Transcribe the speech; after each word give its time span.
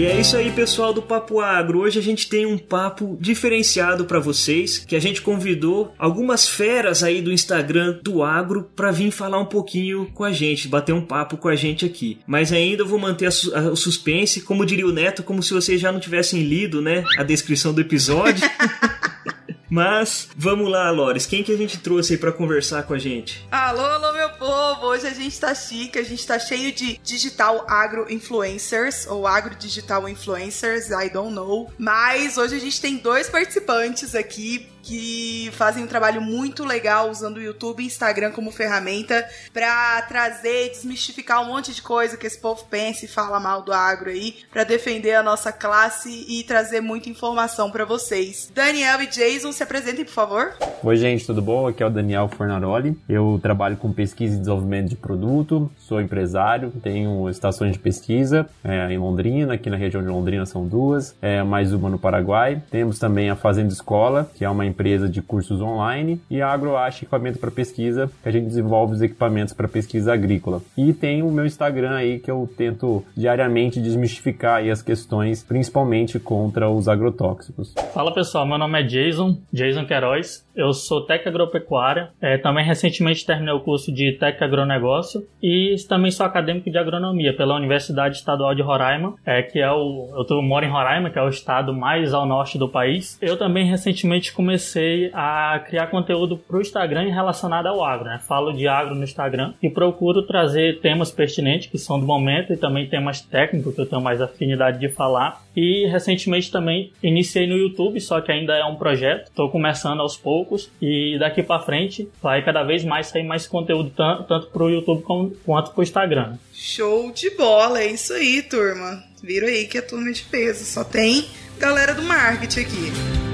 E 0.00 0.06
é 0.06 0.18
isso 0.18 0.34
aí, 0.34 0.50
pessoal 0.50 0.94
do 0.94 1.02
Papo 1.02 1.40
Agro. 1.40 1.80
Hoje 1.80 1.98
a 1.98 2.02
gente 2.02 2.26
tem 2.26 2.46
um 2.46 2.56
papo 2.56 3.18
diferenciado 3.20 4.06
para 4.06 4.18
vocês, 4.18 4.78
que 4.78 4.96
a 4.96 4.98
gente 4.98 5.20
convidou 5.20 5.92
algumas 5.98 6.48
feras 6.48 7.02
aí 7.02 7.20
do 7.20 7.30
Instagram 7.30 7.98
do 8.02 8.22
Agro 8.22 8.70
para 8.74 8.90
vir 8.90 9.10
falar 9.10 9.38
um 9.38 9.44
pouquinho 9.44 10.06
com 10.14 10.24
a 10.24 10.32
gente, 10.32 10.68
bater 10.68 10.94
um 10.94 11.04
papo 11.04 11.36
com 11.36 11.48
a 11.48 11.54
gente 11.54 11.84
aqui. 11.84 12.18
Mas 12.26 12.50
ainda 12.50 12.82
vou 12.82 12.98
manter 12.98 13.28
o 13.28 13.76
suspense, 13.76 14.40
como 14.40 14.64
diria 14.64 14.86
o 14.86 14.90
Neto, 14.90 15.22
como 15.22 15.42
se 15.42 15.52
vocês 15.52 15.78
já 15.78 15.92
não 15.92 16.00
tivessem 16.00 16.44
lido, 16.44 16.80
né, 16.80 17.04
a 17.18 17.22
descrição 17.22 17.74
do 17.74 17.82
episódio. 17.82 18.48
Mas 19.70 20.28
vamos 20.36 20.68
lá, 20.68 20.90
Lores. 20.90 21.26
Quem 21.26 21.44
que 21.44 21.52
a 21.52 21.56
gente 21.56 21.78
trouxe 21.78 22.14
aí 22.14 22.18
para 22.18 22.32
conversar 22.32 22.82
com 22.82 22.92
a 22.92 22.98
gente? 22.98 23.46
Alô, 23.50 23.84
alô, 23.84 24.12
meu 24.12 24.28
povo! 24.30 24.86
Hoje 24.86 25.06
a 25.06 25.14
gente 25.14 25.38
tá 25.38 25.54
chique, 25.54 25.98
a 25.98 26.02
gente 26.02 26.26
tá 26.26 26.38
cheio 26.38 26.72
de 26.72 26.98
digital 26.98 27.64
agro 27.68 28.12
influencers 28.12 29.06
ou 29.06 29.26
agro 29.26 29.54
digital 29.54 30.08
influencers, 30.08 30.90
I 30.90 31.08
don't 31.08 31.32
know. 31.32 31.72
Mas 31.78 32.36
hoje 32.36 32.56
a 32.56 32.60
gente 32.60 32.80
tem 32.80 32.96
dois 32.96 33.30
participantes 33.30 34.14
aqui 34.14 34.68
que 34.82 35.50
fazem 35.52 35.84
um 35.84 35.86
trabalho 35.86 36.20
muito 36.20 36.64
legal 36.64 37.10
usando 37.10 37.36
o 37.36 37.42
YouTube 37.42 37.82
e 37.82 37.86
Instagram 37.86 38.30
como 38.32 38.50
ferramenta 38.50 39.26
para 39.52 40.02
trazer, 40.02 40.70
desmistificar 40.70 41.42
um 41.42 41.46
monte 41.46 41.74
de 41.74 41.82
coisa 41.82 42.16
que 42.16 42.26
esse 42.26 42.38
povo 42.38 42.64
pensa 42.70 43.04
e 43.04 43.08
fala 43.08 43.40
mal 43.40 43.62
do 43.62 43.72
agro 43.72 44.10
aí, 44.10 44.36
para 44.50 44.64
defender 44.64 45.14
a 45.14 45.22
nossa 45.22 45.52
classe 45.52 46.24
e 46.28 46.42
trazer 46.44 46.80
muita 46.80 47.08
informação 47.08 47.70
para 47.70 47.84
vocês. 47.84 48.50
Daniel 48.54 49.02
e 49.02 49.06
Jason, 49.06 49.52
se 49.52 49.62
apresentem, 49.62 50.04
por 50.04 50.12
favor. 50.12 50.54
Oi, 50.82 50.96
gente, 50.96 51.26
tudo 51.26 51.42
bom? 51.42 51.66
Aqui 51.66 51.82
é 51.82 51.86
o 51.86 51.90
Daniel 51.90 52.28
Fornaroli. 52.28 52.96
Eu 53.08 53.38
trabalho 53.42 53.76
com 53.76 53.92
pesquisa 53.92 54.34
e 54.34 54.38
desenvolvimento 54.38 54.88
de 54.88 54.96
produto, 54.96 55.70
sou 55.78 56.00
empresário, 56.00 56.72
tenho 56.82 57.28
estações 57.28 57.72
de 57.72 57.78
pesquisa 57.78 58.48
é, 58.64 58.92
em 58.92 58.98
Londrina, 58.98 59.54
aqui 59.54 59.68
na 59.68 59.76
região 59.76 60.02
de 60.02 60.08
Londrina 60.08 60.46
são 60.46 60.66
duas, 60.66 61.14
é, 61.20 61.42
mais 61.42 61.72
uma 61.72 61.88
no 61.88 61.98
Paraguai. 61.98 62.62
Temos 62.70 62.98
também 62.98 63.30
a 63.30 63.36
Fazenda 63.36 63.72
Escola, 63.72 64.30
que 64.34 64.44
é 64.44 64.50
uma 64.50 64.66
empresa 64.70 65.08
de 65.08 65.20
cursos 65.20 65.60
online, 65.60 66.20
e 66.30 66.40
a 66.40 66.48
AgroAche 66.48 67.04
Equipamento 67.04 67.38
para 67.38 67.50
Pesquisa, 67.50 68.10
que 68.22 68.28
a 68.28 68.32
gente 68.32 68.46
desenvolve 68.46 68.94
os 68.94 69.02
equipamentos 69.02 69.52
para 69.52 69.68
pesquisa 69.68 70.12
agrícola. 70.12 70.62
E 70.76 70.92
tem 70.92 71.22
o 71.22 71.30
meu 71.30 71.44
Instagram 71.44 71.94
aí 71.94 72.18
que 72.18 72.30
eu 72.30 72.48
tento 72.56 73.04
diariamente 73.16 73.80
desmistificar 73.80 74.56
aí 74.56 74.70
as 74.70 74.82
questões, 74.82 75.42
principalmente 75.42 76.18
contra 76.18 76.70
os 76.70 76.88
agrotóxicos. 76.88 77.74
Fala 77.92 78.12
pessoal, 78.14 78.46
meu 78.46 78.58
nome 78.58 78.80
é 78.80 78.82
Jason, 78.82 79.36
Jason 79.52 79.84
Queiroz. 79.84 80.46
Eu 80.54 80.72
sou 80.72 81.04
técnico 81.06 81.30
agropecuária. 81.30 82.10
É, 82.20 82.38
também 82.38 82.64
recentemente 82.64 83.24
terminei 83.24 83.54
o 83.54 83.60
curso 83.60 83.92
de 83.92 84.12
técnico 84.12 84.44
agronegócio 84.44 85.26
e 85.42 85.74
também 85.88 86.10
sou 86.10 86.26
acadêmico 86.26 86.70
de 86.70 86.78
agronomia 86.78 87.34
pela 87.34 87.56
Universidade 87.56 88.16
Estadual 88.16 88.54
de 88.54 88.62
Roraima, 88.62 89.14
é, 89.24 89.42
que 89.42 89.58
é 89.58 89.70
o 89.70 90.08
eu 90.30 90.42
moro 90.42 90.64
em 90.64 90.70
Roraima, 90.70 91.10
que 91.10 91.18
é 91.18 91.22
o 91.22 91.28
estado 91.28 91.74
mais 91.74 92.14
ao 92.14 92.26
norte 92.26 92.58
do 92.58 92.68
país. 92.68 93.18
Eu 93.20 93.36
também 93.36 93.66
recentemente 93.66 94.32
comecei 94.32 94.59
comecei 94.60 95.10
a 95.14 95.58
criar 95.66 95.86
conteúdo 95.86 96.36
para 96.36 96.58
o 96.58 96.60
Instagram 96.60 97.10
relacionado 97.10 97.66
ao 97.66 97.82
agro, 97.82 98.04
né? 98.04 98.20
Falo 98.28 98.52
de 98.52 98.68
agro 98.68 98.94
no 98.94 99.02
Instagram 99.02 99.54
e 99.62 99.70
procuro 99.70 100.22
trazer 100.22 100.80
temas 100.80 101.10
pertinentes 101.10 101.70
que 101.70 101.78
são 101.78 101.98
do 101.98 102.04
momento 102.04 102.52
e 102.52 102.56
também 102.56 102.86
temas 102.86 103.22
técnicos 103.22 103.74
que 103.74 103.80
eu 103.80 103.86
tenho 103.86 104.02
mais 104.02 104.20
afinidade 104.20 104.78
de 104.78 104.88
falar. 104.90 105.42
E 105.56 105.86
recentemente 105.86 106.50
também 106.50 106.92
iniciei 107.02 107.46
no 107.46 107.56
YouTube, 107.56 107.98
só 108.00 108.20
que 108.20 108.30
ainda 108.30 108.54
é 108.54 108.64
um 108.64 108.76
projeto. 108.76 109.28
Estou 109.28 109.48
começando 109.48 110.00
aos 110.00 110.16
poucos 110.16 110.70
e 110.80 111.16
daqui 111.18 111.42
para 111.42 111.62
frente 111.62 112.08
vai 112.22 112.44
cada 112.44 112.62
vez 112.62 112.84
mais 112.84 113.06
sair 113.06 113.24
mais 113.24 113.46
conteúdo 113.46 113.90
tanto 113.96 114.48
para 114.48 114.62
o 114.62 114.70
YouTube 114.70 115.02
quanto 115.02 115.70
para 115.70 115.80
o 115.80 115.82
Instagram. 115.82 116.34
Show 116.52 117.10
de 117.12 117.30
bola, 117.30 117.80
é 117.80 117.86
isso 117.86 118.12
aí, 118.12 118.42
turma. 118.42 119.02
Viram 119.22 119.48
aí 119.48 119.66
que 119.66 119.78
é 119.78 119.82
turma 119.82 120.12
de 120.12 120.22
peso, 120.22 120.64
só 120.64 120.84
tem 120.84 121.24
galera 121.58 121.94
do 121.94 122.02
marketing 122.02 122.60
aqui. 122.60 123.29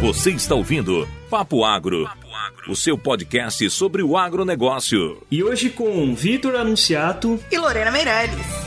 Você 0.00 0.30
está 0.30 0.54
ouvindo 0.54 1.08
Papo 1.30 1.64
Agro, 1.64 2.06
o 2.68 2.76
seu 2.76 2.98
podcast 2.98 3.68
sobre 3.70 4.02
o 4.02 4.16
agronegócio. 4.16 5.22
E 5.30 5.42
hoje 5.42 5.70
com 5.70 6.14
Vitor 6.14 6.54
Anunciato 6.54 7.40
e 7.50 7.58
Lorena 7.58 7.90
Meirelles. 7.90 8.65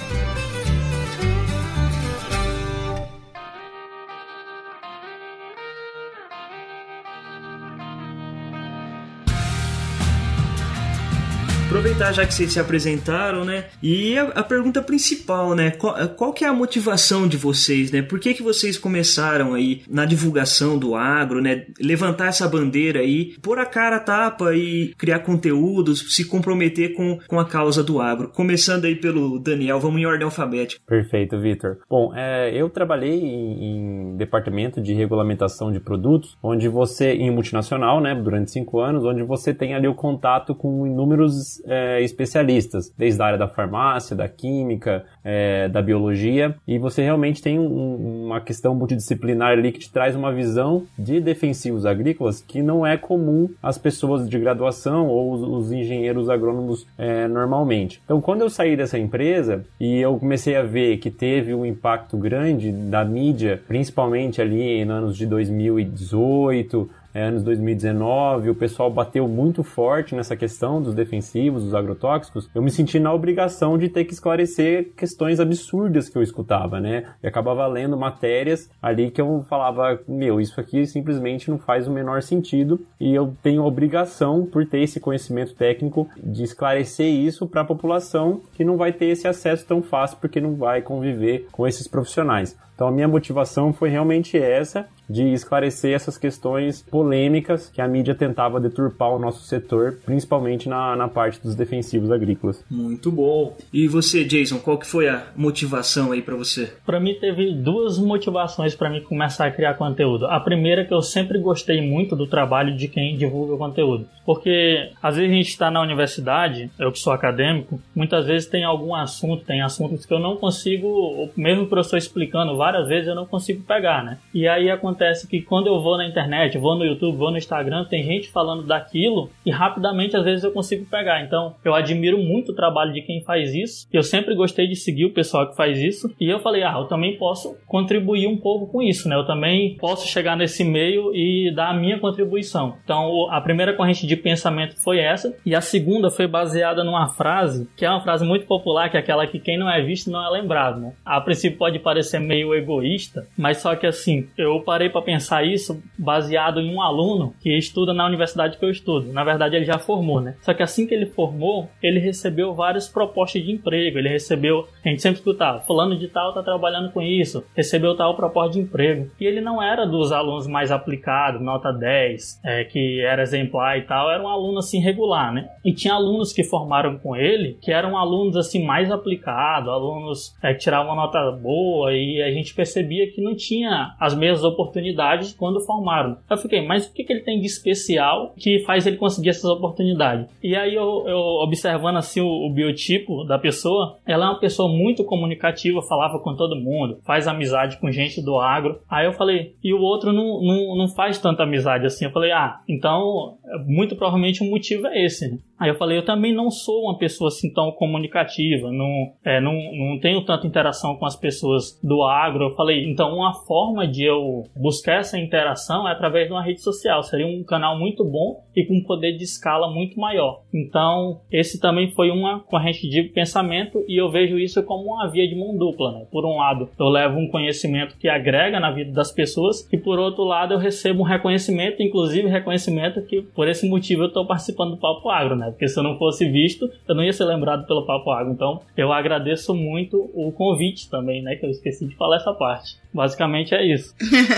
Aproveitar 12.00 12.14
já 12.14 12.26
que 12.26 12.34
vocês 12.34 12.54
se 12.54 12.60
apresentaram, 12.60 13.44
né? 13.44 13.66
E 13.84 14.18
a, 14.18 14.24
a 14.24 14.44
pergunta 14.44 14.82
principal, 14.82 15.54
né? 15.54 15.72
Qual, 15.72 15.96
qual, 16.10 16.34
que 16.34 16.46
é 16.46 16.48
a 16.48 16.54
motivação 16.54 17.28
de 17.28 17.38
vocês, 17.38 17.92
né? 17.92 18.02
Por 18.02 18.20
que, 18.20 18.34
que 18.34 18.42
vocês 18.42 18.78
começaram 18.78 19.54
aí 19.54 19.82
na 19.90 20.06
divulgação 20.06 20.78
do 20.78 20.96
agro, 20.96 21.42
né? 21.42 21.66
Levantar 21.80 22.28
essa 22.28 22.48
bandeira 22.48 23.02
aí, 23.02 23.36
pôr 23.42 23.60
a 23.60 23.66
cara 23.66 23.98
a 23.98 24.00
tapa 24.00 24.56
e 24.56 24.94
criar 24.98 25.20
conteúdos, 25.20 26.16
se 26.16 26.26
comprometer 26.26 26.94
com, 26.94 27.20
com 27.28 27.40
a 27.40 27.46
causa 27.46 27.84
do 27.84 28.00
agro. 28.02 28.30
Começando 28.30 28.86
aí 28.86 28.96
pelo 28.96 29.40
Daniel, 29.40 29.80
vamos 29.80 30.00
em 30.00 30.06
ordem 30.06 30.26
alfabética. 30.26 30.82
Perfeito, 30.88 31.40
Vitor. 31.40 31.78
Bom, 31.90 32.14
é, 32.16 32.52
eu 32.54 32.70
trabalhei 32.70 33.20
em, 33.20 34.14
em, 34.14 34.18
departamento 34.18 34.82
de 34.82 34.94
regulamentação 34.94 35.72
de 35.72 35.80
produtos, 35.80 36.38
onde 36.42 36.68
você, 36.68 37.14
em 37.14 37.32
multinacional, 37.32 38.02
né, 38.02 38.16
durante 38.16 38.52
cinco 38.52 38.80
anos, 38.80 39.04
onde 39.04 39.24
você 39.24 39.54
tem 39.54 39.74
ali 39.74 39.88
o 39.88 39.96
contato 39.96 40.56
com 40.56 40.86
inúmeros 40.88 41.62
é, 41.66 41.89
especialistas, 42.02 42.94
desde 42.98 43.22
a 43.22 43.26
área 43.26 43.38
da 43.38 43.48
farmácia, 43.48 44.16
da 44.16 44.28
química, 44.28 45.04
é, 45.24 45.68
da 45.68 45.82
biologia, 45.82 46.56
e 46.68 46.78
você 46.78 47.02
realmente 47.02 47.42
tem 47.42 47.60
um, 47.60 48.26
uma 48.26 48.40
questão 48.40 48.76
multidisciplinar 48.76 49.52
ali 49.52 49.72
que 49.72 49.80
te 49.80 49.92
traz 49.92 50.16
uma 50.16 50.32
visão 50.32 50.86
de 50.98 51.20
defensivos 51.20 51.86
agrícolas 51.86 52.42
que 52.42 52.62
não 52.62 52.86
é 52.86 52.98
comum 52.98 53.50
às 53.62 53.78
pessoas 53.78 54.30
de 54.30 54.40
graduação 54.40 55.08
ou 55.08 55.34
os, 55.34 55.42
os 55.42 55.72
engenheiros 55.72 56.30
agrônomos 56.30 56.86
é, 56.98 57.28
normalmente. 57.28 58.02
Então, 58.06 58.22
quando 58.22 58.42
eu 58.42 58.50
saí 58.50 58.76
dessa 58.76 58.98
empresa 58.98 59.66
e 59.80 60.00
eu 60.00 60.18
comecei 60.18 60.56
a 60.56 60.64
ver 60.64 60.98
que 60.98 61.10
teve 61.10 61.54
um 61.54 61.66
impacto 61.66 62.18
grande 62.18 62.72
da 62.72 63.04
mídia, 63.04 63.62
principalmente 63.68 64.42
ali 64.42 64.86
nos 64.86 65.00
anos 65.00 65.18
de 65.18 65.26
2018, 65.26 66.90
é, 67.14 67.24
anos 67.24 67.44
2019, 67.44 68.50
o 68.50 68.56
pessoal 68.56 68.92
bateu 68.92 69.28
muito 69.28 69.64
forte 69.64 70.16
nessa 70.16 70.36
questão 70.36 70.82
dos 70.82 70.94
defensivos, 70.94 71.64
dos 71.64 71.74
agrotóxicos, 71.74 72.50
eu 72.54 72.62
me 72.62 72.72
senti 72.72 73.00
na 73.00 73.14
obrigação 73.14 73.78
de 73.78 73.90
ter 73.90 74.06
que 74.06 74.14
esclarecer 74.14 74.92
questões 74.96 75.40
absurdas 75.40 76.10
que 76.10 76.18
eu 76.18 76.22
escutava, 76.22 76.80
né? 76.80 77.06
E 77.24 77.28
acabava 77.28 77.66
lendo 77.68 77.98
matérias 77.98 78.70
ali 78.82 79.12
que 79.12 79.22
eu 79.22 79.46
falava, 79.50 80.00
meu, 80.08 80.40
isso 80.40 80.60
aqui 80.60 80.86
simplesmente 80.86 81.50
não 81.50 81.58
faz 81.58 81.88
o 81.88 81.92
menor 81.92 82.22
sentido 82.22 82.86
e 83.00 83.14
eu 83.14 83.34
tenho 83.42 83.64
obrigação, 83.64 84.46
por 84.46 84.66
ter 84.66 84.82
esse 84.82 85.00
conhecimento 85.00 85.56
técnico, 85.56 86.08
de 86.22 86.44
esclarecer 86.44 87.08
isso 87.08 87.48
para 87.48 87.62
a 87.62 87.66
população 87.66 88.42
que 88.54 88.64
não 88.64 88.78
vai 88.78 88.94
ter 88.94 89.06
esse 89.06 89.28
acesso 89.28 89.66
tão 89.66 89.82
fácil 89.82 90.18
porque 90.22 90.40
não 90.40 90.56
vai 90.56 90.82
conviver 90.82 91.48
com 91.52 91.68
esses 91.68 91.88
profissionais. 91.88 92.58
Então 92.80 92.88
a 92.88 92.92
minha 92.94 93.10
motivação 93.10 93.74
foi 93.74 93.90
realmente 93.90 94.38
essa 94.38 94.88
de 95.10 95.34
esclarecer 95.34 95.94
essas 95.94 96.18
questões 96.18 96.82
polêmicas 96.84 97.70
que 97.70 97.82
a 97.82 97.88
mídia 97.88 98.14
tentava 98.14 98.60
deturpar 98.60 99.10
o 99.10 99.20
nosso 99.20 99.44
setor, 99.44 99.98
principalmente 100.06 100.70
na, 100.70 100.96
na 100.96 101.08
parte 101.08 101.42
dos 101.42 101.56
defensivos 101.56 102.12
agrícolas. 102.12 102.64
Muito 102.70 103.12
bom. 103.12 103.58
E 103.74 103.88
você, 103.88 104.24
Jason, 104.24 104.60
qual 104.60 104.78
que 104.78 104.86
foi 104.86 105.10
a 105.10 105.28
motivação 105.36 106.12
aí 106.12 106.22
para 106.22 106.36
você? 106.36 106.72
Para 106.86 107.00
mim 107.00 107.16
teve 107.16 107.54
duas 107.54 107.98
motivações 107.98 108.76
para 108.76 108.90
mim 108.90 109.02
começar 109.02 109.48
a 109.48 109.52
criar 109.52 109.74
conteúdo. 109.74 110.28
A 110.28 110.40
primeira 110.40 110.84
é 110.84 110.86
que 110.86 110.94
eu 110.94 111.02
sempre 111.02 111.40
gostei 111.40 111.82
muito 111.82 112.16
do 112.16 112.28
trabalho 112.28 112.78
de 112.78 112.88
quem 112.88 113.18
divulga 113.18 113.58
conteúdo, 113.58 114.08
porque 114.26 114.92
às 115.02 115.16
vezes 115.16 115.32
a 115.32 115.36
gente 115.36 115.50
está 115.50 115.72
na 115.72 115.82
universidade, 115.82 116.70
eu 116.80 116.92
que 116.92 117.00
sou 117.00 117.12
acadêmico, 117.12 117.82
muitas 117.96 118.26
vezes 118.28 118.48
tem 118.48 118.64
algum 118.64 118.94
assunto, 118.94 119.44
tem 119.44 119.62
assuntos 119.62 120.06
que 120.06 120.14
eu 120.14 120.20
não 120.20 120.38
consigo, 120.38 121.30
mesmo 121.36 121.64
o 121.64 121.68
professor 121.68 121.98
explicando 121.98 122.56
várias 122.56 122.69
vezes 122.88 123.08
eu 123.08 123.16
não 123.16 123.26
consigo 123.26 123.64
pegar, 123.64 124.04
né? 124.04 124.18
E 124.34 124.48
aí 124.48 124.70
acontece 124.70 125.28
que 125.28 125.42
quando 125.42 125.68
eu 125.68 125.82
vou 125.82 125.98
na 125.98 126.08
internet, 126.08 126.58
vou 126.58 126.78
no 126.78 126.86
YouTube, 126.86 127.18
vou 127.18 127.32
no 127.32 127.38
Instagram, 127.38 127.86
tem 127.86 128.04
gente 128.04 128.30
falando 128.30 128.64
daquilo 128.64 129.30
e 129.46 129.52
rapidamente 129.52 130.16
às 130.16 130.24
vezes 130.24 130.44
eu 130.44 130.52
consigo 130.52 130.86
pegar. 130.86 131.24
Então 131.24 131.56
eu 131.64 131.74
admiro 131.74 132.18
muito 132.18 132.52
o 132.52 132.56
trabalho 132.56 132.94
de 132.94 133.02
quem 133.02 133.22
faz 133.22 133.54
isso. 133.54 133.88
Eu 133.92 134.04
sempre 134.04 134.36
gostei 134.36 134.68
de 134.68 134.76
seguir 134.76 135.06
o 135.06 135.14
pessoal 135.14 135.48
que 135.48 135.56
faz 135.56 135.80
isso 135.80 136.14
e 136.20 136.30
eu 136.30 136.40
falei, 136.40 136.64
ah, 136.64 136.76
eu 136.78 136.86
também 136.86 137.18
posso 137.18 137.56
contribuir 137.68 138.28
um 138.28 138.38
pouco 138.38 138.68
com 138.68 138.82
isso, 138.82 139.08
né? 139.08 139.16
Eu 139.16 139.26
também 139.26 139.76
posso 139.76 140.08
chegar 140.08 140.36
nesse 140.36 140.64
meio 140.64 141.16
e 141.16 141.52
dar 141.54 141.70
a 141.70 141.74
minha 141.74 142.00
contribuição. 142.00 142.76
Então 142.84 143.30
a 143.32 143.42
primeira 143.42 143.74
corrente 143.74 144.06
de 144.06 144.16
pensamento 144.16 144.82
foi 144.82 145.00
essa 145.00 145.36
e 145.46 145.56
a 145.56 145.62
segunda 145.62 146.10
foi 146.10 146.28
baseada 146.28 146.84
numa 146.84 147.08
frase 147.08 147.70
que 147.76 147.86
é 147.86 147.90
uma 147.90 148.02
frase 148.02 148.26
muito 148.26 148.46
popular, 148.46 148.90
que 148.90 148.98
é 148.98 149.00
aquela 149.00 149.26
que 149.28 149.40
quem 149.40 149.58
não 149.58 149.70
é 149.70 149.82
visto 149.82 150.12
não 150.12 150.26
é 150.26 150.30
lembrado, 150.30 150.80
né? 150.80 150.94
A 151.06 151.20
princípio 151.22 151.58
pode 151.58 151.80
parecer 151.80 152.20
meio 152.20 152.54
egoísta, 152.60 153.28
mas 153.38 153.58
só 153.58 153.76
que 153.76 153.88
assim, 153.88 154.28
eu 154.38 154.62
parei 154.62 154.90
para 154.90 155.02
pensar 155.02 155.44
isso 155.44 155.82
baseado 155.98 156.60
em 156.60 156.74
um 156.74 156.82
aluno 156.82 157.34
que 157.42 157.58
estuda 157.58 157.94
na 157.94 158.06
universidade 158.06 158.58
que 158.58 158.66
eu 158.66 158.70
estudo. 158.70 159.12
Na 159.12 159.24
verdade, 159.24 159.56
ele 159.56 159.66
já 159.66 159.80
formou, 159.80 160.22
né? 160.22 160.36
Só 160.42 160.54
que 160.54 160.64
assim 160.64 160.86
que 160.86 160.94
ele 160.94 161.08
formou, 161.08 161.70
ele 161.82 162.00
recebeu 162.00 162.54
várias 162.54 162.88
propostas 162.88 163.44
de 163.44 163.52
emprego. 163.52 163.98
Ele 163.98 164.10
recebeu, 164.10 164.68
a 164.84 164.90
gente 164.90 165.02
sempre 165.02 165.20
escutava, 165.20 165.62
fulano 165.62 165.98
de 165.98 166.08
tal 166.08 166.34
tá 166.34 166.44
trabalhando 166.44 166.92
com 166.92 167.02
isso, 167.02 167.44
recebeu 167.56 167.96
tal 167.96 168.16
proposta 168.16 168.54
de 168.54 168.60
emprego. 168.60 169.10
E 169.20 169.26
ele 169.26 169.42
não 169.42 169.62
era 169.62 169.86
dos 169.86 170.12
alunos 170.12 170.48
mais 170.48 170.72
aplicados, 170.72 171.42
nota 171.42 171.72
10, 171.72 172.42
é, 172.44 172.64
que 172.64 173.02
era 173.02 173.22
exemplar 173.22 173.78
e 173.78 173.84
tal, 173.84 174.10
era 174.12 174.22
um 174.22 174.28
aluno 174.28 174.60
assim 174.60 174.80
regular, 174.80 175.34
né? 175.34 175.50
E 175.64 175.74
tinha 175.74 175.94
alunos 175.94 176.34
que 176.34 176.44
formaram 176.44 176.98
com 176.98 177.16
ele 177.16 177.58
que 177.62 177.72
eram 177.72 177.98
alunos 177.98 178.36
assim 178.36 178.66
mais 178.66 178.92
aplicados, 178.92 179.70
alunos 179.70 180.36
é, 180.42 180.54
que 180.54 180.60
tiravam 180.60 180.96
nota 180.96 181.32
boa 181.32 181.94
e 181.94 182.22
a 182.22 182.32
gente 182.32 182.39
percebia 182.54 183.12
que 183.12 183.22
não 183.22 183.36
tinha 183.36 183.96
as 184.00 184.16
mesmas 184.16 184.44
oportunidades 184.44 185.34
quando 185.34 185.60
formaram. 185.62 186.18
Eu 186.30 186.38
fiquei, 186.38 186.66
mas 186.66 186.88
o 186.88 186.94
que, 186.94 187.04
que 187.04 187.14
ele 187.14 187.24
tem 187.24 187.40
de 187.40 187.46
especial 187.46 188.34
que 188.38 188.60
faz 188.60 188.86
ele 188.86 188.98
conseguir 188.98 189.30
essas 189.30 189.46
oportunidades? 189.46 190.28
E 190.44 190.56
aí 190.56 190.76
eu, 190.76 191.06
eu 191.08 191.18
observando 191.42 191.98
assim 191.98 192.22
o, 192.22 192.28
o, 192.28 192.54
biotipo 192.54 193.24
da 193.26 193.38
pessoa, 193.38 193.98
ela 194.06 194.26
é 194.26 194.30
uma 194.30 194.40
pessoa 194.40 194.70
muito 194.70 195.04
comunicativa, 195.04 195.82
falava 195.82 196.20
com 196.20 196.36
todo 196.36 196.56
mundo, 196.56 197.00
faz 197.06 197.28
amizade 197.28 197.78
com 197.80 197.92
gente 197.92 198.22
do 198.22 198.40
agro. 198.40 198.80
Aí 198.90 199.06
eu 199.06 199.14
falei, 199.14 199.56
e 199.64 199.74
o 199.74 199.82
outro 199.82 200.12
não, 200.12 200.42
não, 200.42 200.78
não 200.78 200.88
faz 200.88 201.18
tanta 201.18 201.44
amizade 201.44 201.86
assim. 201.86 202.06
Eu 202.06 202.12
falei, 202.12 202.32
ah, 202.32 202.60
então 202.68 203.38
muito 203.66 203.96
provavelmente 203.96 204.44
o 204.44 204.50
motivo 204.50 204.88
é 204.88 205.06
esse, 205.06 205.30
né? 205.30 205.38
Aí 205.60 205.70
eu 205.70 205.76
falei, 205.76 205.98
eu 205.98 206.06
também 206.06 206.34
não 206.34 206.50
sou 206.50 206.84
uma 206.84 206.98
pessoa 206.98 207.28
assim 207.28 207.52
tão 207.52 207.72
comunicativa, 207.72 208.72
não, 208.72 209.12
é, 209.26 209.42
não, 209.42 209.54
não 209.54 210.00
tenho 210.00 210.24
tanta 210.24 210.48
interação 210.48 210.96
com 210.96 211.06
as 211.06 211.16
pessoas 211.16 211.78
do 211.84 212.02
agro. 212.04 212.46
Eu 212.46 212.56
falei, 212.56 212.90
então 212.90 213.16
uma 213.16 213.34
forma 213.34 213.86
de 213.86 214.04
eu 214.04 214.44
buscar 214.56 215.00
essa 215.00 215.20
interação 215.20 215.88
é 215.88 215.92
através 215.92 216.28
de 216.28 216.34
uma 216.34 216.44
rede 216.44 216.62
social. 216.62 217.04
Seria 217.04 217.28
um 217.28 217.44
canal 217.44 217.78
muito 217.78 218.06
bom 218.06 218.44
e 218.56 218.66
com 218.66 218.76
um 218.76 218.84
poder 218.84 219.18
de 219.18 219.24
escala 219.24 219.70
muito 219.70 220.00
maior. 220.00 220.42
Então, 220.54 221.20
esse 221.32 221.60
também 221.60 221.92
foi 221.92 222.10
uma 222.10 222.40
corrente 222.40 222.88
de 222.88 223.04
pensamento 223.04 223.84
e 223.88 224.00
eu 224.00 224.10
vejo 224.10 224.40
isso 224.40 224.64
como 224.64 224.94
uma 224.94 225.10
via 225.10 225.28
de 225.28 225.36
mão 225.36 225.58
dupla. 225.58 225.92
Né? 225.92 226.06
Por 226.12 226.26
um 226.26 226.38
lado, 226.38 226.70
eu 226.80 226.88
levo 226.88 227.18
um 227.18 227.28
conhecimento 227.28 227.98
que 227.98 228.08
agrega 228.08 228.60
na 228.60 228.72
vida 228.72 228.92
das 228.92 229.12
pessoas 229.12 229.68
e 229.72 229.78
por 229.78 230.00
outro 230.00 230.24
lado, 230.24 230.54
eu 230.54 230.58
recebo 230.58 231.02
um 231.02 231.06
reconhecimento, 231.06 231.84
inclusive 231.84 232.30
reconhecimento 232.30 233.02
que 233.02 233.22
por 233.22 233.48
esse 233.48 233.68
motivo 233.68 234.04
eu 234.04 234.08
estou 234.08 234.26
participando 234.26 234.72
do 234.72 234.78
Papo 234.78 235.10
Agro, 235.10 235.36
né? 235.36 235.49
Porque 235.52 235.68
se 235.68 235.80
eu 235.80 235.84
não 235.84 235.98
fosse 235.98 236.30
visto, 236.30 236.70
eu 236.88 236.96
não 236.96 237.04
ia 237.04 237.14
ser 237.14 237.26
lembrado 237.26 237.66
pelo 237.66 237.86
Papo 237.86 238.12
Água. 238.12 238.32
Então, 238.32 238.62
eu 238.76 238.92
agradeço 238.92 239.54
muito 239.54 240.10
o 240.14 240.32
convite 240.32 240.90
também, 240.90 241.22
né? 241.22 241.36
Que 241.36 241.46
eu 241.46 241.50
esqueci 241.50 241.86
de 241.86 241.96
falar 241.96 242.18
essa 242.18 242.34
parte. 242.34 242.78
Basicamente 242.94 243.54
é 243.54 243.66
isso. 243.66 243.94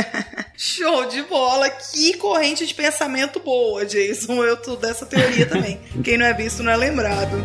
Show 0.57 1.07
de 1.07 1.23
bola! 1.23 1.69
Que 1.69 2.17
corrente 2.17 2.65
de 2.65 2.73
pensamento 2.73 3.39
boa, 3.39 3.85
Jason. 3.85 4.43
Eu 4.43 4.57
tô 4.57 4.75
dessa 4.75 5.05
teoria 5.05 5.45
também. 5.47 5.79
Quem 6.03 6.17
não 6.17 6.25
é 6.25 6.33
visto 6.33 6.63
não 6.63 6.71
é 6.71 6.77
lembrado. 6.77 7.35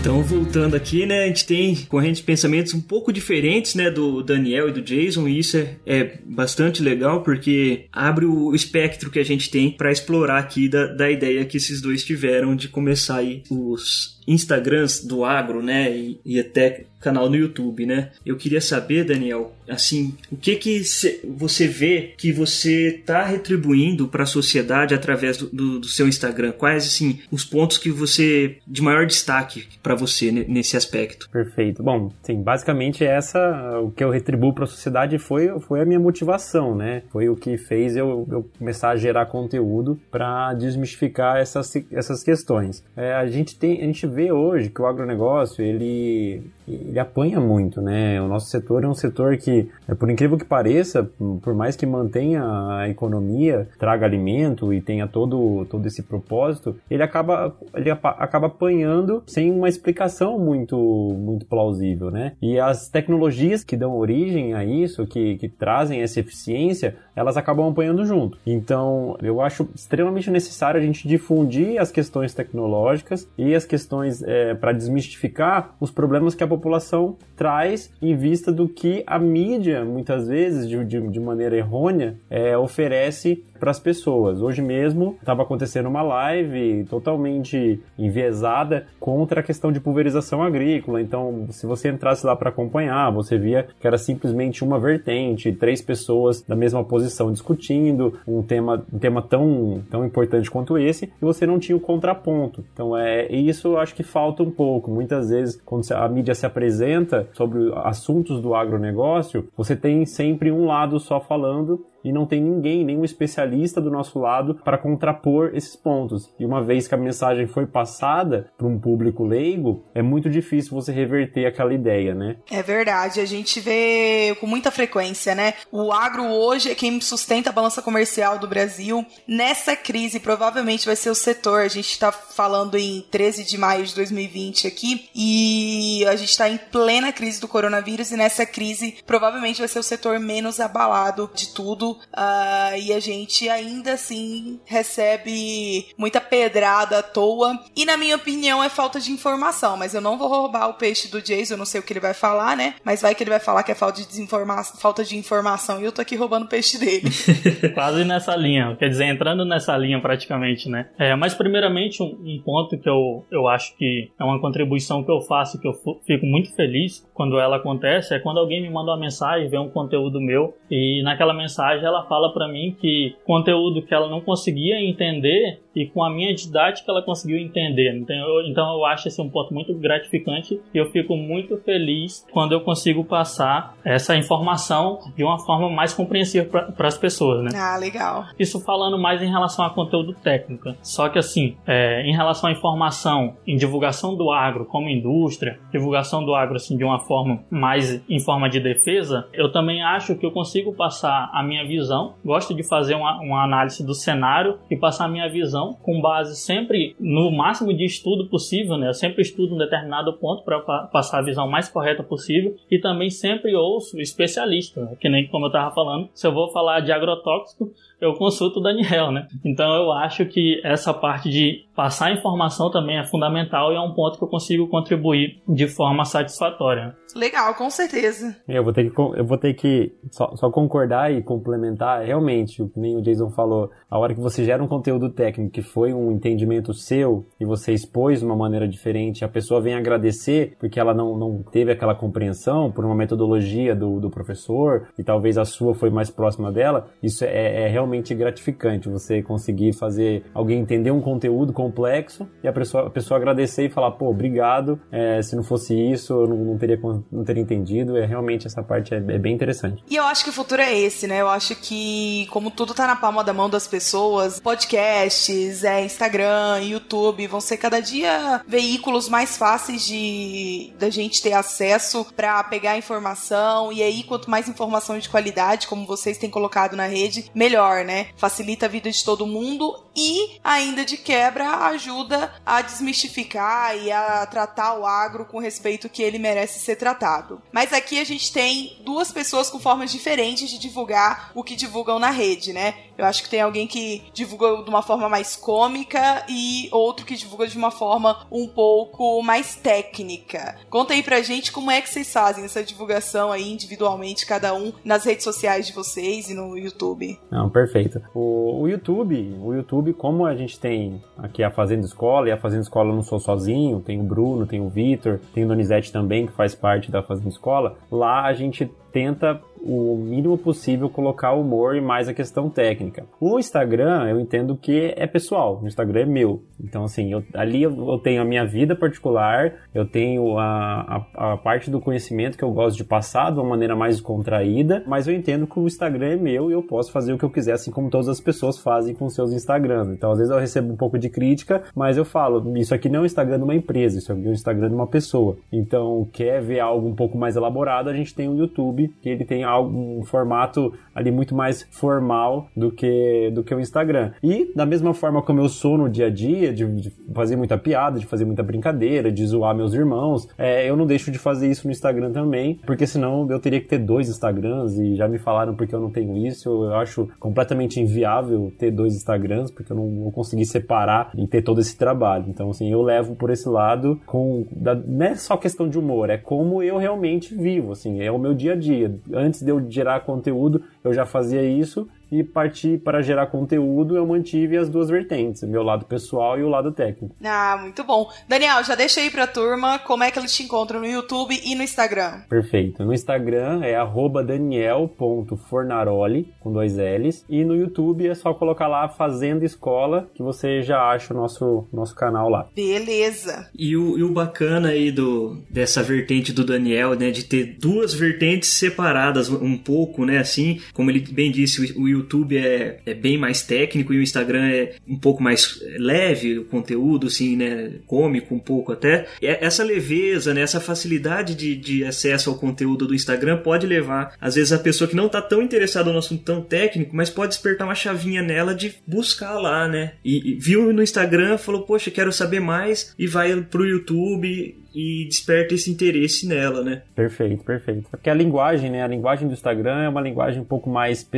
Então, 0.00 0.22
voltando 0.22 0.76
aqui, 0.76 1.04
né, 1.04 1.24
a 1.24 1.26
gente 1.26 1.44
tem 1.46 1.74
correntes 1.74 2.18
de 2.18 2.24
pensamentos 2.24 2.72
um 2.74 2.80
pouco 2.80 3.12
diferentes, 3.12 3.74
né, 3.74 3.90
do 3.90 4.22
Daniel 4.22 4.68
e 4.68 4.72
do 4.72 4.80
Jason, 4.80 5.26
e 5.26 5.38
isso 5.38 5.56
é, 5.56 5.76
é 5.84 6.18
bastante 6.24 6.82
legal 6.82 7.22
porque 7.22 7.86
abre 7.92 8.24
o 8.24 8.54
espectro 8.54 9.10
que 9.10 9.18
a 9.18 9.24
gente 9.24 9.50
tem 9.50 9.70
para 9.70 9.90
explorar 9.90 10.38
aqui 10.38 10.68
da, 10.68 10.86
da 10.86 11.10
ideia 11.10 11.44
que 11.44 11.56
esses 11.56 11.80
dois 11.80 12.04
tiveram 12.04 12.54
de 12.54 12.68
começar 12.68 13.16
aí 13.16 13.42
os 13.50 14.15
Instagrams 14.26 15.04
do 15.04 15.24
agro, 15.24 15.62
né, 15.62 15.96
e, 15.96 16.20
e 16.24 16.40
até 16.40 16.86
canal 17.06 17.30
no 17.30 17.36
YouTube, 17.36 17.86
né? 17.86 18.10
Eu 18.24 18.36
queria 18.36 18.60
saber, 18.60 19.04
Daniel, 19.04 19.52
assim, 19.68 20.14
o 20.30 20.36
que 20.36 20.56
que 20.56 20.82
você 21.24 21.68
vê 21.68 22.14
que 22.16 22.32
você 22.32 22.96
está 22.96 23.24
retribuindo 23.24 24.08
para 24.08 24.24
a 24.24 24.26
sociedade 24.26 24.94
através 24.94 25.36
do, 25.36 25.46
do, 25.46 25.80
do, 25.80 25.86
seu 25.86 26.08
Instagram? 26.08 26.52
Quais, 26.52 26.84
assim, 26.84 27.20
os 27.30 27.44
pontos 27.44 27.78
que 27.78 27.90
você 27.90 28.56
de 28.66 28.82
maior 28.82 29.06
destaque 29.06 29.66
para 29.82 29.94
você 29.94 30.32
nesse 30.32 30.76
aspecto? 30.76 31.28
Perfeito. 31.30 31.82
Bom, 31.82 32.12
sim, 32.22 32.42
basicamente 32.42 33.04
essa, 33.04 33.78
o 33.80 33.90
que 33.90 34.02
eu 34.02 34.10
retribuo 34.10 34.52
para 34.52 34.64
a 34.64 34.68
sociedade 34.68 35.18
foi, 35.18 35.48
foi 35.60 35.80
a 35.80 35.84
minha 35.84 36.00
motivação, 36.00 36.74
né? 36.74 37.02
Foi 37.10 37.28
o 37.28 37.36
que 37.36 37.56
fez 37.56 37.96
eu, 37.96 38.26
eu 38.30 38.50
começar 38.58 38.90
a 38.90 38.96
gerar 38.96 39.26
conteúdo 39.26 39.98
para 40.10 40.54
desmistificar 40.54 41.36
essas, 41.36 41.72
essas 41.92 42.22
questões. 42.24 42.82
É, 42.96 43.12
a 43.12 43.26
gente 43.28 43.56
tem, 43.56 43.80
a 43.80 43.84
gente 43.84 44.06
vê 44.16 44.32
hoje 44.32 44.70
que 44.70 44.80
o 44.80 44.86
agronegócio, 44.86 45.62
ele, 45.62 46.50
ele 46.68 46.98
apanha 46.98 47.40
muito, 47.40 47.80
né? 47.80 48.20
O 48.20 48.28
nosso 48.28 48.46
setor 48.46 48.84
é 48.84 48.88
um 48.88 48.94
setor 48.94 49.36
que, 49.36 49.68
por 49.98 50.10
incrível 50.10 50.36
que 50.36 50.44
pareça, 50.44 51.08
por 51.42 51.54
mais 51.54 51.76
que 51.76 51.86
mantenha 51.86 52.42
a 52.42 52.88
economia, 52.88 53.68
traga 53.78 54.04
alimento 54.06 54.72
e 54.72 54.80
tenha 54.80 55.06
todo, 55.06 55.66
todo 55.66 55.86
esse 55.86 56.02
propósito, 56.02 56.76
ele 56.90 57.02
acaba, 57.02 57.54
ele 57.74 57.90
acaba 57.90 58.46
apanhando 58.46 59.22
sem 59.26 59.50
uma 59.50 59.68
explicação 59.68 60.38
muito, 60.38 60.76
muito 60.76 61.46
plausível, 61.46 62.10
né? 62.10 62.32
E 62.42 62.58
as 62.58 62.88
tecnologias 62.88 63.62
que 63.62 63.76
dão 63.76 63.96
origem 63.96 64.54
a 64.54 64.64
isso, 64.64 65.06
que, 65.06 65.36
que 65.36 65.48
trazem 65.48 66.00
essa 66.02 66.20
eficiência, 66.20 66.96
elas 67.14 67.36
acabam 67.36 67.68
apanhando 67.68 68.04
junto. 68.04 68.38
Então, 68.46 69.16
eu 69.22 69.40
acho 69.40 69.68
extremamente 69.74 70.30
necessário 70.30 70.80
a 70.80 70.84
gente 70.84 71.08
difundir 71.08 71.80
as 71.80 71.90
questões 71.90 72.34
tecnológicas 72.34 73.28
e 73.38 73.54
as 73.54 73.64
questões 73.64 74.22
é, 74.22 74.54
para 74.54 74.72
desmistificar 74.72 75.74
os 75.80 75.90
problemas 75.90 76.34
que 76.34 76.44
a 76.44 76.46
população 76.56 77.16
traz 77.36 77.92
em 78.00 78.16
vista 78.16 78.50
do 78.50 78.68
que 78.68 79.04
a 79.06 79.18
mídia, 79.18 79.84
muitas 79.84 80.28
vezes, 80.28 80.68
de, 80.68 80.84
de, 80.84 81.00
de 81.08 81.20
maneira 81.20 81.56
errônea, 81.56 82.18
é, 82.30 82.56
oferece 82.56 83.44
para 83.58 83.70
as 83.70 83.80
pessoas. 83.80 84.40
Hoje 84.40 84.62
mesmo 84.62 85.16
estava 85.20 85.42
acontecendo 85.42 85.88
uma 85.88 86.02
live 86.02 86.84
totalmente 86.88 87.80
enviesada 87.98 88.86
contra 88.98 89.40
a 89.40 89.42
questão 89.42 89.72
de 89.72 89.80
pulverização 89.80 90.42
agrícola. 90.42 91.00
Então, 91.00 91.46
se 91.50 91.66
você 91.66 91.88
entrasse 91.88 92.26
lá 92.26 92.34
para 92.36 92.50
acompanhar, 92.50 93.10
você 93.10 93.38
via 93.38 93.68
que 93.80 93.86
era 93.86 93.98
simplesmente 93.98 94.64
uma 94.64 94.78
vertente, 94.78 95.52
três 95.52 95.82
pessoas 95.82 96.42
da 96.42 96.56
mesma 96.56 96.84
posição 96.84 97.32
discutindo 97.32 98.18
um 98.26 98.42
tema, 98.42 98.84
um 98.92 98.98
tema 98.98 99.22
tão, 99.22 99.82
tão 99.90 100.04
importante 100.04 100.50
quanto 100.50 100.78
esse, 100.78 101.06
e 101.06 101.24
você 101.24 101.46
não 101.46 101.58
tinha 101.58 101.76
o 101.76 101.80
contraponto. 101.80 102.64
Então, 102.72 102.96
é 102.96 103.30
isso 103.32 103.68
eu 103.68 103.78
acho 103.78 103.94
que 103.94 104.02
falta 104.02 104.42
um 104.42 104.50
pouco. 104.50 104.90
Muitas 104.90 105.30
vezes, 105.30 105.60
quando 105.64 105.90
a 105.92 106.08
mídia 106.08 106.34
se 106.34 106.46
apresenta 106.46 107.28
sobre 107.32 107.72
assuntos 107.84 108.40
do 108.40 108.54
agronegócio, 108.54 109.48
você 109.56 109.76
tem 109.76 110.04
sempre 110.06 110.50
um 110.50 110.66
lado 110.66 110.98
só 110.98 111.20
falando 111.20 111.84
e 112.06 112.12
não 112.12 112.24
tem 112.24 112.40
ninguém, 112.40 112.84
nenhum 112.84 113.04
especialista 113.04 113.80
do 113.80 113.90
nosso 113.90 114.20
lado 114.20 114.54
para 114.62 114.78
contrapor 114.78 115.50
esses 115.54 115.74
pontos. 115.74 116.30
E 116.38 116.46
uma 116.46 116.62
vez 116.62 116.86
que 116.86 116.94
a 116.94 116.98
mensagem 116.98 117.48
foi 117.48 117.66
passada 117.66 118.48
para 118.56 118.68
um 118.68 118.78
público 118.78 119.24
leigo, 119.24 119.82
é 119.92 120.00
muito 120.02 120.30
difícil 120.30 120.70
você 120.70 120.92
reverter 120.92 121.46
aquela 121.46 121.74
ideia, 121.74 122.14
né? 122.14 122.36
É 122.48 122.62
verdade, 122.62 123.18
a 123.18 123.24
gente 123.24 123.58
vê 123.58 124.36
com 124.38 124.46
muita 124.46 124.70
frequência, 124.70 125.34
né? 125.34 125.54
O 125.72 125.90
agro 125.90 126.26
hoje 126.26 126.70
é 126.70 126.76
quem 126.76 127.00
sustenta 127.00 127.50
a 127.50 127.52
balança 127.52 127.82
comercial 127.82 128.38
do 128.38 128.46
Brasil. 128.46 129.04
Nessa 129.26 129.74
crise, 129.74 130.20
provavelmente 130.20 130.86
vai 130.86 130.94
ser 130.94 131.10
o 131.10 131.14
setor. 131.14 131.62
A 131.62 131.68
gente 131.68 131.90
está 131.90 132.12
falando 132.12 132.76
em 132.76 133.04
13 133.10 133.42
de 133.42 133.58
maio 133.58 133.84
de 133.84 133.96
2020 133.96 134.68
aqui 134.68 135.08
e 135.12 136.04
a 136.06 136.14
gente 136.14 136.30
está 136.30 136.48
em 136.48 136.56
plena 136.56 137.12
crise 137.12 137.40
do 137.40 137.48
coronavírus 137.48 138.12
e 138.12 138.16
nessa 138.16 138.46
crise 138.46 138.98
provavelmente 139.04 139.58
vai 139.58 139.66
ser 139.66 139.80
o 139.80 139.82
setor 139.82 140.20
menos 140.20 140.60
abalado 140.60 141.28
de 141.34 141.48
tudo 141.48 141.95
uh, 141.96 142.76
e 142.78 142.92
a 142.92 143.00
gente 143.00 143.48
ainda 143.48 143.92
assim 143.92 144.60
recebe 144.64 145.86
muita 145.96 146.20
pedrada 146.20 146.98
à 146.98 147.02
toa. 147.02 147.58
E 147.76 147.84
na 147.84 147.96
minha 147.96 148.16
opinião 148.16 148.62
é 148.62 148.68
falta 148.68 149.00
de 149.00 149.12
informação, 149.12 149.76
mas 149.76 149.94
eu 149.94 150.00
não 150.00 150.18
vou 150.18 150.28
roubar 150.28 150.68
o 150.68 150.74
peixe 150.74 151.10
do 151.10 151.20
Jason, 151.20 151.54
eu 151.54 151.58
não 151.58 151.66
sei 151.66 151.80
o 151.80 151.84
que 151.84 151.92
ele 151.92 152.00
vai 152.00 152.14
falar, 152.14 152.56
né? 152.56 152.74
Mas 152.84 153.02
vai 153.02 153.14
que 153.14 153.22
ele 153.22 153.30
vai 153.30 153.40
falar 153.40 153.62
que 153.62 153.72
é 153.72 153.74
falta 153.74 154.00
de, 154.00 154.06
desinformação, 154.06 154.80
falta 154.80 155.04
de 155.04 155.16
informação 155.16 155.80
e 155.80 155.84
eu 155.84 155.92
tô 155.92 156.00
aqui 156.00 156.16
roubando 156.16 156.44
o 156.44 156.48
peixe 156.48 156.78
dele. 156.78 157.08
Quase 157.74 158.04
nessa 158.04 158.34
linha, 158.36 158.76
quer 158.76 158.88
dizer, 158.88 159.04
entrando 159.04 159.44
nessa 159.44 159.76
linha 159.76 160.00
praticamente, 160.00 160.68
né? 160.68 160.88
É, 160.98 161.14
mas 161.16 161.34
primeiramente 161.34 162.02
um, 162.02 162.06
um 162.06 162.42
ponto 162.44 162.78
que 162.78 162.88
eu, 162.88 163.24
eu 163.30 163.48
acho 163.48 163.76
que 163.76 164.10
é 164.18 164.24
uma 164.24 164.40
contribuição 164.40 165.02
que 165.02 165.10
eu 165.10 165.20
faço 165.22 165.60
que 165.60 165.68
eu 165.68 165.74
fico 166.06 166.26
muito 166.26 166.54
feliz 166.54 167.06
quando 167.14 167.38
ela 167.38 167.56
acontece 167.56 168.14
é 168.14 168.18
quando 168.18 168.38
alguém 168.38 168.62
me 168.62 168.70
manda 168.70 168.90
uma 168.90 168.98
mensagem, 168.98 169.48
vê 169.48 169.58
um 169.58 169.68
conteúdo 169.68 170.20
meu 170.20 170.56
e 170.70 171.02
naquela 171.02 171.32
mensagem 171.32 171.75
mensagem 171.76 171.86
ela 171.86 172.02
fala 172.04 172.32
para 172.32 172.48
mim 172.48 172.76
que 172.80 173.14
conteúdo 173.24 173.82
que 173.82 173.94
ela 173.94 174.08
não 174.08 174.20
conseguia 174.20 174.80
entender 174.80 175.60
e 175.74 175.86
com 175.86 176.02
a 176.02 176.10
minha 176.10 176.34
didática 176.34 176.90
ela 176.90 177.02
conseguiu 177.02 177.38
entender. 177.38 177.94
Então 177.94 178.16
eu, 178.16 178.46
então 178.46 178.72
eu 178.72 178.84
acho 178.86 179.08
esse 179.08 179.20
um 179.20 179.28
ponto 179.28 179.52
muito 179.52 179.74
gratificante 179.74 180.58
e 180.72 180.78
eu 180.78 180.86
fico 180.86 181.14
muito 181.14 181.58
feliz 181.58 182.26
quando 182.32 182.52
eu 182.52 182.62
consigo 182.62 183.04
passar 183.04 183.76
essa 183.84 184.16
informação 184.16 184.98
de 185.14 185.22
uma 185.22 185.38
forma 185.38 185.68
mais 185.68 185.92
compreensível 185.92 186.48
para 186.48 186.88
as 186.88 186.96
pessoas, 186.96 187.44
né? 187.44 187.50
Ah, 187.54 187.76
legal. 187.76 188.24
Isso 188.38 188.58
falando 188.64 188.98
mais 188.98 189.20
em 189.20 189.28
relação 189.28 189.64
a 189.64 189.70
conteúdo 189.70 190.14
técnico. 190.14 190.74
Só 190.80 191.10
que 191.10 191.18
assim, 191.18 191.56
é, 191.66 192.02
em 192.02 192.12
relação 192.12 192.48
à 192.48 192.52
informação, 192.52 193.36
em 193.46 193.56
divulgação 193.56 194.16
do 194.16 194.32
agro 194.32 194.64
como 194.64 194.88
indústria, 194.88 195.58
divulgação 195.70 196.24
do 196.24 196.34
agro 196.34 196.56
assim 196.56 196.76
de 196.76 196.84
uma 196.84 197.00
forma 197.00 197.44
mais 197.50 198.02
em 198.08 198.18
forma 198.18 198.48
de 198.48 198.60
defesa, 198.60 199.28
eu 199.34 199.52
também 199.52 199.82
acho 199.82 200.16
que 200.16 200.24
eu 200.24 200.30
consigo 200.30 200.72
passar 200.74 201.28
a 201.34 201.42
minha 201.42 201.65
visão. 201.66 202.14
Gosto 202.24 202.54
de 202.54 202.62
fazer 202.62 202.94
uma, 202.94 203.20
uma 203.20 203.44
análise 203.44 203.84
do 203.84 203.94
cenário 203.94 204.58
e 204.70 204.76
passar 204.76 205.08
minha 205.08 205.28
visão 205.28 205.76
com 205.82 206.00
base 206.00 206.36
sempre 206.36 206.94
no 206.98 207.30
máximo 207.30 207.74
de 207.74 207.84
estudo 207.84 208.28
possível, 208.28 208.76
né? 208.76 208.88
Eu 208.88 208.94
sempre 208.94 209.22
estudo 209.22 209.54
um 209.54 209.58
determinado 209.58 210.12
ponto 210.14 210.44
para 210.44 210.60
passar 210.60 211.18
a 211.18 211.22
visão 211.22 211.48
mais 211.48 211.68
correta 211.68 212.02
possível 212.02 212.56
e 212.70 212.78
também 212.78 213.10
sempre 213.10 213.54
ouço 213.54 214.00
especialista, 214.00 214.80
né? 214.82 214.96
que 214.98 215.08
nem 215.08 215.26
como 215.28 215.46
eu 215.46 215.48
estava 215.48 215.74
falando, 215.74 216.08
se 216.14 216.26
eu 216.26 216.32
vou 216.32 216.50
falar 216.52 216.80
de 216.80 216.92
agrotóxico, 216.92 217.70
eu 218.00 218.14
consulto 218.14 218.60
o 218.60 218.62
Daniel, 218.62 219.10
né? 219.10 219.26
Então 219.44 219.74
eu 219.74 219.92
acho 219.92 220.24
que 220.26 220.60
essa 220.64 220.92
parte 220.92 221.30
de 221.30 221.66
passar 221.74 222.12
informação 222.12 222.70
também 222.70 222.98
é 222.98 223.04
fundamental 223.04 223.72
e 223.72 223.76
é 223.76 223.80
um 223.80 223.92
ponto 223.92 224.18
que 224.18 224.24
eu 224.24 224.28
consigo 224.28 224.66
contribuir 224.68 225.42
de 225.46 225.68
forma 225.68 226.04
satisfatória. 226.04 226.96
Legal, 227.14 227.54
com 227.54 227.70
certeza. 227.70 228.36
Eu 228.48 228.62
vou 228.62 228.72
ter 228.72 228.90
que, 228.90 228.98
eu 228.98 229.24
vou 229.24 229.38
ter 229.38 229.54
que 229.54 229.92
só, 230.10 230.34
só 230.36 230.50
concordar 230.50 231.12
e 231.12 231.22
complementar. 231.22 232.04
Realmente, 232.04 232.62
o 232.62 232.68
que 232.68 232.78
nem 232.78 232.96
o 232.96 233.02
Jason 233.02 233.30
falou, 233.30 233.70
a 233.90 233.98
hora 233.98 234.14
que 234.14 234.20
você 234.20 234.44
gera 234.44 234.62
um 234.62 234.68
conteúdo 234.68 235.10
técnico 235.10 235.52
que 235.52 235.62
foi 235.62 235.92
um 235.92 236.12
entendimento 236.12 236.74
seu 236.74 237.26
e 237.40 237.44
você 237.44 237.72
expôs 237.72 238.20
de 238.20 238.26
uma 238.26 238.36
maneira 238.36 238.66
diferente, 238.68 239.24
a 239.24 239.28
pessoa 239.28 239.60
vem 239.60 239.74
agradecer 239.74 240.56
porque 240.58 240.80
ela 240.80 240.92
não, 240.92 241.16
não 241.16 241.42
teve 241.42 241.72
aquela 241.72 241.94
compreensão 241.94 242.70
por 242.70 242.84
uma 242.84 242.94
metodologia 242.94 243.74
do, 243.74 244.00
do 244.00 244.10
professor 244.10 244.88
e 244.98 245.04
talvez 245.04 245.38
a 245.38 245.44
sua 245.44 245.74
foi 245.74 245.90
mais 245.90 246.10
próxima 246.10 246.52
dela, 246.52 246.88
isso 247.02 247.24
é, 247.24 247.64
é 247.64 247.68
realmente 247.68 247.85
gratificante. 248.14 248.88
Você 248.88 249.22
conseguir 249.22 249.72
fazer 249.72 250.24
alguém 250.34 250.60
entender 250.60 250.90
um 250.90 251.00
conteúdo 251.00 251.52
complexo 251.52 252.28
e 252.42 252.48
a 252.48 252.52
pessoa, 252.52 252.86
a 252.86 252.90
pessoa 252.90 253.18
agradecer 253.18 253.66
e 253.66 253.70
falar, 253.70 253.92
pô, 253.92 254.08
obrigado, 254.08 254.80
é, 254.90 255.20
se 255.22 255.36
não 255.36 255.42
fosse 255.42 255.74
isso 255.74 256.12
eu 256.12 256.26
não, 256.26 256.36
não 256.36 256.58
teria 256.58 256.78
não 257.10 257.24
ter 257.24 257.36
entendido, 257.36 257.96
é 257.96 258.04
realmente 258.06 258.46
essa 258.46 258.62
parte 258.62 258.94
é, 258.94 258.98
é, 258.98 259.18
bem 259.18 259.34
interessante. 259.34 259.82
E 259.88 259.96
eu 259.96 260.04
acho 260.04 260.24
que 260.24 260.30
o 260.30 260.32
futuro 260.32 260.62
é 260.62 260.76
esse, 260.76 261.06
né? 261.06 261.20
Eu 261.20 261.28
acho 261.28 261.54
que, 261.56 262.26
como 262.30 262.50
tudo 262.50 262.74
tá 262.74 262.86
na 262.86 262.96
palma 262.96 263.22
da 263.22 263.32
mão 263.32 263.48
das 263.48 263.66
pessoas, 263.66 264.40
podcasts, 264.40 265.64
é, 265.64 265.84
Instagram, 265.84 266.60
YouTube, 266.62 267.26
vão 267.26 267.40
ser 267.40 267.56
cada 267.56 267.80
dia 267.80 268.42
veículos 268.46 269.08
mais 269.08 269.36
fáceis 269.36 269.86
de 269.86 270.72
da 270.78 270.90
gente 270.90 271.22
ter 271.22 271.32
acesso 271.32 272.06
para 272.16 272.42
pegar 272.44 272.76
informação. 272.76 273.72
E 273.72 273.82
aí, 273.82 274.02
quanto 274.02 274.30
mais 274.30 274.48
informação 274.48 274.98
de 274.98 275.08
qualidade, 275.08 275.66
como 275.66 275.86
vocês 275.86 276.18
têm 276.18 276.30
colocado 276.30 276.76
na 276.76 276.86
rede, 276.86 277.30
melhor, 277.34 277.75
né? 277.84 278.08
Facilita 278.16 278.66
a 278.66 278.68
vida 278.68 278.90
de 278.90 279.04
todo 279.04 279.26
mundo 279.26 279.84
e 279.94 280.38
ainda 280.44 280.84
de 280.84 280.96
quebra 280.96 281.66
ajuda 281.66 282.34
a 282.44 282.60
desmistificar 282.60 283.76
e 283.76 283.90
a 283.90 284.26
tratar 284.26 284.74
o 284.74 284.86
agro 284.86 285.24
com 285.24 285.38
o 285.38 285.40
respeito 285.40 285.88
que 285.88 286.02
ele 286.02 286.18
merece 286.18 286.60
ser 286.60 286.76
tratado. 286.76 287.40
Mas 287.50 287.72
aqui 287.72 287.98
a 287.98 288.04
gente 288.04 288.32
tem 288.32 288.78
duas 288.84 289.10
pessoas 289.10 289.48
com 289.48 289.58
formas 289.58 289.90
diferentes 289.90 290.50
de 290.50 290.58
divulgar 290.58 291.32
o 291.34 291.42
que 291.42 291.56
divulgam 291.56 291.98
na 291.98 292.10
rede, 292.10 292.52
né? 292.52 292.74
Eu 292.96 293.04
acho 293.04 293.22
que 293.22 293.30
tem 293.30 293.40
alguém 293.40 293.66
que 293.66 294.02
divulga 294.12 294.62
de 294.62 294.70
uma 294.70 294.82
forma 294.82 295.08
mais 295.08 295.36
cômica 295.36 296.24
e 296.28 296.68
outro 296.72 297.04
que 297.04 297.14
divulga 297.14 297.46
de 297.46 297.56
uma 297.56 297.70
forma 297.70 298.26
um 298.30 298.46
pouco 298.48 299.22
mais 299.22 299.54
técnica. 299.54 300.56
Conta 300.70 300.94
aí 300.94 301.02
pra 301.02 301.20
gente 301.20 301.52
como 301.52 301.70
é 301.70 301.80
que 301.80 301.90
vocês 301.90 302.12
fazem 302.12 302.44
essa 302.44 302.62
divulgação 302.62 303.30
aí 303.30 303.52
individualmente, 303.52 304.26
cada 304.26 304.54
um 304.54 304.72
nas 304.84 305.04
redes 305.04 305.24
sociais 305.24 305.66
de 305.66 305.72
vocês 305.72 306.30
e 306.30 306.34
no 306.34 306.56
YouTube. 306.56 307.18
Não, 307.30 307.50
perfeito. 307.50 308.00
O, 308.14 308.62
o 308.62 308.68
YouTube, 308.68 309.36
o 309.40 309.54
YouTube, 309.54 309.92
como 309.92 310.24
a 310.24 310.34
gente 310.34 310.58
tem 310.58 311.02
aqui 311.18 311.42
a 311.42 311.50
Fazenda 311.50 311.86
Escola, 311.86 312.28
e 312.28 312.32
a 312.32 312.38
Fazenda 312.38 312.62
Escola 312.62 312.90
eu 312.90 312.94
não 312.94 313.02
sou 313.02 313.18
sozinho, 313.18 313.80
tem 313.80 314.00
o 314.00 314.04
Bruno, 314.04 314.46
tem 314.46 314.60
o 314.60 314.68
Vitor, 314.68 315.20
tem 315.34 315.44
o 315.44 315.48
Donizete 315.48 315.92
também, 315.92 316.26
que 316.26 316.32
faz 316.32 316.54
parte 316.54 316.90
da 316.90 317.02
Fazenda 317.02 317.28
Escola, 317.28 317.76
lá 317.90 318.24
a 318.24 318.32
gente 318.32 318.70
tenta 318.92 319.40
o 319.66 319.96
mínimo 319.96 320.38
possível 320.38 320.88
colocar 320.88 321.32
humor 321.32 321.76
e 321.76 321.80
mais 321.80 322.08
a 322.08 322.14
questão 322.14 322.48
técnica. 322.48 323.04
O 323.20 323.38
Instagram, 323.38 324.08
eu 324.08 324.20
entendo 324.20 324.56
que 324.56 324.94
é 324.96 325.06
pessoal, 325.06 325.60
o 325.62 325.66
Instagram 325.66 326.00
é 326.02 326.06
meu. 326.06 326.42
Então, 326.62 326.84
assim, 326.84 327.12
eu, 327.12 327.22
ali 327.34 327.62
eu, 327.62 327.98
tenho 327.98 328.22
a 328.22 328.24
minha 328.24 328.46
vida 328.46 328.74
particular, 328.74 329.54
eu 329.74 329.84
tenho 329.86 330.38
a, 330.38 331.04
a, 331.14 331.32
a, 331.32 331.36
parte 331.36 331.70
do 331.70 331.80
conhecimento 331.80 332.38
que 332.38 332.44
eu 332.44 332.50
gosto 332.50 332.76
de 332.76 332.84
passar 332.84 333.32
de 333.32 333.38
uma 333.38 333.48
maneira 333.48 333.76
mais 333.76 334.00
contraída, 334.00 334.82
mas 334.86 335.06
eu 335.06 335.14
entendo 335.14 335.46
que 335.46 335.58
o 335.58 335.66
Instagram 335.66 336.12
é 336.12 336.16
meu 336.16 336.50
e 336.50 336.54
eu 336.54 336.62
posso 336.62 336.92
fazer 336.92 337.12
o 337.12 337.18
que 337.18 337.24
eu 337.24 337.30
quiser, 337.30 337.52
assim 337.52 337.70
como 337.70 337.90
todas 337.90 338.08
as 338.08 338.20
pessoas 338.20 338.58
fazem 338.58 338.94
com 338.94 339.08
seus 339.08 339.32
Instagrams. 339.32 339.92
Então, 339.92 340.12
às 340.12 340.18
vezes 340.18 340.32
eu 340.32 340.38
recebo 340.38 340.72
um 340.72 340.76
pouco 340.76 340.98
de 340.98 341.08
crítica, 341.08 341.62
mas 341.74 341.96
eu 341.96 342.04
falo, 342.04 342.56
isso 342.56 342.74
aqui 342.74 342.88
não 342.88 343.00
é 343.00 343.02
o 343.02 343.06
Instagram 343.06 343.38
de 343.38 343.44
uma 343.44 343.54
empresa, 343.54 343.98
isso 343.98 344.12
aqui 344.12 344.26
é 344.26 344.30
o 344.30 344.32
Instagram 344.32 344.68
de 344.68 344.74
uma 344.74 344.86
pessoa. 344.86 345.36
Então, 345.52 346.06
quer 346.12 346.40
ver 346.40 346.60
algo 346.60 346.88
um 346.88 346.94
pouco 346.94 347.18
mais 347.18 347.36
elaborado, 347.36 347.90
a 347.90 347.94
gente 347.94 348.14
tem 348.14 348.28
o 348.28 348.36
YouTube, 348.36 348.92
que 349.02 349.08
ele 349.08 349.24
tem 349.24 349.44
um 349.60 350.02
formato 350.04 350.72
ali 350.94 351.10
muito 351.10 351.34
mais 351.34 351.66
formal 351.70 352.48
do 352.56 352.70
que, 352.70 353.30
do 353.34 353.44
que 353.44 353.54
o 353.54 353.60
Instagram. 353.60 354.12
E 354.22 354.52
da 354.54 354.64
mesma 354.64 354.94
forma 354.94 355.22
como 355.22 355.40
eu 355.40 355.48
sou 355.48 355.76
no 355.76 355.88
dia 355.88 356.06
a 356.06 356.10
dia, 356.10 356.52
de, 356.52 356.66
de 356.66 356.92
fazer 357.14 357.36
muita 357.36 357.58
piada, 357.58 357.98
de 357.98 358.06
fazer 358.06 358.24
muita 358.24 358.42
brincadeira, 358.42 359.12
de 359.12 359.26
zoar 359.26 359.54
meus 359.54 359.74
irmãos, 359.74 360.28
é, 360.38 360.68
eu 360.68 360.76
não 360.76 360.86
deixo 360.86 361.10
de 361.10 361.18
fazer 361.18 361.50
isso 361.50 361.66
no 361.66 361.72
Instagram 361.72 362.12
também, 362.12 362.60
porque 362.66 362.86
senão 362.86 363.26
eu 363.30 363.38
teria 363.38 363.60
que 363.60 363.66
ter 363.66 363.78
dois 363.78 364.08
Instagrams 364.08 364.78
e 364.78 364.96
já 364.96 365.06
me 365.06 365.18
falaram 365.18 365.54
porque 365.54 365.74
eu 365.74 365.80
não 365.80 365.90
tenho 365.90 366.16
isso. 366.26 366.48
Eu 366.48 366.74
acho 366.74 367.08
completamente 367.18 367.80
inviável 367.80 368.52
ter 368.58 368.70
dois 368.70 368.94
Instagrams, 368.94 369.50
porque 369.50 369.72
eu 369.72 369.76
não 369.76 370.02
vou 370.02 370.12
conseguir 370.12 370.46
separar 370.46 371.10
e 371.16 371.26
ter 371.26 371.42
todo 371.42 371.60
esse 371.60 371.76
trabalho. 371.76 372.26
Então, 372.28 372.50
assim, 372.50 372.70
eu 372.70 372.82
levo 372.82 373.14
por 373.14 373.30
esse 373.30 373.48
lado 373.48 374.00
com. 374.06 374.46
Da, 374.50 374.74
não 374.74 375.06
é 375.06 375.14
só 375.14 375.36
questão 375.36 375.68
de 375.68 375.78
humor, 375.78 376.10
é 376.10 376.16
como 376.16 376.62
eu 376.62 376.76
realmente 376.76 377.34
vivo, 377.34 377.72
assim, 377.72 378.00
é 378.00 378.10
o 378.10 378.18
meu 378.18 378.34
dia 378.34 378.52
a 378.52 378.56
dia. 378.56 378.94
Antes 379.12 379.42
de 379.46 379.52
eu 379.52 379.70
gerar 379.70 380.00
conteúdo, 380.00 380.62
eu 380.84 380.92
já 380.92 381.06
fazia 381.06 381.42
isso 381.42 381.88
e 382.10 382.22
partir 382.22 382.78
para 382.78 383.02
gerar 383.02 383.26
conteúdo, 383.26 383.96
eu 383.96 384.06
mantive 384.06 384.56
as 384.56 384.68
duas 384.68 384.88
vertentes, 384.88 385.42
meu 385.42 385.62
lado 385.62 385.84
pessoal 385.84 386.38
e 386.38 386.42
o 386.42 386.48
lado 386.48 386.72
técnico. 386.72 387.14
Ah, 387.24 387.58
muito 387.60 387.84
bom. 387.84 388.10
Daniel, 388.28 388.62
já 388.64 388.74
deixa 388.74 389.00
aí 389.00 389.10
pra 389.10 389.26
turma 389.26 389.78
como 389.78 390.04
é 390.04 390.10
que 390.10 390.18
eles 390.18 390.34
te 390.34 390.42
encontram 390.42 390.80
no 390.80 390.86
YouTube 390.86 391.38
e 391.44 391.54
no 391.54 391.62
Instagram. 391.62 392.20
Perfeito. 392.28 392.84
No 392.84 392.92
Instagram 392.92 393.60
é 393.62 393.76
daniel.fornaroli, 394.24 396.32
com 396.40 396.52
dois 396.52 396.76
L's, 396.76 397.24
e 397.28 397.44
no 397.44 397.54
YouTube 397.54 398.08
é 398.08 398.14
só 398.14 398.34
colocar 398.34 398.66
lá 398.66 398.88
Fazenda 398.88 399.44
Escola, 399.44 400.08
que 400.14 400.22
você 400.22 400.62
já 400.62 400.90
acha 400.90 401.12
o 401.12 401.16
nosso, 401.16 401.66
nosso 401.72 401.94
canal 401.94 402.28
lá. 402.28 402.48
Beleza. 402.54 403.48
E 403.54 403.76
o, 403.76 403.98
e 403.98 404.02
o 404.02 404.12
bacana 404.12 404.70
aí 404.70 404.90
do, 404.90 405.38
dessa 405.50 405.82
vertente 405.82 406.32
do 406.32 406.44
Daniel, 406.44 406.94
né, 406.94 407.10
de 407.10 407.24
ter 407.24 407.56
duas 407.58 407.94
vertentes 407.94 408.50
separadas 408.50 409.28
um 409.28 409.56
pouco, 409.56 410.04
né, 410.04 410.18
assim, 410.18 410.60
como 410.72 410.90
ele 410.90 411.00
bem 411.00 411.30
disse, 411.30 411.74
o 411.76 411.88
YouTube 411.96 412.36
é, 412.36 412.80
é 412.84 412.94
bem 412.94 413.18
mais 413.18 413.42
técnico 413.42 413.92
e 413.92 413.98
o 413.98 414.02
Instagram 414.02 414.48
é 414.48 414.74
um 414.88 414.96
pouco 414.96 415.22
mais 415.22 415.60
leve, 415.78 416.38
o 416.38 416.44
conteúdo, 416.44 417.06
assim, 417.06 417.36
né? 417.36 417.72
Cômico 417.86 418.34
um 418.34 418.38
pouco 418.38 418.72
até. 418.72 419.06
E 419.20 419.26
essa 419.26 419.64
leveza, 419.64 420.32
né? 420.32 420.42
Essa 420.42 420.60
facilidade 420.60 421.34
de, 421.34 421.56
de 421.56 421.84
acesso 421.84 422.30
ao 422.30 422.36
conteúdo 422.36 422.86
do 422.86 422.94
Instagram 422.94 423.38
pode 423.38 423.66
levar, 423.66 424.14
às 424.20 424.34
vezes, 424.34 424.52
a 424.52 424.58
pessoa 424.58 424.88
que 424.88 424.96
não 424.96 425.06
está 425.06 425.20
tão 425.20 425.42
interessada 425.42 425.92
no 425.92 425.98
assunto 425.98 426.22
tão 426.22 426.40
técnico, 426.40 426.94
mas 426.94 427.10
pode 427.10 427.30
despertar 427.30 427.66
uma 427.66 427.74
chavinha 427.74 428.22
nela 428.22 428.54
de 428.54 428.74
buscar 428.86 429.38
lá, 429.38 429.68
né? 429.68 429.92
E, 430.04 430.32
e 430.32 430.34
viu 430.34 430.72
no 430.72 430.82
Instagram, 430.82 431.38
falou, 431.38 431.62
poxa, 431.62 431.90
quero 431.90 432.12
saber 432.12 432.40
mais, 432.40 432.94
e 432.98 433.06
vai 433.06 433.40
pro 433.42 433.66
YouTube 433.66 434.56
e 434.76 435.06
desperta 435.06 435.54
esse 435.54 435.70
interesse 435.70 436.26
nela, 436.26 436.62
né? 436.62 436.82
Perfeito, 436.94 437.42
perfeito. 437.42 437.88
Porque 437.90 438.10
a 438.10 438.14
linguagem, 438.14 438.70
né? 438.70 438.82
A 438.82 438.86
linguagem 438.86 439.26
do 439.26 439.32
Instagram 439.32 439.84
é 439.84 439.88
uma 439.88 440.02
linguagem 440.02 440.42
um 440.42 440.44
pouco 440.44 440.68
mais, 440.68 441.08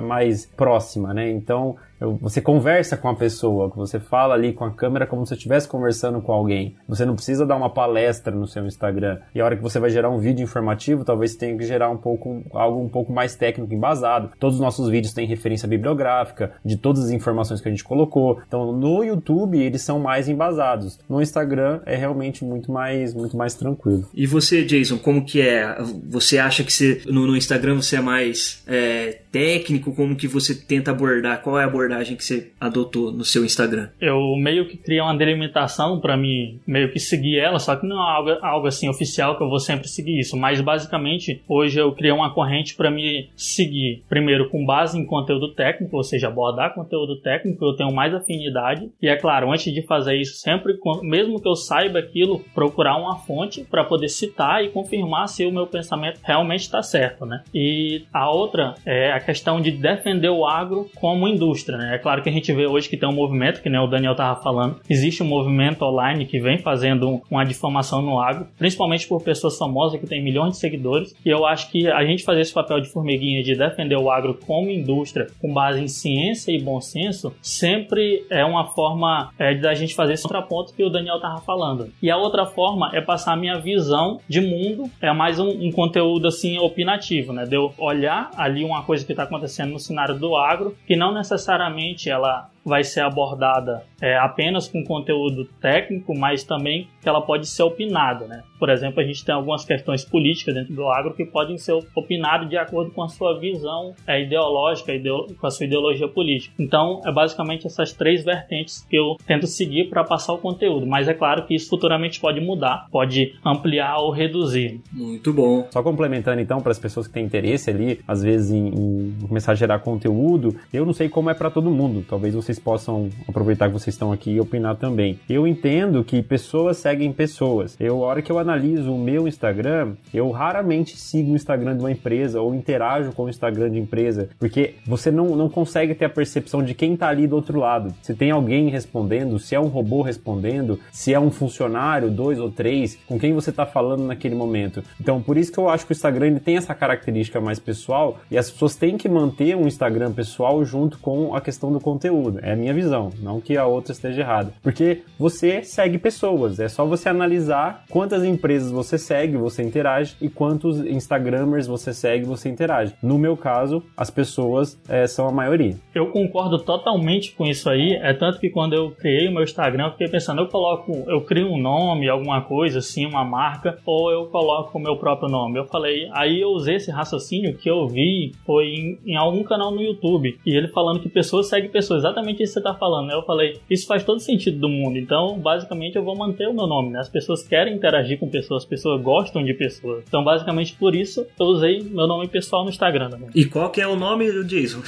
mais 0.00 0.46
próxima, 0.46 1.12
né? 1.12 1.28
Então, 1.28 1.76
você 2.00 2.40
conversa 2.40 2.96
com 2.96 3.08
a 3.08 3.14
pessoa, 3.14 3.68
você 3.68 3.98
fala 3.98 4.34
ali 4.34 4.52
com 4.52 4.64
a 4.64 4.70
câmera 4.70 5.06
como 5.06 5.26
se 5.26 5.34
estivesse 5.34 5.66
conversando 5.66 6.20
com 6.20 6.32
alguém. 6.32 6.76
Você 6.86 7.04
não 7.04 7.14
precisa 7.14 7.44
dar 7.44 7.56
uma 7.56 7.70
palestra 7.70 8.34
no 8.34 8.46
seu 8.46 8.66
Instagram. 8.66 9.18
E 9.34 9.40
a 9.40 9.44
hora 9.44 9.56
que 9.56 9.62
você 9.62 9.80
vai 9.80 9.90
gerar 9.90 10.08
um 10.08 10.18
vídeo 10.18 10.44
informativo, 10.44 11.04
talvez 11.04 11.34
tenha 11.34 11.56
que 11.56 11.64
gerar 11.64 11.90
um 11.90 11.96
pouco 11.96 12.42
algo 12.52 12.80
um 12.80 12.88
pouco 12.88 13.12
mais 13.12 13.34
técnico 13.34 13.74
embasado. 13.74 14.30
Todos 14.38 14.56
os 14.56 14.60
nossos 14.60 14.88
vídeos 14.88 15.12
têm 15.12 15.26
referência 15.26 15.66
bibliográfica 15.66 16.52
de 16.64 16.76
todas 16.76 17.04
as 17.04 17.10
informações 17.10 17.60
que 17.60 17.68
a 17.68 17.70
gente 17.70 17.84
colocou. 17.84 18.40
Então, 18.46 18.72
no 18.72 19.02
YouTube 19.02 19.58
eles 19.58 19.82
são 19.82 19.98
mais 19.98 20.28
embasados. 20.28 21.00
No 21.08 21.20
Instagram 21.20 21.80
é 21.84 21.96
realmente 21.96 22.44
muito 22.44 22.70
mais 22.70 23.12
muito 23.12 23.36
mais 23.36 23.54
tranquilo. 23.54 24.08
E 24.14 24.26
você, 24.26 24.62
Jason, 24.62 24.98
como 24.98 25.24
que 25.24 25.40
é? 25.40 25.76
Você 26.08 26.38
acha 26.38 26.62
que 26.62 26.72
você, 26.72 27.02
no, 27.06 27.26
no 27.26 27.36
Instagram 27.36 27.76
você 27.76 27.96
é 27.96 28.00
mais 28.00 28.62
é, 28.66 29.18
técnico? 29.32 29.92
Como 29.92 30.14
que 30.14 30.28
você 30.28 30.54
tenta 30.54 30.92
abordar? 30.92 31.42
Qual 31.42 31.58
é 31.58 31.64
a 31.64 31.66
abordagem 31.66 31.87
que 32.16 32.24
você 32.24 32.52
adotou 32.60 33.12
no 33.12 33.24
seu 33.24 33.44
Instagram? 33.44 33.88
Eu 34.00 34.36
meio 34.36 34.66
que 34.66 34.76
criei 34.76 35.00
uma 35.00 35.16
delimitação 35.16 36.00
para 36.00 36.16
mim 36.16 36.60
meio 36.66 36.90
que 36.92 36.98
seguir 36.98 37.38
ela, 37.38 37.58
só 37.58 37.76
que 37.76 37.86
não 37.86 37.96
é 37.96 38.16
algo, 38.16 38.30
algo 38.42 38.66
assim 38.66 38.88
oficial 38.88 39.36
que 39.36 39.42
eu 39.42 39.48
vou 39.48 39.58
sempre 39.58 39.88
seguir 39.88 40.18
isso. 40.18 40.36
Mas 40.36 40.60
basicamente, 40.60 41.42
hoje 41.48 41.80
eu 41.80 41.92
criei 41.92 42.12
uma 42.12 42.32
corrente 42.32 42.74
para 42.74 42.90
me 42.90 43.30
seguir, 43.36 44.02
primeiro 44.08 44.48
com 44.48 44.64
base 44.64 44.98
em 44.98 45.04
conteúdo 45.04 45.54
técnico, 45.54 45.96
ou 45.96 46.02
seja, 46.02 46.28
abordar 46.28 46.74
conteúdo 46.74 47.20
técnico, 47.20 47.64
eu 47.64 47.74
tenho 47.74 47.92
mais 47.92 48.14
afinidade. 48.14 48.90
E 49.00 49.08
é 49.08 49.16
claro, 49.16 49.50
antes 49.50 49.72
de 49.72 49.82
fazer 49.82 50.16
isso, 50.16 50.34
sempre, 50.34 50.74
mesmo 51.02 51.40
que 51.40 51.48
eu 51.48 51.54
saiba 51.54 51.98
aquilo, 51.98 52.40
procurar 52.54 52.96
uma 52.96 53.16
fonte 53.16 53.64
para 53.64 53.84
poder 53.84 54.08
citar 54.08 54.64
e 54.64 54.68
confirmar 54.68 55.28
se 55.28 55.44
o 55.44 55.52
meu 55.52 55.66
pensamento 55.66 56.20
realmente 56.22 56.60
está 56.60 56.82
certo, 56.82 57.24
né? 57.24 57.42
E 57.54 58.04
a 58.12 58.30
outra 58.30 58.74
é 58.84 59.12
a 59.12 59.20
questão 59.20 59.60
de 59.60 59.70
defender 59.70 60.30
o 60.30 60.46
agro 60.46 60.90
como 60.96 61.28
indústria, 61.28 61.77
né? 61.78 61.94
É 61.94 61.98
claro 61.98 62.22
que 62.22 62.28
a 62.28 62.32
gente 62.32 62.52
vê 62.52 62.66
hoje 62.66 62.88
que 62.88 62.96
tem 62.96 63.08
um 63.08 63.14
movimento, 63.14 63.62
que 63.62 63.70
né, 63.70 63.80
o 63.80 63.86
Daniel 63.86 64.12
estava 64.12 64.40
falando, 64.42 64.80
existe 64.90 65.22
um 65.22 65.26
movimento 65.26 65.82
online 65.82 66.26
que 66.26 66.40
vem 66.40 66.58
fazendo 66.58 67.22
uma 67.30 67.44
difamação 67.44 68.02
no 68.02 68.20
agro, 68.20 68.48
principalmente 68.58 69.06
por 69.06 69.22
pessoas 69.22 69.56
famosas 69.56 70.00
que 70.00 70.06
têm 70.06 70.22
milhões 70.22 70.52
de 70.52 70.58
seguidores, 70.58 71.14
e 71.24 71.28
eu 71.28 71.46
acho 71.46 71.70
que 71.70 71.88
a 71.88 72.04
gente 72.04 72.24
fazer 72.24 72.40
esse 72.40 72.52
papel 72.52 72.80
de 72.80 72.88
formiguinha 72.88 73.42
de 73.42 73.54
defender 73.54 73.96
o 73.96 74.10
agro 74.10 74.34
como 74.46 74.70
indústria 74.70 75.28
com 75.40 75.52
base 75.52 75.80
em 75.80 75.88
ciência 75.88 76.50
e 76.50 76.60
bom 76.60 76.80
senso, 76.80 77.32
sempre 77.40 78.26
é 78.28 78.44
uma 78.44 78.66
forma 78.66 79.30
é, 79.38 79.54
da 79.54 79.74
gente 79.74 79.94
fazer 79.94 80.14
esse 80.14 80.24
contraponto 80.24 80.74
que 80.74 80.82
o 80.82 80.90
Daniel 80.90 81.16
estava 81.16 81.40
falando. 81.40 81.92
E 82.02 82.10
a 82.10 82.16
outra 82.16 82.44
forma 82.44 82.90
é 82.92 83.00
passar 83.00 83.34
a 83.34 83.36
minha 83.36 83.58
visão 83.58 84.20
de 84.28 84.40
mundo, 84.40 84.90
é 85.00 85.12
mais 85.12 85.38
um, 85.38 85.48
um 85.48 85.70
conteúdo 85.70 86.26
assim 86.26 86.58
opinativo, 86.58 87.32
né? 87.32 87.44
De 87.44 87.54
eu 87.54 87.72
olhar 87.78 88.30
ali 88.36 88.64
uma 88.64 88.82
coisa 88.82 89.04
que 89.04 89.12
está 89.12 89.22
acontecendo 89.22 89.72
no 89.72 89.78
cenário 89.78 90.18
do 90.18 90.34
agro, 90.34 90.76
que 90.86 90.96
não 90.96 91.12
necessariamente 91.12 91.67
ela 92.08 92.50
vai 92.68 92.84
ser 92.84 93.00
abordada 93.00 93.82
é, 94.00 94.16
apenas 94.16 94.68
com 94.68 94.84
conteúdo 94.84 95.44
técnico, 95.60 96.16
mas 96.16 96.44
também 96.44 96.88
que 97.00 97.08
ela 97.08 97.20
pode 97.20 97.46
ser 97.46 97.62
opinada, 97.62 98.26
né? 98.26 98.42
Por 98.58 98.70
exemplo, 98.70 99.00
a 99.00 99.04
gente 99.04 99.24
tem 99.24 99.34
algumas 99.34 99.64
questões 99.64 100.04
políticas 100.04 100.54
dentro 100.54 100.74
do 100.74 100.88
agro 100.88 101.14
que 101.14 101.24
podem 101.24 101.56
ser 101.58 101.72
opinadas 101.94 102.48
de 102.48 102.56
acordo 102.56 102.90
com 102.90 103.02
a 103.02 103.08
sua 103.08 103.38
visão 103.38 103.94
é, 104.06 104.22
ideológica, 104.22 104.92
com 105.40 105.46
a 105.46 105.50
sua 105.50 105.66
ideologia 105.66 106.08
política. 106.08 106.54
Então, 106.58 107.00
é 107.04 107.12
basicamente 107.12 107.66
essas 107.66 107.92
três 107.92 108.24
vertentes 108.24 108.84
que 108.88 108.96
eu 108.96 109.16
tento 109.26 109.46
seguir 109.46 109.88
para 109.88 110.04
passar 110.04 110.32
o 110.32 110.38
conteúdo. 110.38 110.86
Mas 110.86 111.08
é 111.08 111.14
claro 111.14 111.46
que 111.46 111.54
isso 111.54 111.68
futuramente 111.68 112.20
pode 112.20 112.40
mudar, 112.40 112.86
pode 112.90 113.34
ampliar 113.44 113.98
ou 113.98 114.10
reduzir. 114.10 114.80
Muito 114.92 115.32
bom. 115.32 115.66
Só 115.70 115.82
complementando 115.82 116.40
então 116.40 116.60
para 116.60 116.72
as 116.72 116.78
pessoas 116.78 117.06
que 117.06 117.14
têm 117.14 117.24
interesse 117.24 117.70
ali, 117.70 118.00
às 118.06 118.22
vezes 118.22 118.50
em, 118.50 118.68
em 118.68 119.16
começar 119.26 119.52
a 119.52 119.54
gerar 119.54 119.78
conteúdo, 119.78 120.56
eu 120.72 120.84
não 120.84 120.92
sei 120.92 121.08
como 121.08 121.30
é 121.30 121.34
para 121.34 121.50
todo 121.50 121.70
mundo. 121.70 122.04
Talvez 122.08 122.34
vocês 122.34 122.57
possam 122.58 123.08
aproveitar 123.26 123.68
que 123.68 123.72
vocês 123.72 123.94
estão 123.94 124.12
aqui 124.12 124.32
e 124.32 124.40
opinar 124.40 124.76
também. 124.76 125.18
Eu 125.28 125.46
entendo 125.46 126.04
que 126.04 126.22
pessoas 126.22 126.78
seguem 126.78 127.12
pessoas. 127.12 127.76
Eu, 127.78 128.04
a 128.04 128.06
hora 128.06 128.22
que 128.22 128.30
eu 128.30 128.38
analiso 128.38 128.92
o 128.92 128.98
meu 128.98 129.28
Instagram, 129.28 129.94
eu 130.12 130.30
raramente 130.30 130.96
sigo 130.96 131.32
o 131.32 131.36
Instagram 131.36 131.76
de 131.76 131.80
uma 131.80 131.92
empresa 131.92 132.40
ou 132.40 132.54
interajo 132.54 133.12
com 133.12 133.24
o 133.24 133.28
Instagram 133.28 133.70
de 133.70 133.78
empresa, 133.78 134.28
porque 134.38 134.74
você 134.86 135.10
não, 135.10 135.36
não 135.36 135.48
consegue 135.48 135.94
ter 135.94 136.06
a 136.06 136.10
percepção 136.10 136.62
de 136.62 136.74
quem 136.74 136.94
está 136.94 137.08
ali 137.08 137.26
do 137.26 137.36
outro 137.36 137.58
lado. 137.58 137.94
Se 138.02 138.14
tem 138.14 138.30
alguém 138.30 138.68
respondendo, 138.68 139.38
se 139.38 139.54
é 139.54 139.60
um 139.60 139.66
robô 139.66 140.02
respondendo, 140.02 140.78
se 140.92 141.12
é 141.12 141.20
um 141.20 141.30
funcionário, 141.30 142.10
dois 142.10 142.38
ou 142.38 142.50
três, 142.50 142.98
com 143.06 143.18
quem 143.18 143.32
você 143.32 143.50
está 143.50 143.66
falando 143.66 144.04
naquele 144.04 144.34
momento. 144.34 144.82
Então, 145.00 145.20
por 145.20 145.36
isso 145.36 145.52
que 145.52 145.58
eu 145.58 145.68
acho 145.68 145.86
que 145.86 145.92
o 145.92 145.94
Instagram 145.94 146.36
tem 146.36 146.56
essa 146.56 146.74
característica 146.74 147.40
mais 147.40 147.58
pessoal 147.58 148.18
e 148.30 148.38
as 148.38 148.50
pessoas 148.50 148.76
têm 148.76 148.96
que 148.96 149.08
manter 149.08 149.56
um 149.56 149.66
Instagram 149.66 150.12
pessoal 150.12 150.64
junto 150.64 150.98
com 150.98 151.34
a 151.34 151.40
questão 151.40 151.72
do 151.72 151.80
conteúdo. 151.80 152.37
É 152.42 152.52
a 152.52 152.56
minha 152.56 152.74
visão, 152.74 153.10
não 153.20 153.40
que 153.40 153.56
a 153.56 153.66
outra 153.66 153.92
esteja 153.92 154.22
errada. 154.22 154.52
Porque 154.62 155.02
você 155.18 155.62
segue 155.62 155.98
pessoas, 155.98 156.58
é 156.58 156.68
só 156.68 156.84
você 156.84 157.08
analisar 157.08 157.84
quantas 157.90 158.24
empresas 158.24 158.70
você 158.70 158.98
segue, 158.98 159.36
você 159.36 159.62
interage 159.62 160.16
e 160.20 160.28
quantos 160.28 160.80
Instagramers 160.80 161.66
você 161.66 161.92
segue, 161.92 162.24
você 162.24 162.48
interage. 162.48 162.94
No 163.02 163.18
meu 163.18 163.36
caso, 163.36 163.82
as 163.96 164.10
pessoas 164.10 164.78
é, 164.88 165.06
são 165.06 165.28
a 165.28 165.32
maioria. 165.32 165.76
Eu 165.94 166.10
concordo 166.10 166.58
totalmente 166.58 167.32
com 167.34 167.46
isso 167.46 167.68
aí, 167.68 167.94
é 167.94 168.12
tanto 168.12 168.38
que 168.38 168.50
quando 168.50 168.74
eu 168.74 168.90
criei 168.90 169.28
o 169.28 169.32
meu 169.32 169.42
Instagram, 169.42 169.86
eu 169.86 169.92
fiquei 169.92 170.08
pensando, 170.08 170.40
eu 170.40 170.48
coloco, 170.48 170.92
eu 171.08 171.20
crio 171.22 171.48
um 171.48 171.60
nome, 171.60 172.08
alguma 172.08 172.42
coisa 172.42 172.78
assim, 172.78 173.06
uma 173.06 173.24
marca, 173.24 173.78
ou 173.84 174.10
eu 174.10 174.26
coloco 174.26 174.76
o 174.78 174.80
meu 174.80 174.96
próprio 174.96 175.28
nome. 175.28 175.58
Eu 175.58 175.64
falei, 175.64 176.08
aí 176.12 176.40
eu 176.40 176.50
usei 176.50 176.76
esse 176.76 176.90
raciocínio 176.90 177.56
que 177.56 177.70
eu 177.70 177.86
vi 177.86 178.32
foi 178.44 178.66
em, 178.66 178.98
em 179.06 179.16
algum 179.16 179.42
canal 179.42 179.70
no 179.70 179.82
YouTube, 179.82 180.38
e 180.44 180.56
ele 180.56 180.68
falando 180.68 181.00
que 181.00 181.08
pessoas 181.08 181.48
seguem 181.48 181.70
pessoas, 181.70 182.00
exatamente 182.00 182.27
isso 182.30 182.54
que 182.54 182.60
você 182.60 182.62
tá 182.62 182.74
falando, 182.74 183.08
né? 183.08 183.14
Eu 183.14 183.22
falei, 183.22 183.60
isso 183.68 183.86
faz 183.86 184.04
todo 184.04 184.20
sentido 184.20 184.58
do 184.58 184.68
mundo. 184.68 184.98
Então, 184.98 185.38
basicamente, 185.38 185.96
eu 185.96 186.04
vou 186.04 186.16
manter 186.16 186.48
o 186.48 186.54
meu 186.54 186.66
nome, 186.66 186.90
né? 186.90 187.00
As 187.00 187.08
pessoas 187.08 187.42
querem 187.42 187.74
interagir 187.74 188.18
com 188.18 188.28
pessoas, 188.28 188.62
as 188.62 188.68
pessoas 188.68 189.02
gostam 189.02 189.44
de 189.44 189.54
pessoas. 189.54 190.04
Então, 190.06 190.22
basicamente, 190.22 190.74
por 190.74 190.94
isso, 190.94 191.26
eu 191.38 191.46
usei 191.46 191.82
meu 191.82 192.06
nome 192.06 192.28
pessoal 192.28 192.64
no 192.64 192.70
Instagram 192.70 193.10
também. 193.10 193.30
E 193.34 193.44
qual 193.44 193.70
que 193.70 193.80
é 193.80 193.86
o 193.86 193.96
nome 193.96 194.30
do 194.30 194.44
Jason? 194.44 194.80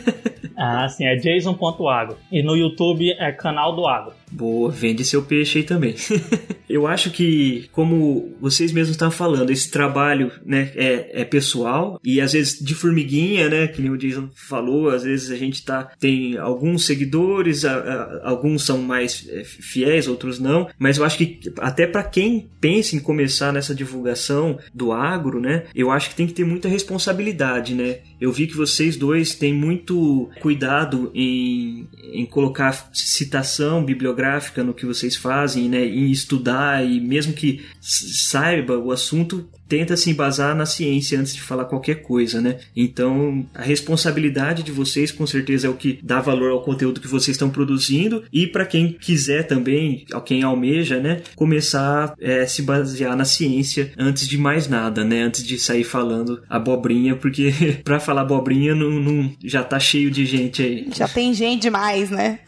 ah, 0.56 0.88
sim, 0.88 1.04
é 1.04 1.16
jason.agro. 1.16 2.16
E 2.30 2.42
no 2.42 2.56
YouTube 2.56 3.12
é 3.12 3.32
canal 3.32 3.74
do 3.74 3.86
Agro. 3.86 4.21
Boa, 4.32 4.70
vende 4.70 5.04
seu 5.04 5.22
peixe 5.22 5.58
aí 5.58 5.64
também. 5.64 5.94
Eu 6.68 6.86
acho 6.86 7.10
que, 7.10 7.68
como 7.70 8.34
vocês 8.40 8.72
mesmos 8.72 8.94
estão 8.94 9.10
falando, 9.10 9.50
esse 9.50 9.70
trabalho 9.70 10.32
né, 10.42 10.72
é, 10.74 11.20
é, 11.20 11.24
pessoal 11.24 12.00
e 12.02 12.18
às 12.18 12.32
vezes 12.32 12.58
de 12.58 12.74
formiguinha, 12.74 13.50
né? 13.50 13.66
Que 13.66 13.82
nem 13.82 13.90
o 13.90 13.98
Jason 13.98 14.30
falou, 14.34 14.88
às 14.88 15.02
vezes 15.02 15.30
a 15.30 15.36
gente 15.36 15.62
tá, 15.62 15.92
tem 16.00 16.38
alguns 16.38 16.86
seguidores, 16.86 17.66
a, 17.66 17.74
a, 17.74 18.30
alguns 18.30 18.64
são 18.64 18.78
mais 18.78 19.28
é, 19.28 19.44
fiéis, 19.44 20.08
outros 20.08 20.38
não, 20.38 20.66
mas 20.78 20.96
eu 20.96 21.04
acho 21.04 21.18
que 21.18 21.40
até 21.58 21.86
para 21.86 22.02
quem 22.04 22.50
pensa 22.58 22.96
em 22.96 23.00
começar 23.00 23.52
nessa 23.52 23.74
divulgação 23.74 24.58
do 24.72 24.92
agro, 24.92 25.40
né? 25.40 25.64
Eu 25.74 25.90
acho 25.90 26.08
que 26.08 26.16
tem 26.16 26.26
que 26.26 26.32
ter 26.32 26.44
muita 26.46 26.68
responsabilidade, 26.68 27.74
né? 27.74 27.98
Eu 28.22 28.30
vi 28.30 28.46
que 28.46 28.56
vocês 28.56 28.96
dois 28.96 29.34
têm 29.34 29.52
muito 29.52 30.30
cuidado 30.40 31.10
em, 31.12 31.88
em 32.12 32.24
colocar 32.24 32.88
citação 32.92 33.84
bibliográfica 33.84 34.62
no 34.62 34.72
que 34.72 34.86
vocês 34.86 35.16
fazem, 35.16 35.68
né, 35.68 35.84
em 35.84 36.08
estudar 36.08 36.86
e 36.86 37.00
mesmo 37.00 37.32
que 37.32 37.64
saiba 37.80 38.78
o 38.78 38.92
assunto, 38.92 39.50
tenta 39.72 39.96
se 39.96 40.10
embasar 40.10 40.54
na 40.54 40.66
ciência 40.66 41.18
antes 41.18 41.34
de 41.34 41.40
falar 41.40 41.64
qualquer 41.64 42.02
coisa, 42.02 42.42
né? 42.42 42.58
Então, 42.76 43.46
a 43.54 43.62
responsabilidade 43.62 44.62
de 44.62 44.70
vocês 44.70 45.10
com 45.10 45.26
certeza 45.26 45.66
é 45.66 45.70
o 45.70 45.74
que 45.74 45.98
dá 46.02 46.20
valor 46.20 46.50
ao 46.50 46.60
conteúdo 46.60 47.00
que 47.00 47.08
vocês 47.08 47.36
estão 47.36 47.48
produzindo 47.48 48.22
e 48.30 48.46
para 48.46 48.66
quem 48.66 48.92
quiser 48.92 49.46
também, 49.46 50.04
quem 50.26 50.42
almeja, 50.42 51.00
né, 51.00 51.22
começar 51.34 52.04
a 52.04 52.14
é, 52.20 52.46
se 52.46 52.60
basear 52.60 53.16
na 53.16 53.24
ciência 53.24 53.90
antes 53.96 54.28
de 54.28 54.36
mais 54.36 54.68
nada, 54.68 55.04
né? 55.04 55.22
Antes 55.22 55.42
de 55.42 55.58
sair 55.58 55.84
falando 55.84 56.42
abobrinha, 56.50 57.16
porque 57.16 57.54
para 57.82 57.98
falar 57.98 58.20
abobrinha 58.20 58.74
não, 58.74 58.90
não, 58.90 59.32
já 59.42 59.64
tá 59.64 59.80
cheio 59.80 60.10
de 60.10 60.26
gente 60.26 60.62
aí. 60.62 60.88
Já 60.94 61.08
tem 61.08 61.32
gente 61.32 61.62
demais, 61.62 62.10
né? 62.10 62.40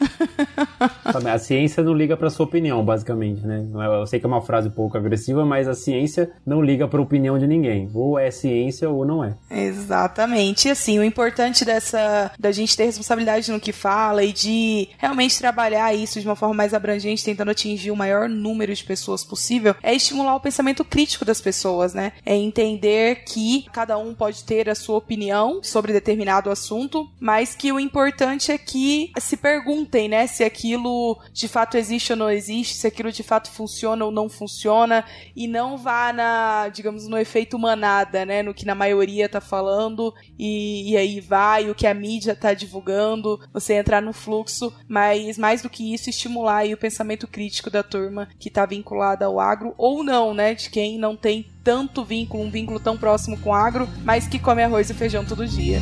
a 1.32 1.38
ciência 1.38 1.82
não 1.82 1.94
liga 1.94 2.18
para 2.18 2.28
sua 2.28 2.44
opinião, 2.44 2.84
basicamente, 2.84 3.46
né? 3.46 3.66
É, 3.76 4.02
eu 4.02 4.06
sei 4.06 4.20
que 4.20 4.26
é 4.26 4.28
uma 4.28 4.42
frase 4.42 4.68
um 4.68 4.72
pouco 4.72 4.98
agressiva, 4.98 5.42
mas 5.46 5.66
a 5.66 5.72
ciência 5.72 6.30
não 6.44 6.60
liga 6.60 6.86
para 6.86 7.00
opinião 7.00 7.13
opinião 7.14 7.38
de 7.38 7.46
ninguém. 7.46 7.88
Ou 7.94 8.18
é 8.18 8.30
ciência 8.30 8.90
ou 8.90 9.04
não 9.04 9.24
é. 9.24 9.34
Exatamente. 9.50 10.68
E 10.68 10.70
assim, 10.70 10.98
o 10.98 11.04
importante 11.04 11.64
dessa 11.64 12.32
da 12.38 12.50
gente 12.50 12.76
ter 12.76 12.84
responsabilidade 12.84 13.50
no 13.52 13.60
que 13.60 13.72
fala 13.72 14.24
e 14.24 14.32
de 14.32 14.88
realmente 14.98 15.38
trabalhar 15.38 15.94
isso 15.94 16.20
de 16.20 16.26
uma 16.26 16.36
forma 16.36 16.54
mais 16.54 16.74
abrangente, 16.74 17.24
tentando 17.24 17.50
atingir 17.50 17.90
o 17.90 17.96
maior 17.96 18.28
número 18.28 18.74
de 18.74 18.82
pessoas 18.82 19.24
possível, 19.24 19.74
é 19.82 19.94
estimular 19.94 20.34
o 20.34 20.40
pensamento 20.40 20.84
crítico 20.84 21.24
das 21.24 21.40
pessoas, 21.40 21.94
né? 21.94 22.12
É 22.26 22.34
entender 22.34 23.24
que 23.24 23.66
cada 23.72 23.96
um 23.96 24.14
pode 24.14 24.44
ter 24.44 24.68
a 24.68 24.74
sua 24.74 24.98
opinião 24.98 25.60
sobre 25.62 25.92
determinado 25.92 26.50
assunto, 26.50 27.08
mas 27.20 27.54
que 27.54 27.70
o 27.72 27.78
importante 27.78 28.50
é 28.50 28.58
que 28.58 29.12
se 29.18 29.36
perguntem, 29.36 30.08
né, 30.08 30.26
se 30.26 30.42
aquilo 30.42 31.18
de 31.32 31.46
fato 31.46 31.76
existe 31.76 32.12
ou 32.12 32.18
não 32.18 32.30
existe, 32.30 32.74
se 32.74 32.86
aquilo 32.86 33.12
de 33.12 33.22
fato 33.22 33.50
funciona 33.50 34.04
ou 34.04 34.10
não 34.10 34.28
funciona, 34.28 35.04
e 35.36 35.46
não 35.46 35.76
vá 35.76 36.12
na, 36.12 36.68
digamos 36.68 36.93
digamos, 36.94 37.08
no 37.08 37.18
efeito 37.18 37.58
manada, 37.58 38.24
né? 38.24 38.42
No 38.42 38.54
que 38.54 38.64
na 38.64 38.74
maioria 38.74 39.28
tá 39.28 39.40
falando 39.40 40.14
e, 40.38 40.92
e 40.92 40.96
aí 40.96 41.20
vai, 41.20 41.70
o 41.70 41.74
que 41.74 41.86
a 41.86 41.94
mídia 41.94 42.34
tá 42.36 42.54
divulgando, 42.54 43.40
você 43.52 43.74
entrar 43.74 44.00
no 44.00 44.12
fluxo, 44.12 44.72
mas 44.88 45.36
mais 45.36 45.62
do 45.62 45.68
que 45.68 45.92
isso, 45.92 46.08
estimular 46.08 46.58
aí 46.58 46.72
o 46.72 46.78
pensamento 46.78 47.26
crítico 47.26 47.70
da 47.70 47.82
turma 47.82 48.28
que 48.38 48.50
tá 48.50 48.64
vinculada 48.64 49.26
ao 49.26 49.40
agro 49.40 49.74
ou 49.76 50.04
não, 50.04 50.32
né? 50.32 50.54
De 50.54 50.70
quem 50.70 50.98
não 50.98 51.16
tem 51.16 51.46
tanto 51.62 52.04
vínculo, 52.04 52.44
um 52.44 52.50
vínculo 52.50 52.78
tão 52.78 52.96
próximo 52.96 53.38
com 53.38 53.50
o 53.50 53.54
agro, 53.54 53.88
mas 54.04 54.28
que 54.28 54.38
come 54.38 54.62
arroz 54.62 54.90
e 54.90 54.94
feijão 54.94 55.24
todo 55.24 55.46
dia. 55.46 55.80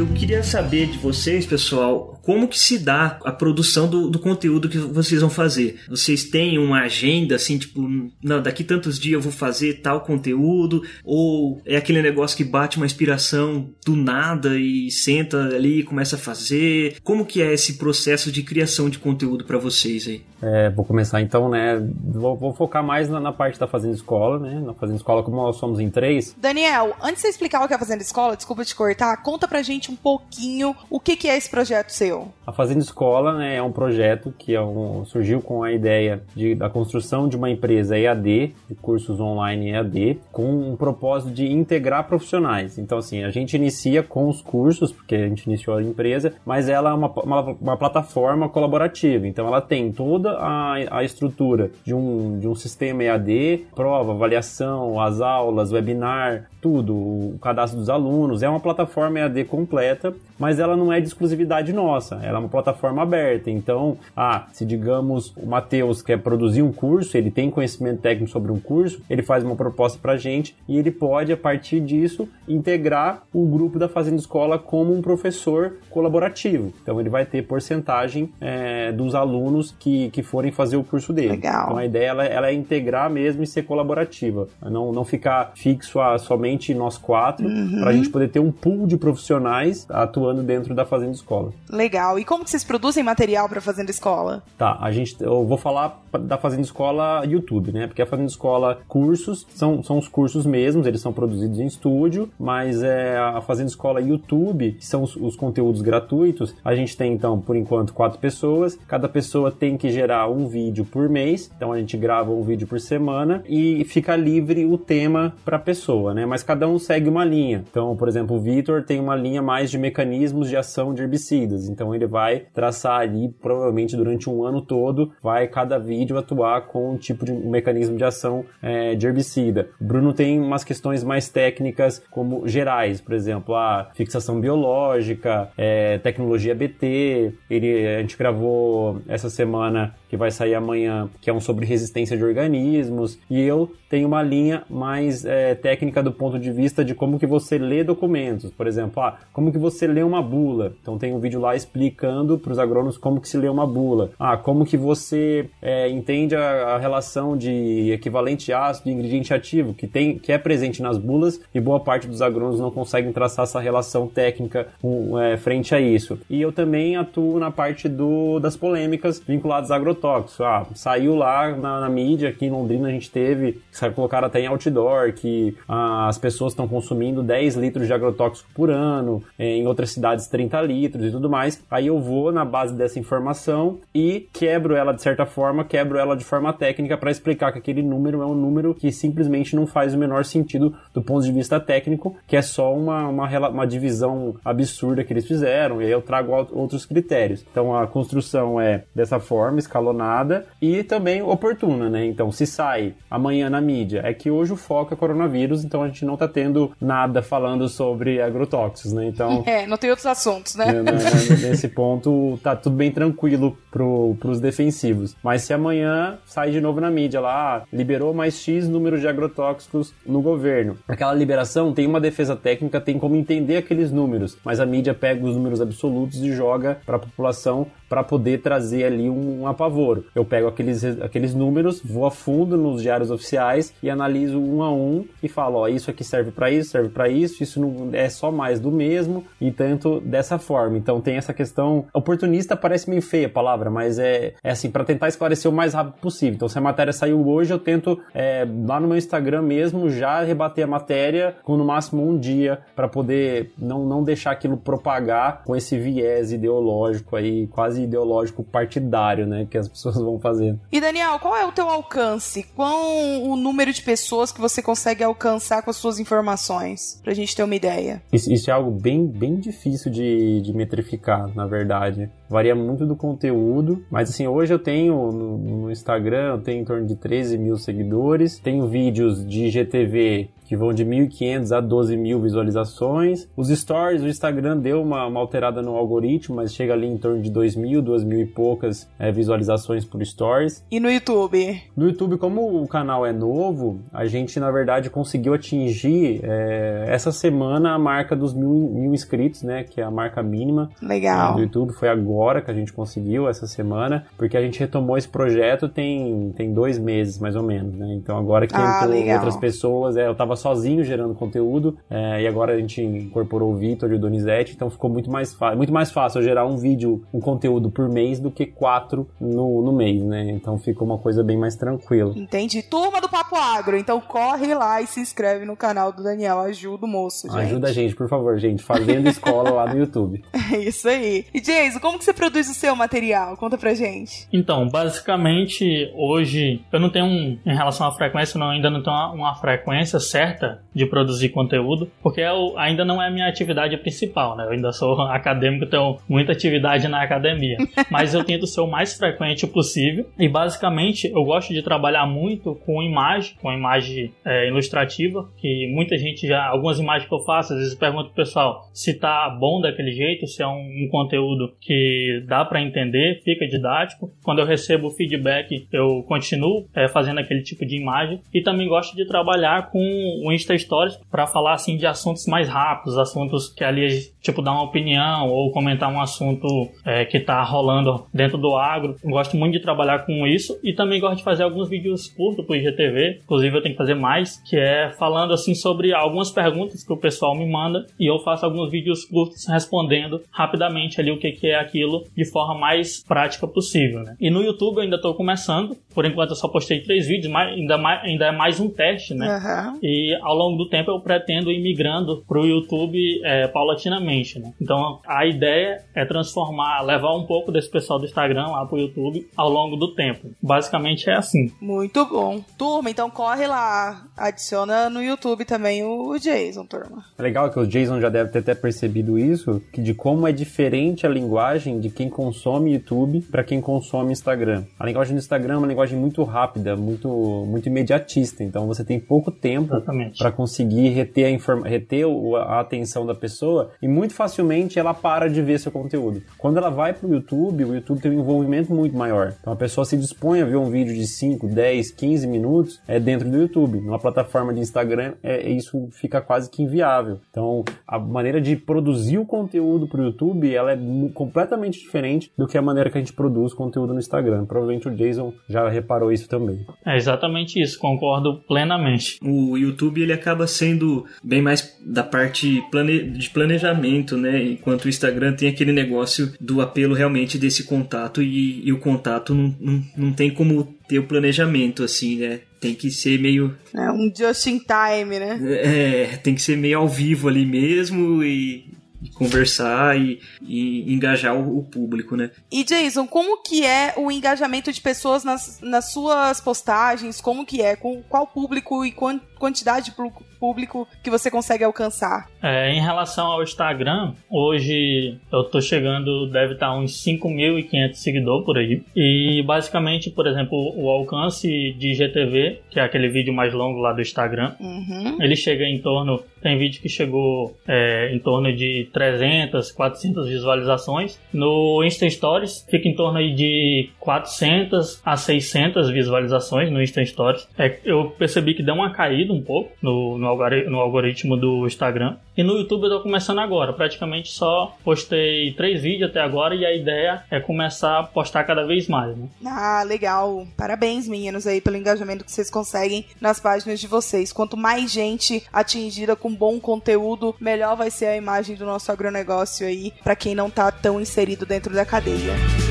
Eu 0.00 0.06
queria 0.06 0.42
saber 0.42 0.86
de 0.86 0.96
vocês, 0.96 1.44
pessoal, 1.44 2.18
como 2.22 2.48
que 2.48 2.58
se 2.58 2.78
dá 2.78 3.18
a 3.22 3.30
produção 3.30 3.86
do, 3.86 4.08
do, 4.08 4.18
conteúdo 4.18 4.66
que 4.66 4.78
vocês 4.78 5.20
vão 5.20 5.28
fazer? 5.28 5.78
Vocês 5.90 6.24
têm 6.24 6.58
uma 6.58 6.80
agenda 6.84 7.34
assim, 7.34 7.58
tipo, 7.58 7.86
não, 8.24 8.42
daqui 8.42 8.64
tantos 8.64 8.98
dias 8.98 9.12
eu 9.12 9.20
vou 9.20 9.30
fazer 9.30 9.82
tal 9.82 10.00
conteúdo? 10.00 10.82
Ou 11.04 11.60
é 11.66 11.76
aquele 11.76 12.00
negócio 12.00 12.34
que 12.34 12.44
bate 12.44 12.78
uma 12.78 12.86
inspiração 12.86 13.74
do 13.84 13.94
nada 13.94 14.58
e 14.58 14.90
senta 14.90 15.54
ali 15.54 15.80
e 15.80 15.84
começa 15.84 16.16
a 16.16 16.18
fazer? 16.18 16.96
Como 17.04 17.26
que 17.26 17.42
é 17.42 17.52
esse 17.52 17.74
processo 17.74 18.32
de 18.32 18.42
criação 18.42 18.88
de 18.88 18.98
conteúdo 18.98 19.44
para 19.44 19.58
vocês 19.58 20.08
aí? 20.08 20.22
É, 20.42 20.70
vou 20.70 20.84
começar 20.84 21.20
então, 21.20 21.48
né? 21.48 21.80
Vou, 22.04 22.36
vou 22.36 22.52
focar 22.52 22.82
mais 22.82 23.08
na, 23.08 23.20
na, 23.20 23.32
parte 23.32 23.58
da 23.58 23.66
Fazenda 23.66 23.94
Escola, 23.94 24.38
né? 24.38 24.60
Na 24.64 24.74
Fazenda 24.74 24.96
Escola, 24.96 25.22
como 25.22 25.36
nós 25.36 25.56
somos 25.56 25.80
em 25.80 25.90
três. 25.90 26.34
Daniel, 26.38 26.94
antes 27.02 27.16
de 27.16 27.20
você 27.22 27.28
explicar 27.28 27.64
o 27.64 27.66
que 27.66 27.72
é 27.72 27.76
a 27.76 27.78
Fazenda 27.78 28.02
Escola, 28.02 28.36
desculpa 28.36 28.64
te 28.64 28.74
cortar, 28.74 29.16
conta 29.22 29.46
pra 29.46 29.62
gente 29.62 29.90
um 29.90 29.96
pouquinho 29.96 30.74
o 30.88 30.98
que, 30.98 31.16
que 31.16 31.28
é 31.28 31.36
esse 31.36 31.50
projeto 31.50 31.90
seu. 31.90 32.28
A 32.46 32.52
Fazenda 32.52 32.80
Escola 32.80 33.36
né, 33.36 33.56
é 33.56 33.62
um 33.62 33.72
projeto 33.72 34.32
que 34.36 34.54
é 34.54 34.62
um, 34.62 35.04
surgiu 35.04 35.40
com 35.40 35.62
a 35.62 35.72
ideia 35.72 36.22
de, 36.34 36.54
da 36.54 36.70
construção 36.70 37.28
de 37.28 37.36
uma 37.36 37.50
empresa 37.50 37.98
EAD, 37.98 38.54
de 38.68 38.74
cursos 38.80 39.20
online 39.20 39.72
EAD, 39.72 40.20
com 40.32 40.70
um 40.70 40.76
propósito 40.76 41.32
de 41.32 41.46
integrar 41.46 42.06
profissionais. 42.06 42.78
Então, 42.78 42.98
assim, 42.98 43.24
a 43.24 43.30
gente 43.30 43.54
inicia 43.54 44.02
com 44.02 44.28
os 44.28 44.40
cursos, 44.40 44.92
porque 44.92 45.14
a 45.14 45.28
gente 45.28 45.44
iniciou 45.44 45.76
a 45.76 45.82
empresa, 45.82 46.34
mas 46.44 46.68
ela 46.68 46.90
é 46.90 46.94
uma, 46.94 47.08
uma, 47.08 47.40
uma 47.60 47.76
plataforma 47.76 48.48
colaborativa. 48.48 49.26
Então, 49.26 49.46
ela 49.46 49.60
tem 49.60 49.92
toda 49.92 50.29
a, 50.38 50.74
a 50.90 51.04
estrutura 51.04 51.70
de 51.84 51.94
um, 51.94 52.38
de 52.38 52.48
um 52.48 52.54
sistema 52.54 53.04
EAD, 53.04 53.66
prova, 53.74 54.12
avaliação, 54.12 55.00
as 55.00 55.20
aulas, 55.20 55.72
webinar, 55.72 56.48
tudo, 56.60 56.94
o 56.94 57.38
cadastro 57.40 57.78
dos 57.78 57.88
alunos. 57.88 58.42
É 58.42 58.48
uma 58.48 58.60
plataforma 58.60 59.18
EAD 59.18 59.44
completa, 59.44 60.14
mas 60.38 60.58
ela 60.58 60.76
não 60.76 60.92
é 60.92 61.00
de 61.00 61.08
exclusividade 61.08 61.72
nossa, 61.72 62.16
ela 62.22 62.38
é 62.38 62.40
uma 62.40 62.48
plataforma 62.48 63.02
aberta. 63.02 63.50
Então, 63.50 63.96
ah, 64.16 64.46
se 64.52 64.64
digamos 64.64 65.32
o 65.36 65.46
Matheus 65.46 66.02
quer 66.02 66.18
produzir 66.18 66.62
um 66.62 66.72
curso, 66.72 67.16
ele 67.16 67.30
tem 67.30 67.50
conhecimento 67.50 68.00
técnico 68.00 68.30
sobre 68.30 68.52
um 68.52 68.58
curso, 68.58 69.02
ele 69.08 69.22
faz 69.22 69.44
uma 69.44 69.56
proposta 69.56 69.98
para 70.00 70.16
gente 70.16 70.56
e 70.68 70.78
ele 70.78 70.90
pode, 70.90 71.32
a 71.32 71.36
partir 71.36 71.80
disso, 71.80 72.28
integrar 72.48 73.22
o 73.32 73.46
grupo 73.46 73.78
da 73.78 73.88
Fazenda 73.88 74.16
Escola 74.16 74.58
como 74.58 74.94
um 74.94 75.02
professor 75.02 75.76
colaborativo. 75.88 76.72
Então, 76.82 77.00
ele 77.00 77.08
vai 77.08 77.24
ter 77.24 77.42
porcentagem 77.46 78.30
é, 78.40 78.92
dos 78.92 79.14
alunos 79.14 79.74
que, 79.78 80.10
que 80.10 80.19
forem 80.22 80.52
fazer 80.52 80.76
o 80.76 80.84
curso 80.84 81.12
dele. 81.12 81.30
Legal. 81.30 81.64
Então, 81.64 81.76
a 81.76 81.84
ideia 81.84 82.06
ela, 82.08 82.24
ela 82.24 82.48
é 82.48 82.54
integrar 82.54 83.10
mesmo 83.10 83.42
e 83.42 83.46
ser 83.46 83.62
colaborativa, 83.62 84.48
não, 84.62 84.92
não 84.92 85.04
ficar 85.04 85.52
fixo 85.54 86.00
a 86.00 86.18
somente 86.18 86.74
nós 86.74 86.96
quatro, 86.98 87.46
uhum. 87.46 87.80
para 87.80 87.90
a 87.90 87.92
gente 87.92 88.08
poder 88.08 88.28
ter 88.28 88.40
um 88.40 88.50
pool 88.50 88.86
de 88.86 88.96
profissionais 88.96 89.86
atuando 89.88 90.42
dentro 90.42 90.74
da 90.74 90.84
Fazenda 90.84 91.12
Escola. 91.12 91.52
Legal. 91.68 92.18
E 92.18 92.24
como 92.24 92.44
que 92.44 92.50
vocês 92.50 92.64
produzem 92.64 93.02
material 93.02 93.48
para 93.48 93.60
Fazenda 93.60 93.90
Escola? 93.90 94.42
Tá, 94.58 94.78
a 94.80 94.90
gente, 94.90 95.16
eu 95.20 95.44
vou 95.46 95.58
falar 95.58 96.00
da 96.20 96.36
Fazenda 96.36 96.62
Escola 96.62 97.24
YouTube, 97.24 97.72
né? 97.72 97.86
Porque 97.86 98.02
a 98.02 98.06
Fazenda 98.06 98.28
Escola 98.28 98.80
cursos 98.88 99.46
são, 99.54 99.82
são 99.82 99.98
os 99.98 100.08
cursos 100.08 100.44
mesmos, 100.44 100.86
eles 100.86 101.00
são 101.00 101.12
produzidos 101.12 101.58
em 101.58 101.66
estúdio, 101.66 102.28
mas 102.38 102.82
é 102.82 103.16
a 103.16 103.40
Fazenda 103.40 103.68
Escola 103.68 104.00
YouTube 104.00 104.76
são 104.80 105.02
os, 105.02 105.16
os 105.16 105.36
conteúdos 105.36 105.82
gratuitos. 105.82 106.54
A 106.64 106.74
gente 106.74 106.96
tem 106.96 107.12
então, 107.12 107.40
por 107.40 107.56
enquanto, 107.56 107.92
quatro 107.92 108.18
pessoas. 108.18 108.78
Cada 108.86 109.08
pessoa 109.08 109.50
tem 109.50 109.76
que 109.76 109.90
gerar 109.90 110.09
um 110.28 110.46
vídeo 110.46 110.84
por 110.84 111.08
mês. 111.08 111.50
Então 111.54 111.72
a 111.72 111.78
gente 111.78 111.96
grava 111.96 112.30
um 112.30 112.42
vídeo 112.42 112.66
por 112.66 112.80
semana 112.80 113.42
e 113.48 113.84
fica 113.84 114.16
livre 114.16 114.64
o 114.66 114.76
tema 114.76 115.34
para 115.44 115.56
a 115.56 115.60
pessoa, 115.60 116.14
né? 116.14 116.26
Mas 116.26 116.42
cada 116.42 116.68
um 116.68 116.78
segue 116.78 117.08
uma 117.08 117.24
linha. 117.24 117.64
Então, 117.70 117.96
por 117.96 118.08
exemplo, 118.08 118.36
o 118.36 118.40
Vitor 118.40 118.82
tem 118.82 119.00
uma 119.00 119.16
linha 119.16 119.42
mais 119.42 119.70
de 119.70 119.78
mecanismos 119.78 120.48
de 120.48 120.56
ação 120.56 120.92
de 120.94 121.02
herbicidas. 121.02 121.68
Então, 121.68 121.94
ele 121.94 122.06
vai 122.06 122.44
traçar 122.52 123.00
ali, 123.00 123.28
provavelmente 123.28 123.96
durante 123.96 124.28
um 124.28 124.44
ano 124.44 124.62
todo, 124.62 125.12
vai 125.22 125.46
cada 125.46 125.78
vídeo 125.78 126.18
atuar 126.18 126.62
com 126.66 126.92
um 126.92 126.96
tipo 126.96 127.24
de 127.24 127.32
mecanismo 127.32 127.96
de 127.96 128.04
ação 128.04 128.44
é, 128.62 128.94
de 128.94 129.06
herbicida. 129.06 129.68
O 129.80 129.84
Bruno 129.84 130.12
tem 130.12 130.40
umas 130.40 130.64
questões 130.64 131.04
mais 131.04 131.28
técnicas, 131.28 132.02
como 132.10 132.46
gerais, 132.46 133.00
por 133.00 133.14
exemplo, 133.14 133.54
a 133.54 133.90
fixação 133.94 134.40
biológica, 134.40 135.50
é, 135.56 135.98
tecnologia 135.98 136.54
BT. 136.54 137.34
Ele, 137.48 137.86
a 137.86 138.00
gente 138.00 138.16
gravou 138.16 139.00
essa 139.08 139.30
semana 139.30 139.94
que 140.10 140.16
vai 140.16 140.30
sair 140.32 140.56
amanhã, 140.56 141.08
que 141.20 141.30
é 141.30 141.32
um 141.32 141.40
sobre 141.40 141.64
resistência 141.64 142.16
de 142.16 142.24
organismos, 142.24 143.18
e 143.30 143.40
eu 143.40 143.70
tenho 143.88 144.08
uma 144.08 144.22
linha 144.22 144.64
mais 144.68 145.24
é, 145.24 145.54
técnica 145.54 146.02
do 146.02 146.12
ponto 146.12 146.38
de 146.38 146.50
vista 146.50 146.84
de 146.84 146.94
como 146.94 147.18
que 147.18 147.26
você 147.26 147.58
lê 147.58 147.84
documentos, 147.84 148.50
por 148.50 148.66
exemplo, 148.66 149.02
ah, 149.02 149.18
como 149.32 149.52
que 149.52 149.58
você 149.58 149.86
lê 149.86 150.02
uma 150.02 150.20
bula. 150.20 150.72
Então 150.82 150.98
tem 150.98 151.14
um 151.14 151.20
vídeo 151.20 151.40
lá 151.40 151.54
explicando 151.54 152.38
para 152.38 152.52
os 152.52 152.58
agrônomos 152.58 152.98
como 152.98 153.20
que 153.20 153.28
se 153.28 153.36
lê 153.36 153.48
uma 153.48 153.66
bula. 153.66 154.10
Ah, 154.18 154.36
como 154.36 154.64
que 154.64 154.76
você 154.76 155.48
é, 155.62 155.88
entende 155.88 156.34
a, 156.34 156.74
a, 156.74 156.78
relação 156.78 157.36
de 157.36 157.92
equivalente 157.92 158.52
ácido 158.52 158.90
e 158.90 158.92
ingrediente 158.92 159.32
ativo 159.32 159.74
que 159.74 159.86
tem, 159.86 160.18
que 160.18 160.32
é 160.32 160.38
presente 160.38 160.82
nas 160.82 160.98
bulas 160.98 161.40
e 161.54 161.60
boa 161.60 161.80
parte 161.80 162.08
dos 162.08 162.22
agrônomos 162.22 162.60
não 162.60 162.70
conseguem 162.70 163.12
traçar 163.12 163.44
essa 163.44 163.60
relação 163.60 164.08
técnica 164.08 164.68
um, 164.82 165.18
é, 165.18 165.36
frente 165.36 165.74
a 165.74 165.80
isso. 165.80 166.18
E 166.28 166.40
eu 166.40 166.52
também 166.52 166.96
atuo 166.96 167.38
na 167.38 167.50
parte 167.50 167.88
do, 167.88 168.40
das 168.40 168.56
polêmicas 168.56 169.20
vinculadas 169.20 169.70
a 169.70 169.76
agrotóxicos 169.76 169.89
agrotóxico. 169.90 170.44
Ah, 170.44 170.66
saiu 170.74 171.14
lá 171.14 171.54
na, 171.56 171.80
na, 171.80 171.88
mídia, 171.88 172.30
aqui 172.30 172.46
em 172.46 172.50
Londrina 172.50 172.88
a 172.88 172.90
gente 172.90 173.10
teve, 173.10 173.60
colocaram 173.94 174.26
até 174.26 174.40
em 174.40 174.46
outdoor, 174.46 175.12
que 175.12 175.56
ah, 175.68 176.08
as 176.08 176.18
pessoas 176.18 176.52
estão 176.52 176.66
consumindo 176.66 177.22
10 177.22 177.56
litros 177.56 177.86
de 177.86 177.92
agrotóxico 177.92 178.48
por 178.54 178.70
ano, 178.70 179.22
eh, 179.38 179.56
em 179.56 179.66
outras 179.66 179.90
cidades 179.90 180.26
30 180.28 180.60
litros 180.62 181.06
e 181.06 181.10
tudo 181.10 181.28
mais. 181.28 181.62
Aí 181.70 181.88
eu 181.88 182.00
vou 182.00 182.32
na 182.32 182.44
base 182.44 182.74
dessa 182.74 182.98
informação 182.98 183.78
e 183.94 184.28
quebro 184.32 184.74
ela 184.74 184.92
de 184.92 185.02
certa 185.02 185.26
forma, 185.26 185.64
quebro 185.64 185.98
ela 185.98 186.16
de 186.16 186.24
forma 186.24 186.52
técnica 186.52 186.96
para 186.96 187.10
explicar 187.10 187.52
que 187.52 187.58
aquele 187.58 187.82
número 187.82 188.22
é 188.22 188.26
um 188.26 188.34
número 188.34 188.74
que 188.74 188.92
simplesmente 188.92 189.56
não 189.56 189.66
faz 189.66 189.94
o 189.94 189.98
menor 189.98 190.24
sentido 190.24 190.74
do 190.94 191.02
ponto 191.02 191.24
de 191.24 191.32
vista 191.32 191.58
técnico, 191.60 192.16
que 192.26 192.36
é 192.36 192.42
só 192.42 192.74
uma, 192.74 193.08
uma, 193.08 193.48
uma 193.48 193.66
divisão 193.66 194.36
absurda 194.44 195.04
que 195.04 195.12
eles 195.12 195.26
fizeram, 195.26 195.80
e 195.80 195.86
aí 195.86 195.90
eu 195.90 196.02
trago 196.02 196.32
outros 196.52 196.86
critérios. 196.86 197.44
Então 197.50 197.76
a 197.76 197.86
construção 197.86 198.60
é 198.60 198.84
dessa 198.94 199.18
forma, 199.18 199.58
escalonada 199.58 199.79
escalonada 199.80 200.46
e 200.60 200.84
também 200.84 201.22
oportuna, 201.22 201.88
né? 201.88 202.04
Então, 202.04 202.30
se 202.30 202.46
sai 202.46 202.94
amanhã 203.10 203.48
na 203.48 203.60
mídia, 203.60 204.02
é 204.04 204.12
que 204.12 204.30
hoje 204.30 204.52
o 204.52 204.56
foco 204.56 204.94
é 204.94 204.96
coronavírus, 204.96 205.64
então 205.64 205.82
a 205.82 205.88
gente 205.88 206.04
não 206.04 206.16
tá 206.16 206.28
tendo 206.28 206.72
nada 206.80 207.22
falando 207.22 207.68
sobre 207.68 208.20
agrotóxicos, 208.20 208.92
né? 208.92 209.06
Então. 209.06 209.44
É, 209.50 209.66
não 209.66 209.76
tem 209.76 209.90
outros 209.90 210.06
assuntos, 210.06 210.54
né? 210.54 210.66
né, 210.66 210.82
né, 210.82 210.92
né 210.92 211.48
nesse 211.48 211.66
ponto, 211.66 212.38
tá 212.42 212.54
tudo 212.54 212.76
bem 212.76 212.90
tranquilo 212.90 213.56
pro, 213.70 214.14
pros 214.20 214.38
defensivos. 214.38 215.16
Mas 215.24 215.42
se 215.42 215.52
amanhã 215.52 216.18
sai 216.24 216.50
de 216.50 216.60
novo 216.60 216.80
na 216.80 216.90
mídia 216.90 217.20
lá, 217.20 217.56
ah, 217.56 217.62
liberou 217.72 218.14
mais 218.14 218.38
X 218.38 218.68
número 218.68 219.00
de 219.00 219.08
agrotóxicos 219.08 219.92
no 220.06 220.20
governo. 220.20 220.78
Aquela 220.86 221.12
liberação 221.14 221.72
tem 221.72 221.86
uma 221.86 222.00
defesa 222.00 222.36
técnica, 222.36 222.80
tem 222.80 222.98
como 222.98 223.16
entender 223.16 223.56
aqueles 223.56 223.90
números, 223.90 224.36
mas 224.44 224.60
a 224.60 224.66
mídia 224.66 224.94
pega 224.94 225.24
os 225.24 225.34
números 225.34 225.60
absolutos 225.60 226.22
e 226.22 226.32
joga 226.32 226.78
para 226.86 226.96
a 226.96 227.00
população 227.00 227.66
para 227.90 228.04
poder 228.04 228.40
trazer 228.40 228.84
ali 228.84 229.10
um, 229.10 229.42
um 229.42 229.46
apavoro. 229.48 230.06
Eu 230.14 230.24
pego 230.24 230.46
aqueles, 230.46 230.84
aqueles 230.84 231.34
números, 231.34 231.82
vou 231.84 232.06
a 232.06 232.10
fundo 232.10 232.56
nos 232.56 232.80
diários 232.80 233.10
oficiais 233.10 233.74
e 233.82 233.90
analiso 233.90 234.38
um 234.38 234.62
a 234.62 234.72
um 234.72 235.04
e 235.20 235.28
falo, 235.28 235.58
ó, 235.58 235.68
isso 235.68 235.90
aqui 235.90 236.04
serve 236.04 236.30
para 236.30 236.52
isso, 236.52 236.70
serve 236.70 236.88
para 236.88 237.08
isso, 237.08 237.42
isso 237.42 237.60
não 237.60 237.90
é 237.92 238.08
só 238.08 238.30
mais 238.30 238.60
do 238.60 238.70
mesmo 238.70 239.24
e 239.40 239.50
tanto 239.50 240.00
dessa 240.00 240.38
forma. 240.38 240.78
Então 240.78 241.00
tem 241.00 241.16
essa 241.16 241.34
questão 241.34 241.86
oportunista 241.92 242.56
parece 242.56 242.88
meio 242.88 243.02
feia 243.02 243.26
a 243.26 243.30
palavra, 243.30 243.68
mas 243.68 243.98
é, 243.98 244.34
é 244.42 244.50
assim 244.52 244.70
para 244.70 244.84
tentar 244.84 245.08
esclarecer 245.08 245.50
o 245.50 245.54
mais 245.54 245.74
rápido 245.74 246.00
possível. 246.00 246.36
Então 246.36 246.48
se 246.48 246.56
a 246.56 246.60
matéria 246.60 246.92
saiu 246.92 247.26
hoje, 247.26 247.52
eu 247.52 247.58
tento 247.58 248.00
é, 248.14 248.46
lá 248.66 248.78
no 248.78 248.86
meu 248.86 248.96
Instagram 248.96 249.42
mesmo 249.42 249.90
já 249.90 250.22
rebater 250.22 250.62
a 250.62 250.68
matéria 250.68 251.34
com 251.42 251.56
no 251.56 251.64
máximo 251.64 252.08
um 252.08 252.16
dia 252.16 252.60
para 252.76 252.86
poder 252.86 253.50
não, 253.58 253.84
não 253.84 254.04
deixar 254.04 254.30
aquilo 254.30 254.56
propagar 254.56 255.42
com 255.44 255.56
esse 255.56 255.76
viés 255.76 256.32
ideológico 256.32 257.16
aí 257.16 257.48
quase 257.48 257.79
base 257.80 257.84
ideológico 257.84 258.42
partidário, 258.42 259.26
né, 259.26 259.46
que 259.50 259.56
as 259.56 259.68
pessoas 259.68 259.96
vão 259.96 260.18
fazendo. 260.18 260.60
E 260.70 260.80
Daniel, 260.80 261.18
qual 261.18 261.36
é 261.36 261.46
o 261.46 261.52
teu 261.52 261.68
alcance? 261.68 262.44
Qual 262.54 262.78
o 263.22 263.36
número 263.36 263.72
de 263.72 263.82
pessoas 263.82 264.32
que 264.32 264.40
você 264.40 264.62
consegue 264.62 265.02
alcançar 265.02 265.62
com 265.62 265.70
as 265.70 265.76
suas 265.76 265.98
informações? 265.98 267.00
Pra 267.02 267.14
gente 267.14 267.34
ter 267.34 267.42
uma 267.42 267.54
ideia. 267.54 268.02
Isso, 268.12 268.32
isso 268.32 268.50
é 268.50 268.52
algo 268.52 268.70
bem, 268.70 269.06
bem 269.06 269.36
difícil 269.36 269.90
de, 269.90 270.40
de 270.40 270.52
metrificar, 270.52 271.34
na 271.34 271.46
verdade. 271.46 272.10
Varia 272.30 272.54
muito 272.54 272.86
do 272.86 272.94
conteúdo, 272.94 273.84
mas 273.90 274.08
assim, 274.08 274.24
hoje 274.24 274.54
eu 274.54 274.58
tenho 274.58 275.10
no, 275.10 275.36
no 275.36 275.70
Instagram, 275.70 276.34
eu 276.34 276.38
tenho 276.38 276.60
em 276.60 276.64
torno 276.64 276.86
de 276.86 276.94
13 276.94 277.36
mil 277.36 277.56
seguidores, 277.56 278.38
tenho 278.38 278.68
vídeos 278.68 279.26
de 279.26 279.50
GTV 279.50 280.28
que 280.50 280.56
vão 280.56 280.72
de 280.72 280.84
1.500 280.84 281.56
a 281.56 281.60
12 281.60 281.96
mil 281.96 282.20
visualizações. 282.20 283.28
Os 283.36 283.50
stories, 283.50 284.02
o 284.02 284.08
Instagram 284.08 284.56
deu 284.56 284.82
uma, 284.82 285.06
uma, 285.06 285.20
alterada 285.20 285.62
no 285.62 285.76
algoritmo, 285.76 286.34
mas 286.34 286.52
chega 286.52 286.72
ali 286.72 286.88
em 286.88 286.98
torno 286.98 287.22
de 287.22 287.30
2 287.30 287.54
mil, 287.54 287.80
2 287.80 288.02
mil 288.02 288.18
e 288.18 288.26
poucas 288.26 288.88
é, 288.98 289.12
visualizações 289.12 289.84
por 289.84 290.04
stories. 290.04 290.64
E 290.68 290.80
no 290.80 290.90
YouTube? 290.90 291.62
No 291.76 291.86
YouTube, 291.86 292.16
como 292.16 292.60
o 292.60 292.66
canal 292.66 293.06
é 293.06 293.12
novo, 293.12 293.78
a 293.92 294.06
gente 294.06 294.40
na 294.40 294.50
verdade 294.50 294.90
conseguiu 294.90 295.34
atingir 295.34 296.20
é, 296.24 296.86
essa 296.88 297.12
semana 297.12 297.72
a 297.72 297.78
marca 297.78 298.16
dos 298.16 298.34
mil, 298.34 298.50
mil 298.50 298.92
inscritos, 298.92 299.44
né? 299.44 299.62
Que 299.62 299.80
é 299.80 299.84
a 299.84 299.90
marca 299.90 300.20
mínima 300.20 300.68
Legal. 300.82 301.30
É, 301.30 301.36
do 301.36 301.42
YouTube. 301.42 301.72
Foi 301.74 301.88
agora 301.88 302.19
que 302.42 302.50
a 302.50 302.54
gente 302.54 302.72
conseguiu 302.72 303.28
essa 303.28 303.46
semana, 303.46 304.06
porque 304.16 304.36
a 304.36 304.42
gente 304.42 304.58
retomou 304.58 304.96
esse 304.96 305.08
projeto 305.08 305.68
tem, 305.68 306.32
tem 306.36 306.52
dois 306.52 306.78
meses 306.78 307.18
mais 307.18 307.34
ou 307.34 307.42
menos, 307.42 307.74
né? 307.74 307.94
Então 307.94 308.18
agora 308.18 308.46
que 308.46 308.54
ah, 308.54 308.82
entrou 308.84 309.14
outras 309.14 309.36
pessoas, 309.36 309.96
é, 309.96 310.06
eu 310.06 310.14
tava 310.14 310.36
sozinho 310.36 310.84
gerando 310.84 311.14
conteúdo, 311.14 311.78
é, 311.88 312.22
e 312.22 312.26
agora 312.26 312.54
a 312.54 312.58
gente 312.58 312.82
incorporou 312.82 313.52
o 313.52 313.56
Vitor 313.56 313.90
e 313.92 313.94
o 313.94 313.98
Donizete, 313.98 314.52
então 314.54 314.68
ficou 314.70 314.90
muito 314.90 315.10
mais, 315.10 315.36
muito 315.56 315.72
mais 315.72 315.90
fácil 315.90 316.20
eu 316.20 316.24
gerar 316.24 316.46
um 316.46 316.56
vídeo, 316.56 317.02
um 317.12 317.20
conteúdo 317.20 317.70
por 317.70 317.88
mês 317.88 318.18
do 318.18 318.30
que 318.30 318.46
quatro 318.46 319.08
no, 319.20 319.62
no 319.62 319.72
mês, 319.72 320.02
né? 320.02 320.30
Então 320.30 320.58
ficou 320.58 320.86
uma 320.86 320.98
coisa 320.98 321.22
bem 321.22 321.38
mais 321.38 321.56
tranquila. 321.56 322.12
Entendi. 322.16 322.62
Turma 322.62 323.00
do 323.00 323.08
Papo 323.08 323.36
Agro, 323.36 323.76
então 323.76 324.00
corre 324.00 324.54
lá 324.54 324.80
e 324.82 324.86
se 324.86 325.00
inscreve 325.00 325.44
no 325.44 325.56
canal 325.56 325.92
do 325.92 326.02
Daniel, 326.02 326.40
ajuda 326.40 326.86
o 326.86 326.88
moço, 326.88 327.28
gente. 327.28 327.40
Ajuda 327.40 327.68
a 327.68 327.72
gente, 327.72 327.94
por 327.94 328.08
favor, 328.08 328.38
gente, 328.38 328.62
fazendo 328.62 329.08
escola 329.08 329.50
lá 329.50 329.66
no 329.72 329.78
YouTube. 329.78 330.22
É 330.50 330.58
isso 330.58 330.88
aí. 330.88 331.24
E 331.32 331.40
Jason, 331.40 331.78
como 331.78 331.96
que 331.96 332.04
você 332.04 332.09
produz 332.12 332.48
o 332.48 332.54
seu 332.54 332.74
material? 332.76 333.36
Conta 333.36 333.56
pra 333.56 333.74
gente. 333.74 334.26
Então, 334.32 334.68
basicamente, 334.68 335.90
hoje, 335.94 336.60
eu 336.72 336.80
não 336.80 336.90
tenho, 336.90 337.06
um, 337.06 337.38
em 337.44 337.54
relação 337.54 337.86
à 337.86 337.92
frequência, 337.92 338.38
eu 338.38 338.44
ainda 338.44 338.70
não 338.70 338.82
tenho 338.82 338.96
uma, 338.96 339.12
uma 339.12 339.34
frequência 339.34 339.98
certa 339.98 340.62
de 340.74 340.86
produzir 340.86 341.30
conteúdo, 341.30 341.90
porque 342.02 342.20
eu, 342.20 342.58
ainda 342.58 342.84
não 342.84 343.02
é 343.02 343.08
a 343.08 343.10
minha 343.10 343.28
atividade 343.28 343.76
principal, 343.76 344.36
né? 344.36 344.44
Eu 344.44 344.50
ainda 344.50 344.72
sou 344.72 345.00
acadêmico, 345.10 345.66
tenho 345.66 345.98
muita 346.08 346.32
atividade 346.32 346.88
na 346.88 347.02
academia. 347.02 347.56
Mas 347.90 348.14
eu 348.14 348.24
tento 348.24 348.46
ser 348.46 348.60
o 348.60 348.66
mais 348.66 348.94
frequente 348.96 349.46
possível. 349.46 350.06
E 350.18 350.28
basicamente 350.28 351.10
eu 351.10 351.24
gosto 351.24 351.52
de 351.52 351.62
trabalhar 351.62 352.06
muito 352.06 352.54
com 352.66 352.82
imagem, 352.82 353.34
com 353.40 353.52
imagem 353.52 354.12
é, 354.24 354.48
ilustrativa, 354.48 355.28
que 355.36 355.70
muita 355.72 355.96
gente 355.96 356.26
já. 356.26 356.46
Algumas 356.46 356.78
imagens 356.78 357.08
que 357.08 357.14
eu 357.14 357.20
faço, 357.20 357.52
às 357.52 357.58
vezes 357.58 357.74
pergunto 357.74 358.06
pro 358.06 358.24
pessoal 358.24 358.68
se 358.72 358.94
tá 358.94 359.28
bom 359.30 359.60
daquele 359.60 359.92
jeito, 359.92 360.26
se 360.26 360.42
é 360.42 360.46
um, 360.46 360.84
um 360.84 360.88
conteúdo 360.90 361.54
que 361.60 361.99
dá 362.26 362.44
para 362.44 362.62
entender, 362.62 363.20
fica 363.24 363.46
didático. 363.46 364.12
Quando 364.22 364.40
eu 364.40 364.46
recebo 364.46 364.90
feedback, 364.90 365.66
eu 365.72 366.02
continuo 366.04 366.66
é, 366.74 366.88
fazendo 366.88 367.20
aquele 367.20 367.42
tipo 367.42 367.64
de 367.66 367.76
imagem. 367.76 368.20
E 368.32 368.42
também 368.42 368.68
gosto 368.68 368.94
de 368.96 369.06
trabalhar 369.06 369.70
com 369.70 369.80
o 370.24 370.32
Insta 370.32 370.56
Stories 370.56 370.98
para 371.10 371.26
falar 371.26 371.54
assim 371.54 371.76
de 371.76 371.86
assuntos 371.86 372.26
mais 372.26 372.48
rápidos, 372.48 372.98
assuntos 372.98 373.48
que 373.48 373.64
ali 373.64 374.10
tipo 374.20 374.42
dar 374.42 374.52
uma 374.52 374.64
opinião 374.64 375.28
ou 375.28 375.50
comentar 375.50 375.92
um 375.92 376.00
assunto 376.00 376.46
é, 376.84 377.04
que 377.04 377.20
tá 377.20 377.42
rolando 377.42 378.06
dentro 378.12 378.38
do 378.38 378.56
agro. 378.56 378.96
Gosto 379.02 379.36
muito 379.36 379.54
de 379.54 379.60
trabalhar 379.60 380.00
com 380.00 380.26
isso 380.26 380.58
e 380.62 380.72
também 380.72 381.00
gosto 381.00 381.18
de 381.18 381.24
fazer 381.24 381.42
alguns 381.42 381.68
vídeos 381.68 382.08
curtos 382.08 382.44
pro 382.44 382.56
IGTV. 382.56 383.20
Inclusive 383.24 383.56
eu 383.56 383.62
tenho 383.62 383.74
que 383.74 383.78
fazer 383.78 383.94
mais, 383.94 384.40
que 384.48 384.56
é 384.56 384.90
falando 384.90 385.32
assim 385.32 385.54
sobre 385.54 385.94
algumas 385.94 386.30
perguntas 386.30 386.84
que 386.84 386.92
o 386.92 386.96
pessoal 386.96 387.34
me 387.34 387.50
manda 387.50 387.86
e 387.98 388.06
eu 388.10 388.18
faço 388.18 388.44
alguns 388.44 388.70
vídeos 388.70 389.04
curtos 389.04 389.46
respondendo 389.48 390.20
rapidamente 390.30 391.00
ali 391.00 391.10
o 391.10 391.18
que, 391.18 391.32
que 391.32 391.48
é 391.48 391.58
aquilo 391.58 392.04
de 392.16 392.24
forma 392.24 392.54
mais 392.54 393.02
prática 393.04 393.46
possível. 393.46 394.00
Né? 394.02 394.16
E 394.20 394.30
no 394.30 394.42
YouTube 394.42 394.76
eu 394.76 394.82
ainda 394.82 394.96
estou 394.96 395.14
começando. 395.14 395.76
Por 395.94 396.04
enquanto 396.04 396.30
eu 396.30 396.36
só 396.36 396.48
postei 396.48 396.80
três 396.80 397.06
vídeos, 397.06 397.32
mas 397.32 397.52
ainda, 397.52 397.76
mais, 397.76 398.04
ainda 398.04 398.26
é 398.26 398.32
mais 398.32 398.60
um 398.60 398.68
teste, 398.68 399.14
né? 399.14 399.26
Uhum. 399.28 399.78
E 399.82 400.16
ao 400.22 400.34
longo 400.36 400.56
do 400.56 400.68
tempo 400.68 400.90
eu 400.90 401.00
pretendo 401.00 401.50
ir 401.50 401.60
migrando 401.60 402.22
pro 402.26 402.46
YouTube 402.46 403.20
é, 403.24 403.48
paulatinamente, 403.48 404.09
né? 404.38 404.52
Então 404.60 405.00
a 405.06 405.26
ideia 405.26 405.84
é 405.94 406.04
transformar, 406.04 406.82
levar 406.82 407.14
um 407.16 407.26
pouco 407.26 407.52
desse 407.52 407.70
pessoal 407.70 407.98
do 407.98 408.04
Instagram 408.04 408.48
lá 408.48 408.66
pro 408.66 408.78
YouTube 408.78 409.28
ao 409.36 409.48
longo 409.48 409.76
do 409.76 409.94
tempo. 409.94 410.30
Basicamente 410.42 411.08
é 411.08 411.16
assim. 411.16 411.52
Muito 411.60 412.04
bom. 412.06 412.42
Turma, 412.58 412.90
então 412.90 413.10
corre 413.10 413.46
lá. 413.46 414.06
Adiciona 414.16 414.90
no 414.90 415.02
YouTube 415.02 415.44
também 415.44 415.84
o 415.84 416.18
Jason, 416.18 416.64
turma. 416.66 417.04
É 417.18 417.22
legal 417.22 417.50
que 417.50 417.58
o 417.58 417.66
Jason 417.66 418.00
já 418.00 418.08
deve 418.08 418.30
ter 418.30 418.40
até 418.40 418.54
percebido 418.54 419.18
isso, 419.18 419.62
que 419.72 419.80
de 419.80 419.94
como 419.94 420.26
é 420.26 420.32
diferente 420.32 421.06
a 421.06 421.10
linguagem 421.10 421.80
de 421.80 421.90
quem 421.90 422.08
consome 422.08 422.72
YouTube 422.72 423.20
para 423.30 423.44
quem 423.44 423.60
consome 423.60 424.12
Instagram. 424.12 424.64
A 424.78 424.86
linguagem 424.86 425.14
do 425.14 425.18
Instagram 425.18 425.54
é 425.54 425.58
uma 425.58 425.66
linguagem 425.66 425.98
muito 425.98 426.22
rápida, 426.22 426.76
muito, 426.76 427.08
muito 427.46 427.68
imediatista. 427.68 428.42
Então 428.42 428.66
você 428.66 428.84
tem 428.84 428.98
pouco 428.98 429.30
tempo 429.30 429.80
para 430.18 430.32
conseguir 430.32 430.88
reter, 430.90 431.26
a, 431.26 431.68
reter 431.68 432.06
a 432.46 432.60
atenção 432.60 433.06
da 433.06 433.14
pessoa 433.14 433.70
e 433.80 433.88
muito 434.00 434.14
facilmente 434.14 434.78
ela 434.78 434.94
para 434.94 435.28
de 435.28 435.42
ver 435.42 435.60
seu 435.60 435.70
conteúdo. 435.70 436.22
Quando 436.38 436.56
ela 436.56 436.70
vai 436.70 436.94
para 436.94 437.06
o 437.06 437.12
YouTube, 437.12 437.64
o 437.64 437.74
YouTube 437.74 438.00
tem 438.00 438.10
um 438.10 438.20
envolvimento 438.20 438.72
muito 438.72 438.96
maior. 438.96 439.34
Então 439.38 439.52
a 439.52 439.56
pessoa 439.56 439.84
se 439.84 439.94
dispõe 439.94 440.40
a 440.40 440.46
ver 440.46 440.56
um 440.56 440.70
vídeo 440.70 440.94
de 440.94 441.06
5, 441.06 441.46
10, 441.46 441.90
15 441.90 442.26
minutos 442.26 442.80
é 442.88 442.98
dentro 442.98 443.28
do 443.28 443.36
YouTube. 443.36 443.78
Numa 443.78 443.98
plataforma 443.98 444.54
de 444.54 444.60
Instagram, 444.60 445.12
é, 445.22 445.46
isso 445.50 445.90
fica 445.92 446.22
quase 446.22 446.48
que 446.48 446.62
inviável. 446.62 447.20
Então 447.30 447.62
a 447.86 447.98
maneira 447.98 448.40
de 448.40 448.56
produzir 448.56 449.18
o 449.18 449.26
conteúdo 449.26 449.86
para 449.86 450.00
o 450.00 450.04
YouTube 450.04 450.54
ela 450.54 450.72
é 450.72 450.78
completamente 451.12 451.78
diferente 451.78 452.32
do 452.38 452.46
que 452.46 452.56
a 452.56 452.62
maneira 452.62 452.88
que 452.88 452.96
a 452.96 453.00
gente 453.00 453.12
produz 453.12 453.52
conteúdo 453.52 453.92
no 453.92 453.98
Instagram. 453.98 454.46
Provavelmente 454.46 454.88
o 454.88 454.96
Jason 454.96 455.34
já 455.46 455.68
reparou 455.68 456.10
isso 456.10 456.26
também. 456.26 456.64
É 456.86 456.96
exatamente 456.96 457.60
isso, 457.60 457.78
concordo 457.78 458.40
plenamente. 458.48 459.18
O 459.22 459.58
YouTube 459.58 460.00
ele 460.00 460.14
acaba 460.14 460.46
sendo 460.46 461.04
bem 461.22 461.42
mais 461.42 461.78
da 461.84 462.02
parte 462.02 462.62
plane... 462.70 463.10
de 463.10 463.28
planejamento, 463.28 463.89
né? 464.16 464.42
Enquanto 464.42 464.84
o 464.84 464.88
Instagram 464.88 465.34
tem 465.34 465.48
aquele 465.48 465.72
negócio 465.72 466.32
do 466.40 466.60
apelo 466.60 466.94
realmente 466.94 467.38
desse 467.38 467.64
contato 467.64 468.22
e, 468.22 468.66
e 468.66 468.72
o 468.72 468.78
contato 468.78 469.34
não, 469.34 469.54
não, 469.60 469.84
não 469.96 470.12
tem 470.12 470.30
como 470.30 470.74
ter 470.88 470.98
o 470.98 471.06
planejamento 471.06 471.82
assim, 471.82 472.16
né? 472.16 472.40
Tem 472.60 472.74
que 472.74 472.90
ser 472.90 473.18
meio. 473.18 473.56
É 473.74 473.90
um 473.90 474.12
just 474.14 474.46
in 474.46 474.58
time, 474.58 475.18
né? 475.18 475.38
É, 475.42 476.16
tem 476.16 476.34
que 476.34 476.42
ser 476.42 476.56
meio 476.56 476.78
ao 476.78 476.88
vivo 476.88 477.28
ali 477.28 477.46
mesmo 477.46 478.22
e 478.22 478.70
conversar 479.14 479.98
e, 479.98 480.20
e 480.42 480.92
engajar 480.92 481.34
o, 481.34 481.58
o, 481.58 481.62
público, 481.62 482.16
né? 482.16 482.30
E 482.50 482.64
Jason, 482.64 483.06
como 483.06 483.42
que 483.42 483.64
é 483.64 483.94
o 483.96 484.10
engajamento 484.10 484.72
de 484.72 484.80
pessoas 484.80 485.24
nas, 485.24 485.60
nas 485.62 485.92
suas 485.92 486.40
postagens? 486.40 487.20
Como 487.20 487.46
que 487.46 487.62
é? 487.62 487.76
Com 487.76 488.02
qual 488.02 488.26
público 488.26 488.84
e 488.84 488.92
quantidade 489.40 489.86
de 489.86 489.92
público 490.38 490.86
que 491.02 491.10
você 491.10 491.30
consegue 491.30 491.64
alcançar? 491.64 492.28
É, 492.42 492.70
em 492.70 492.80
relação 492.80 493.26
ao 493.26 493.42
Instagram, 493.42 494.12
hoje 494.30 495.16
eu 495.32 495.44
tô 495.44 495.60
chegando, 495.60 496.26
deve 496.26 496.54
estar 496.54 496.76
uns 496.76 496.92
5.500 497.02 497.94
seguidores 497.94 498.44
por 498.44 498.58
aí. 498.58 498.82
E 498.94 499.42
basicamente, 499.46 500.10
por 500.10 500.26
exemplo, 500.26 500.74
o 500.76 500.90
alcance 500.90 501.48
de 501.78 501.94
GTV, 501.94 502.60
que 502.70 502.78
é 502.78 502.82
aquele 502.82 503.08
vídeo 503.08 503.32
mais 503.32 503.52
longo 503.54 503.80
lá 503.80 503.92
do 503.92 504.02
Instagram, 504.02 504.54
uhum. 504.60 505.16
ele 505.20 505.34
chega 505.34 505.64
em 505.64 505.80
torno. 505.80 506.22
Tem 506.42 506.58
vídeo 506.58 506.80
que 506.80 506.88
chegou 506.88 507.54
é, 507.68 508.14
em 508.14 508.18
torno 508.18 508.54
de 508.54 508.88
300, 508.92 509.72
400 509.72 510.28
visualizações. 510.28 511.20
No 511.32 511.82
Insta 511.84 512.08
Stories 512.08 512.66
fica 512.68 512.88
em 512.88 512.94
torno 512.94 513.18
aí 513.18 513.34
de 513.34 513.90
400 514.00 515.02
a 515.04 515.16
600 515.16 515.90
visualizações 515.90 516.70
no 516.70 516.82
Insta 516.82 517.04
Stories. 517.04 517.46
É, 517.58 517.78
eu 517.84 518.10
percebi 518.18 518.54
que 518.54 518.62
deu 518.62 518.74
uma 518.74 518.90
caída 518.90 519.29
um 519.32 519.42
pouco 519.42 519.72
no, 519.82 520.18
no 520.18 520.78
algoritmo 520.78 521.36
do 521.36 521.66
Instagram. 521.66 522.16
E 522.36 522.42
no 522.42 522.56
YouTube 522.56 522.84
eu 522.84 522.90
tô 522.90 523.00
começando 523.02 523.38
agora. 523.38 523.72
Praticamente 523.72 524.30
só 524.30 524.76
postei 524.84 525.52
três 525.52 525.82
vídeos 525.82 526.10
até 526.10 526.20
agora 526.20 526.54
e 526.54 526.64
a 526.64 526.74
ideia 526.74 527.22
é 527.30 527.40
começar 527.40 527.98
a 527.98 528.02
postar 528.02 528.44
cada 528.44 528.66
vez 528.66 528.88
mais, 528.88 529.16
né? 529.16 529.28
Ah, 529.44 529.82
legal. 529.86 530.46
Parabéns, 530.56 531.06
meninos, 531.08 531.46
aí 531.46 531.60
pelo 531.60 531.76
engajamento 531.76 532.24
que 532.24 532.32
vocês 532.32 532.50
conseguem 532.50 533.06
nas 533.20 533.40
páginas 533.40 533.80
de 533.80 533.86
vocês. 533.86 534.32
Quanto 534.32 534.56
mais 534.56 534.90
gente 534.90 535.42
atingida 535.52 536.16
com 536.16 536.34
bom 536.34 536.58
conteúdo, 536.60 537.34
melhor 537.40 537.76
vai 537.76 537.90
ser 537.90 538.06
a 538.06 538.16
imagem 538.16 538.56
do 538.56 538.64
nosso 538.64 538.90
agronegócio 538.90 539.66
aí, 539.66 539.92
para 540.02 540.16
quem 540.16 540.34
não 540.34 540.48
tá 540.48 540.70
tão 540.70 541.00
inserido 541.00 541.44
dentro 541.44 541.74
da 541.74 541.84
cadeia. 541.84 542.69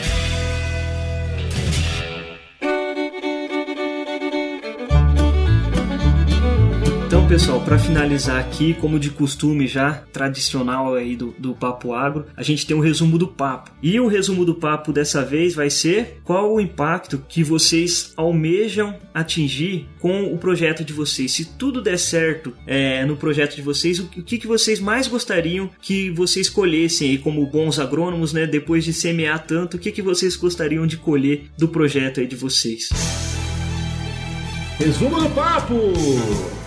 Pessoal, 7.31 7.61
para 7.61 7.79
finalizar 7.79 8.41
aqui, 8.41 8.75
como 8.75 8.99
de 8.99 9.09
costume 9.09 9.69
já 9.69 10.03
tradicional 10.13 10.97
aí 10.97 11.15
do, 11.15 11.33
do 11.39 11.55
Papo 11.55 11.95
Agro, 11.95 12.27
a 12.37 12.43
gente 12.43 12.67
tem 12.67 12.77
um 12.77 12.81
resumo 12.81 13.17
do 13.17 13.29
papo. 13.29 13.71
E 13.81 14.01
o 14.01 14.09
resumo 14.09 14.45
do 14.45 14.57
papo 14.57 14.93
dessa 14.93 15.25
vez 15.25 15.55
vai 15.55 15.71
ser 15.71 16.19
qual 16.25 16.53
o 16.53 16.61
impacto 16.61 17.25
que 17.29 17.45
vocês 17.45 18.13
almejam 18.17 18.97
atingir 19.15 19.87
com 20.01 20.25
o 20.25 20.39
projeto 20.39 20.83
de 20.83 20.93
vocês. 20.93 21.31
Se 21.31 21.45
tudo 21.45 21.81
der 21.81 22.01
certo 22.01 22.53
é, 22.67 23.05
no 23.05 23.17
projeto 23.17 23.55
de 23.55 23.63
vocês, 23.63 24.01
o 24.01 24.09
que, 24.09 24.37
que 24.37 24.49
vocês 24.49 24.81
mais 24.81 25.07
gostariam 25.07 25.71
que 25.81 26.11
vocês 26.11 26.49
colhessem 26.49 27.11
aí 27.11 27.19
como 27.19 27.47
bons 27.47 27.79
agrônomos, 27.79 28.33
né? 28.33 28.45
Depois 28.45 28.85
de 28.85 28.93
semear 28.93 29.47
tanto, 29.47 29.77
o 29.77 29.79
que, 29.79 29.93
que 29.93 30.03
vocês 30.03 30.35
gostariam 30.35 30.85
de 30.85 30.97
colher 30.97 31.45
do 31.57 31.69
projeto 31.69 32.19
aí 32.19 32.27
de 32.27 32.35
vocês? 32.35 32.89
Resumo 34.81 35.21
do 35.21 35.31
papo! 35.31 36.60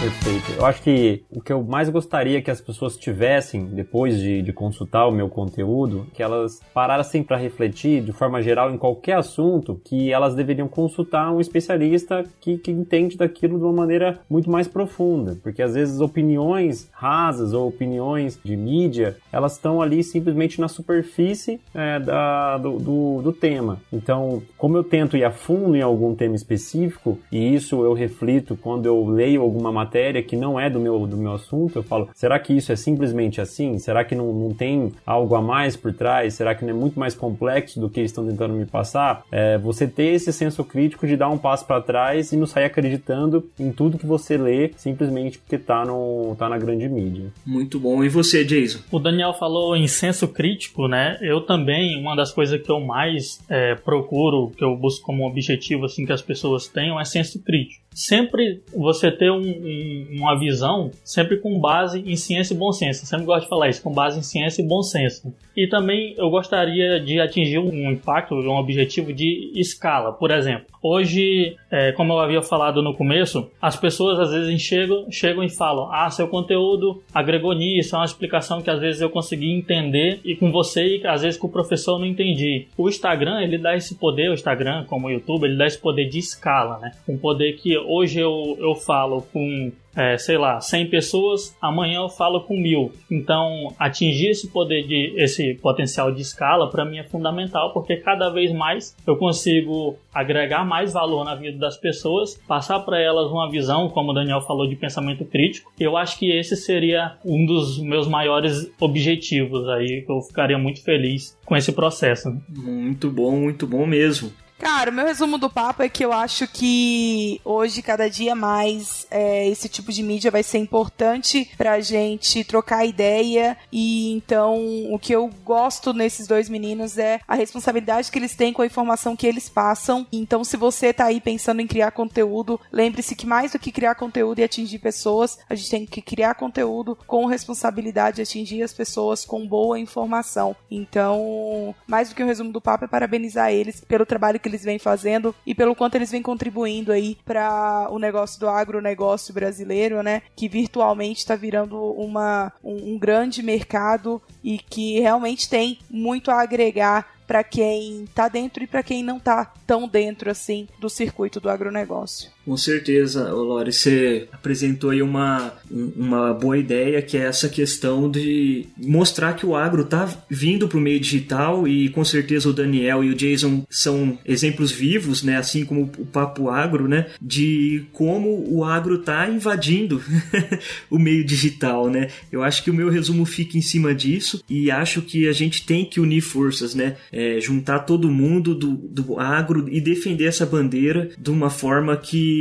Perfeito. 0.00 0.52
Eu 0.56 0.64
acho 0.64 0.80
que 0.80 1.24
o 1.28 1.40
que 1.40 1.52
eu 1.52 1.60
mais 1.60 1.88
gostaria 1.88 2.40
que 2.40 2.52
as 2.52 2.60
pessoas 2.60 2.96
tivessem 2.96 3.64
depois 3.64 4.16
de, 4.16 4.42
de 4.42 4.52
consultar 4.52 5.08
o 5.08 5.10
meu 5.10 5.28
conteúdo, 5.28 6.06
que 6.14 6.22
elas 6.22 6.60
parassem 6.72 7.20
para 7.20 7.36
refletir 7.36 8.00
de 8.00 8.12
forma 8.12 8.40
geral 8.40 8.70
em 8.70 8.78
qualquer 8.78 9.16
assunto, 9.16 9.80
que 9.84 10.12
elas 10.12 10.36
deveriam 10.36 10.68
consultar 10.68 11.32
um 11.32 11.40
especialista 11.40 12.24
que, 12.40 12.58
que 12.58 12.70
entende 12.70 13.16
daquilo 13.16 13.58
de 13.58 13.64
uma 13.64 13.72
maneira 13.72 14.20
muito 14.30 14.48
mais 14.48 14.68
profunda, 14.68 15.36
porque 15.42 15.60
às 15.60 15.74
vezes 15.74 16.00
opiniões 16.00 16.88
rasas 16.92 17.52
ou 17.52 17.66
opiniões 17.66 18.38
de 18.44 18.56
mídia, 18.56 19.16
elas 19.32 19.54
estão 19.54 19.82
ali 19.82 20.04
simplesmente 20.04 20.60
na 20.60 20.68
superfície 20.68 21.60
é, 21.74 21.98
da, 21.98 22.56
do, 22.56 22.78
do, 22.78 23.22
do 23.22 23.32
tema. 23.32 23.80
Então, 23.92 24.40
como 24.56 24.76
eu 24.76 24.84
tento 24.84 25.16
ir 25.16 25.24
a 25.24 25.32
fundo 25.32 25.74
em 25.74 25.82
algum 25.82 26.14
tema 26.14 26.36
específico, 26.36 27.18
e 27.32 27.52
isso 27.52 27.82
eu 27.82 27.94
reflito 27.94 28.56
quando 28.56 28.86
eu 28.86 29.04
leio 29.04 29.42
alguma 29.42 29.72
matéria 29.72 29.87
matéria 29.88 30.22
que 30.22 30.36
não 30.36 30.60
é 30.60 30.68
do 30.68 30.78
meu, 30.78 31.06
do 31.06 31.16
meu 31.16 31.32
assunto, 31.32 31.78
eu 31.78 31.82
falo, 31.82 32.10
será 32.14 32.38
que 32.38 32.52
isso 32.52 32.70
é 32.70 32.76
simplesmente 32.76 33.40
assim? 33.40 33.78
Será 33.78 34.04
que 34.04 34.14
não, 34.14 34.32
não 34.32 34.54
tem 34.54 34.92
algo 35.06 35.34
a 35.34 35.40
mais 35.40 35.76
por 35.76 35.94
trás? 35.94 36.34
Será 36.34 36.54
que 36.54 36.64
não 36.64 36.70
é 36.70 36.74
muito 36.74 37.00
mais 37.00 37.14
complexo 37.14 37.80
do 37.80 37.88
que 37.88 38.00
eles 38.00 38.10
estão 38.10 38.26
tentando 38.26 38.52
me 38.52 38.66
passar? 38.66 39.24
É, 39.32 39.56
você 39.56 39.86
ter 39.86 40.14
esse 40.14 40.32
senso 40.32 40.62
crítico 40.62 41.06
de 41.06 41.16
dar 41.16 41.30
um 41.30 41.38
passo 41.38 41.66
para 41.66 41.80
trás 41.80 42.32
e 42.32 42.36
não 42.36 42.46
sair 42.46 42.64
acreditando 42.64 43.48
em 43.58 43.72
tudo 43.72 43.98
que 43.98 44.06
você 44.06 44.36
lê 44.36 44.70
simplesmente 44.76 45.38
porque 45.38 45.56
tá, 45.56 45.84
no, 45.84 46.36
tá 46.38 46.48
na 46.48 46.58
grande 46.58 46.88
mídia. 46.88 47.32
Muito 47.46 47.80
bom. 47.80 48.04
E 48.04 48.08
você, 48.08 48.44
Jason? 48.44 48.80
O 48.90 48.98
Daniel 48.98 49.32
falou 49.32 49.74
em 49.74 49.88
senso 49.88 50.28
crítico, 50.28 50.86
né? 50.86 51.18
Eu 51.22 51.40
também, 51.40 51.98
uma 51.98 52.14
das 52.14 52.30
coisas 52.30 52.60
que 52.60 52.70
eu 52.70 52.80
mais 52.80 53.40
é, 53.48 53.74
procuro, 53.74 54.50
que 54.50 54.62
eu 54.62 54.76
busco 54.76 55.06
como 55.06 55.26
objetivo, 55.26 55.86
assim, 55.86 56.04
que 56.04 56.12
as 56.12 56.22
pessoas 56.22 56.68
tenham, 56.68 57.00
é 57.00 57.04
senso 57.04 57.42
crítico 57.42 57.88
sempre 57.98 58.62
você 58.72 59.10
ter 59.10 59.28
um, 59.30 59.40
um, 59.78 60.18
uma 60.18 60.38
visão 60.38 60.90
sempre 61.04 61.36
com 61.36 61.58
base 61.60 62.02
em 62.06 62.16
ciência 62.16 62.54
e 62.54 62.56
bom 62.56 62.72
senso. 62.72 63.02
Eu 63.02 63.06
sempre 63.06 63.26
gosto 63.26 63.44
de 63.44 63.48
falar 63.48 63.68
isso, 63.68 63.82
com 63.82 63.92
base 63.92 64.18
em 64.18 64.22
ciência 64.22 64.62
e 64.62 64.66
bom 64.66 64.82
senso. 64.82 65.32
E 65.56 65.66
também 65.66 66.14
eu 66.16 66.30
gostaria 66.30 67.00
de 67.00 67.20
atingir 67.20 67.58
um 67.58 67.90
impacto, 67.90 68.34
um 68.34 68.56
objetivo 68.56 69.12
de 69.12 69.50
escala. 69.56 70.12
Por 70.12 70.30
exemplo, 70.30 70.66
hoje, 70.80 71.56
é, 71.68 71.90
como 71.92 72.12
eu 72.12 72.20
havia 72.20 72.40
falado 72.40 72.80
no 72.80 72.94
começo, 72.94 73.50
as 73.60 73.74
pessoas 73.74 74.20
às 74.20 74.30
vezes 74.30 74.62
chegam, 74.62 75.10
chegam 75.10 75.42
e 75.42 75.48
falam: 75.48 75.90
Ah, 75.92 76.08
seu 76.10 76.28
conteúdo 76.28 77.02
agregou 77.12 77.52
nisso, 77.54 77.96
é 77.96 77.98
uma 77.98 78.04
explicação 78.04 78.62
que 78.62 78.70
às 78.70 78.78
vezes 78.78 79.00
eu 79.00 79.10
consegui 79.10 79.50
entender 79.50 80.20
e 80.24 80.36
com 80.36 80.52
você 80.52 80.96
e 80.96 81.06
às 81.06 81.22
vezes 81.22 81.38
com 81.38 81.48
o 81.48 81.50
professor 81.50 81.98
não 81.98 82.06
entendi. 82.06 82.68
O 82.76 82.88
Instagram, 82.88 83.42
ele 83.42 83.58
dá 83.58 83.76
esse 83.76 83.96
poder, 83.96 84.30
o 84.30 84.34
Instagram, 84.34 84.84
como 84.84 85.08
o 85.08 85.10
YouTube, 85.10 85.44
ele 85.44 85.56
dá 85.56 85.66
esse 85.66 85.78
poder 85.78 86.08
de 86.08 86.18
escala, 86.18 86.78
né? 86.78 86.92
Um 87.08 87.18
poder 87.18 87.54
que 87.54 87.76
hoje 87.76 88.20
eu, 88.20 88.56
eu 88.60 88.76
falo 88.76 89.22
com 89.32 89.67
é, 89.98 90.16
sei 90.16 90.38
lá, 90.38 90.60
100 90.60 90.90
pessoas, 90.90 91.56
amanhã 91.60 91.98
eu 92.02 92.08
falo 92.08 92.42
com 92.42 92.56
mil. 92.56 92.92
Então, 93.10 93.74
atingir 93.76 94.28
esse 94.28 94.46
poder 94.46 94.86
de 94.86 95.12
esse 95.16 95.54
potencial 95.54 96.12
de 96.12 96.22
escala 96.22 96.70
para 96.70 96.84
mim 96.84 96.98
é 96.98 97.02
fundamental, 97.02 97.72
porque 97.72 97.96
cada 97.96 98.30
vez 98.30 98.52
mais 98.52 98.96
eu 99.04 99.16
consigo 99.16 99.96
agregar 100.14 100.64
mais 100.64 100.92
valor 100.92 101.24
na 101.24 101.34
vida 101.34 101.58
das 101.58 101.76
pessoas, 101.76 102.40
passar 102.46 102.78
para 102.80 103.00
elas 103.00 103.28
uma 103.32 103.50
visão, 103.50 103.88
como 103.88 104.12
o 104.12 104.14
Daniel 104.14 104.40
falou, 104.40 104.68
de 104.68 104.76
pensamento 104.76 105.24
crítico. 105.24 105.72
Eu 105.80 105.96
acho 105.96 106.16
que 106.16 106.30
esse 106.30 106.54
seria 106.54 107.16
um 107.24 107.44
dos 107.44 107.80
meus 107.80 108.06
maiores 108.06 108.70
objetivos 108.78 109.68
aí, 109.68 110.04
eu 110.08 110.22
ficaria 110.22 110.58
muito 110.58 110.80
feliz 110.84 111.36
com 111.44 111.56
esse 111.56 111.72
processo. 111.72 112.40
Muito 112.48 113.10
bom, 113.10 113.32
muito 113.32 113.66
bom 113.66 113.84
mesmo. 113.84 114.30
Cara, 114.58 114.90
o 114.90 114.94
meu 114.94 115.06
resumo 115.06 115.38
do 115.38 115.48
papo 115.48 115.84
é 115.84 115.88
que 115.88 116.04
eu 116.04 116.12
acho 116.12 116.48
que 116.48 117.40
hoje, 117.44 117.80
cada 117.80 118.10
dia 118.10 118.34
mais, 118.34 119.06
é, 119.08 119.48
esse 119.48 119.68
tipo 119.68 119.92
de 119.92 120.02
mídia 120.02 120.32
vai 120.32 120.42
ser 120.42 120.58
importante 120.58 121.48
pra 121.56 121.80
gente 121.80 122.42
trocar 122.42 122.84
ideia. 122.84 123.56
E 123.72 124.12
então, 124.12 124.58
o 124.92 124.98
que 124.98 125.12
eu 125.14 125.30
gosto 125.44 125.92
nesses 125.92 126.26
dois 126.26 126.48
meninos 126.48 126.98
é 126.98 127.20
a 127.26 127.36
responsabilidade 127.36 128.10
que 128.10 128.18
eles 128.18 128.34
têm 128.34 128.52
com 128.52 128.62
a 128.62 128.66
informação 128.66 129.14
que 129.14 129.26
eles 129.26 129.48
passam. 129.48 130.04
Então, 130.12 130.42
se 130.42 130.56
você 130.56 130.92
tá 130.92 131.04
aí 131.04 131.20
pensando 131.20 131.60
em 131.60 131.66
criar 131.66 131.92
conteúdo, 131.92 132.60
lembre-se 132.72 133.14
que 133.14 133.26
mais 133.26 133.52
do 133.52 133.60
que 133.60 133.70
criar 133.70 133.94
conteúdo 133.94 134.40
e 134.40 134.44
atingir 134.44 134.80
pessoas, 134.80 135.38
a 135.48 135.54
gente 135.54 135.70
tem 135.70 135.86
que 135.86 136.02
criar 136.02 136.34
conteúdo 136.34 136.98
com 137.06 137.26
responsabilidade, 137.26 138.20
atingir 138.20 138.64
as 138.64 138.72
pessoas 138.72 139.24
com 139.24 139.46
boa 139.46 139.78
informação. 139.78 140.56
Então, 140.68 141.74
mais 141.86 142.08
do 142.08 142.16
que 142.16 142.22
o 142.22 142.26
resumo 142.26 142.52
do 142.52 142.60
papo 142.60 142.84
é 142.84 142.88
parabenizar 142.88 143.52
eles 143.52 143.80
pelo 143.80 144.04
trabalho 144.04 144.40
que 144.40 144.47
que 144.48 144.56
eles 144.56 144.64
vêm 144.64 144.78
fazendo 144.78 145.34
e 145.46 145.54
pelo 145.54 145.74
quanto 145.74 145.94
eles 145.96 146.10
vêm 146.10 146.22
contribuindo 146.22 146.90
aí 146.90 147.18
para 147.24 147.88
o 147.90 147.98
negócio 147.98 148.40
do 148.40 148.48
agronegócio 148.48 149.34
brasileiro, 149.34 150.02
né? 150.02 150.22
Que 150.34 150.48
virtualmente 150.48 151.20
está 151.20 151.36
virando 151.36 151.78
uma, 151.92 152.52
um, 152.64 152.94
um 152.94 152.98
grande 152.98 153.42
mercado 153.42 154.20
e 154.42 154.58
que 154.58 155.00
realmente 155.00 155.48
tem 155.48 155.78
muito 155.90 156.30
a 156.30 156.40
agregar 156.40 157.18
para 157.26 157.44
quem 157.44 158.04
está 158.04 158.26
dentro 158.26 158.64
e 158.64 158.66
para 158.66 158.82
quem 158.82 159.02
não 159.02 159.18
está 159.18 159.52
tão 159.66 159.86
dentro 159.86 160.30
assim 160.30 160.66
do 160.80 160.88
circuito 160.88 161.38
do 161.38 161.50
agronegócio. 161.50 162.30
Com 162.48 162.56
certeza, 162.56 163.30
Lore, 163.30 163.70
você 163.70 164.26
apresentou 164.32 164.88
aí 164.88 165.02
uma, 165.02 165.52
uma 165.70 166.32
boa 166.32 166.56
ideia, 166.56 167.02
que 167.02 167.18
é 167.18 167.26
essa 167.26 167.46
questão 167.46 168.10
de 168.10 168.64
mostrar 168.74 169.34
que 169.34 169.44
o 169.44 169.54
agro 169.54 169.82
está 169.82 170.08
vindo 170.30 170.66
para 170.66 170.78
o 170.78 170.80
meio 170.80 170.98
digital 170.98 171.68
e 171.68 171.90
com 171.90 172.02
certeza 172.02 172.48
o 172.48 172.52
Daniel 172.54 173.04
e 173.04 173.10
o 173.10 173.14
Jason 173.14 173.66
são 173.68 174.18
exemplos 174.24 174.70
vivos, 174.70 175.22
né, 175.22 175.36
assim 175.36 175.62
como 175.62 175.92
o 175.98 176.06
Papo 176.06 176.48
Agro, 176.48 176.88
né, 176.88 177.10
de 177.20 177.84
como 177.92 178.42
o 178.50 178.64
agro 178.64 178.94
está 178.94 179.28
invadindo 179.28 180.02
o 180.88 180.98
meio 180.98 181.26
digital, 181.26 181.90
né. 181.90 182.08
Eu 182.32 182.42
acho 182.42 182.64
que 182.64 182.70
o 182.70 182.74
meu 182.74 182.88
resumo 182.88 183.26
fica 183.26 183.58
em 183.58 183.62
cima 183.62 183.94
disso 183.94 184.42
e 184.48 184.70
acho 184.70 185.02
que 185.02 185.28
a 185.28 185.32
gente 185.34 185.66
tem 185.66 185.84
que 185.84 186.00
unir 186.00 186.22
forças, 186.22 186.74
né, 186.74 186.96
é, 187.12 187.38
juntar 187.42 187.80
todo 187.80 188.10
mundo 188.10 188.54
do, 188.54 188.70
do 188.70 189.20
agro 189.20 189.68
e 189.70 189.82
defender 189.82 190.24
essa 190.24 190.46
bandeira 190.46 191.10
de 191.18 191.30
uma 191.30 191.50
forma 191.50 191.94
que 191.94 192.37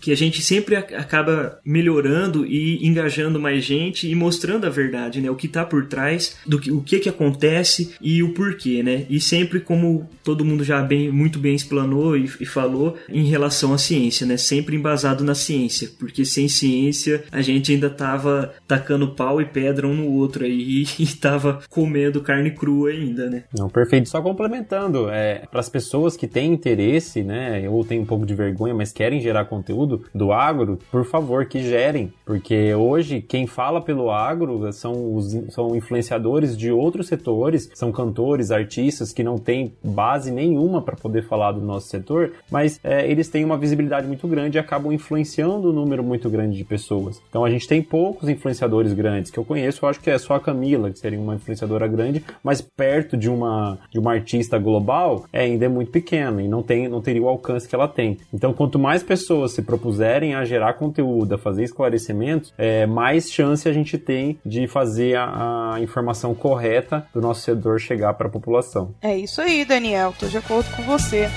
que, 0.00 0.10
a 0.10 0.16
gente 0.16 0.42
sempre 0.42 0.76
acaba 0.76 1.58
melhorando 1.64 2.44
e 2.46 2.86
engajando 2.86 3.38
mais 3.38 3.64
gente 3.64 4.08
e 4.08 4.14
mostrando 4.14 4.66
a 4.66 4.70
verdade, 4.70 5.20
né? 5.20 5.30
O 5.30 5.36
que 5.36 5.46
está 5.46 5.64
por 5.64 5.86
trás, 5.86 6.36
do 6.46 6.58
que, 6.58 6.70
o 6.70 6.80
que 6.80 6.98
que 6.98 7.08
acontece 7.08 7.94
e 8.00 8.22
o 8.22 8.34
porquê, 8.34 8.82
né? 8.82 9.06
E 9.08 9.20
sempre 9.20 9.60
como 9.60 10.08
todo 10.24 10.44
mundo 10.44 10.64
já 10.64 10.82
bem, 10.82 11.10
muito 11.10 11.38
bem 11.38 11.54
explanou 11.54 12.16
e, 12.16 12.24
e 12.40 12.46
falou 12.46 12.96
em 13.08 13.24
relação 13.24 13.72
à 13.72 13.78
ciência, 13.78 14.26
né? 14.26 14.36
Sempre 14.36 14.76
embasado 14.76 15.24
na 15.24 15.34
ciência, 15.34 15.88
porque 15.98 16.24
sem 16.24 16.48
ciência 16.48 17.24
a 17.30 17.42
gente 17.42 17.72
ainda 17.72 17.90
tava 17.90 18.54
tacando 18.66 19.14
pau 19.14 19.40
e 19.40 19.44
pedra 19.44 19.86
um 19.86 19.94
no 19.94 20.10
outro 20.10 20.44
aí 20.44 20.86
e 20.98 21.06
tava 21.06 21.60
comendo 21.68 22.20
carne 22.20 22.50
crua 22.50 22.90
ainda, 22.90 23.28
né? 23.28 23.44
Não, 23.56 23.68
perfeito. 23.68 24.08
Só 24.08 24.20
complementando, 24.20 25.08
é, 25.08 25.46
para 25.50 25.60
as 25.60 25.68
pessoas 25.68 26.16
que 26.16 26.26
têm 26.26 26.52
interesse, 26.52 27.22
né, 27.22 27.68
ou 27.68 27.84
têm 27.84 28.00
um 28.00 28.04
pouco 28.04 28.26
de 28.26 28.34
vergonha, 28.34 28.74
mas 28.74 28.92
querem 28.92 29.20
gerar 29.30 29.44
conteúdo 29.44 30.04
do 30.14 30.32
agro, 30.32 30.78
por 30.90 31.04
favor, 31.04 31.46
que 31.46 31.62
gerem, 31.62 32.12
porque 32.24 32.74
hoje 32.74 33.20
quem 33.22 33.46
fala 33.46 33.80
pelo 33.80 34.10
agro 34.10 34.72
são 34.72 35.14
os 35.14 35.30
são 35.50 35.74
influenciadores 35.76 36.56
de 36.56 36.70
outros 36.70 37.06
setores, 37.06 37.70
são 37.74 37.92
cantores, 37.92 38.50
artistas 38.50 39.12
que 39.12 39.22
não 39.22 39.38
têm 39.38 39.72
base 39.82 40.30
nenhuma 40.30 40.82
para 40.82 40.96
poder 40.96 41.22
falar 41.22 41.52
do 41.52 41.60
nosso 41.60 41.88
setor, 41.88 42.32
mas 42.50 42.80
é, 42.82 43.08
eles 43.10 43.28
têm 43.28 43.44
uma 43.44 43.56
visibilidade 43.56 44.06
muito 44.06 44.26
grande 44.26 44.58
e 44.58 44.60
acabam 44.60 44.92
influenciando 44.92 45.70
um 45.70 45.72
número 45.72 46.02
muito 46.02 46.28
grande 46.28 46.56
de 46.56 46.64
pessoas. 46.64 47.20
Então 47.28 47.44
a 47.44 47.50
gente 47.50 47.66
tem 47.68 47.82
poucos 47.82 48.28
influenciadores 48.28 48.92
grandes 48.92 49.30
que 49.30 49.38
eu 49.38 49.44
conheço, 49.44 49.84
eu 49.84 49.88
acho 49.88 50.00
que 50.00 50.10
é 50.10 50.18
só 50.18 50.34
a 50.34 50.40
Camila, 50.40 50.90
que 50.90 50.98
seria 50.98 51.20
uma 51.20 51.36
influenciadora 51.36 51.86
grande, 51.86 52.24
mas 52.42 52.60
perto 52.60 53.16
de 53.16 53.28
uma 53.28 53.78
de 53.90 53.98
uma 53.98 54.12
artista 54.12 54.58
global 54.58 55.24
é, 55.32 55.42
ainda 55.42 55.66
é 55.66 55.68
muito 55.68 55.90
pequena 55.92 56.42
e 56.42 56.48
não 56.48 56.62
tem 56.62 56.88
não 56.88 57.00
teria 57.00 57.22
o 57.22 57.28
alcance 57.28 57.68
que 57.68 57.74
ela 57.74 57.86
tem. 57.86 58.18
Então 58.32 58.52
quanto 58.52 58.78
mais 58.78 59.02
pessoas 59.02 59.19
se 59.48 59.62
propuserem 59.62 60.34
a 60.34 60.44
gerar 60.44 60.74
conteúdo, 60.74 61.34
a 61.34 61.38
fazer 61.38 61.64
esclarecimentos, 61.64 62.52
é, 62.56 62.86
mais 62.86 63.30
chance 63.30 63.68
a 63.68 63.72
gente 63.72 63.96
tem 63.98 64.38
de 64.44 64.66
fazer 64.66 65.16
a, 65.16 65.74
a 65.74 65.80
informação 65.80 66.34
correta 66.34 67.06
do 67.14 67.20
nosso 67.20 67.42
setor 67.42 67.80
chegar 67.80 68.14
para 68.14 68.26
a 68.26 68.30
população. 68.30 68.94
É 69.00 69.16
isso 69.16 69.40
aí, 69.40 69.64
Daniel. 69.64 70.14
Tô 70.18 70.26
de 70.26 70.38
acordo 70.38 70.68
com 70.74 70.82
você. 70.82 71.28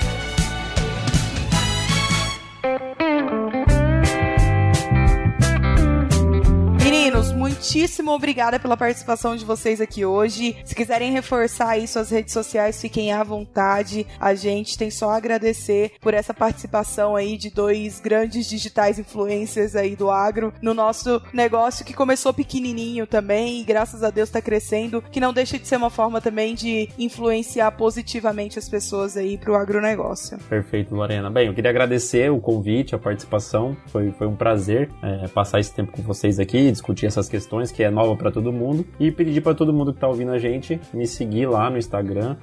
Muitíssimo 7.74 8.12
obrigada 8.12 8.60
pela 8.60 8.76
participação 8.76 9.34
de 9.34 9.44
vocês 9.44 9.80
aqui 9.80 10.04
hoje. 10.04 10.56
Se 10.64 10.76
quiserem 10.76 11.10
reforçar 11.10 11.70
aí 11.70 11.88
suas 11.88 12.08
redes 12.08 12.32
sociais, 12.32 12.80
fiquem 12.80 13.12
à 13.12 13.24
vontade. 13.24 14.06
A 14.20 14.32
gente 14.32 14.78
tem 14.78 14.92
só 14.92 15.10
a 15.10 15.16
agradecer 15.16 15.90
por 16.00 16.14
essa 16.14 16.32
participação 16.32 17.16
aí 17.16 17.36
de 17.36 17.50
dois 17.50 17.98
grandes 17.98 18.48
digitais 18.48 19.00
influencers 19.00 19.74
aí 19.74 19.96
do 19.96 20.08
agro 20.08 20.52
no 20.62 20.72
nosso 20.72 21.20
negócio 21.32 21.84
que 21.84 21.92
começou 21.92 22.32
pequenininho 22.32 23.08
também 23.08 23.60
e 23.60 23.64
graças 23.64 24.04
a 24.04 24.10
Deus 24.10 24.28
está 24.28 24.40
crescendo, 24.40 25.02
que 25.10 25.18
não 25.18 25.32
deixa 25.32 25.58
de 25.58 25.66
ser 25.66 25.76
uma 25.76 25.90
forma 25.90 26.20
também 26.20 26.54
de 26.54 26.88
influenciar 26.96 27.72
positivamente 27.72 28.56
as 28.56 28.68
pessoas 28.68 29.16
aí 29.16 29.36
pro 29.36 29.56
agronegócio. 29.56 30.38
Perfeito, 30.48 30.94
Lorena. 30.94 31.28
Bem, 31.28 31.48
eu 31.48 31.54
queria 31.54 31.70
agradecer 31.70 32.30
o 32.30 32.38
convite, 32.38 32.94
a 32.94 32.98
participação. 32.98 33.76
Foi, 33.88 34.12
foi 34.12 34.28
um 34.28 34.36
prazer 34.36 34.88
é, 35.02 35.26
passar 35.26 35.58
esse 35.58 35.74
tempo 35.74 35.90
com 35.90 36.02
vocês 36.02 36.38
aqui, 36.38 36.70
discutir 36.70 37.06
essas 37.06 37.28
questões 37.28 37.63
que 37.72 37.82
é 37.82 37.90
nova 37.90 38.16
para 38.16 38.30
todo 38.30 38.52
mundo. 38.52 38.86
E 38.98 39.10
pedir 39.10 39.40
para 39.40 39.54
todo 39.54 39.72
mundo 39.72 39.92
que 39.92 40.00
tá 40.00 40.08
ouvindo 40.08 40.32
a 40.32 40.38
gente 40.38 40.80
me 40.92 41.06
seguir 41.06 41.46
lá 41.46 41.70
no 41.70 41.78
Instagram, 41.78 42.36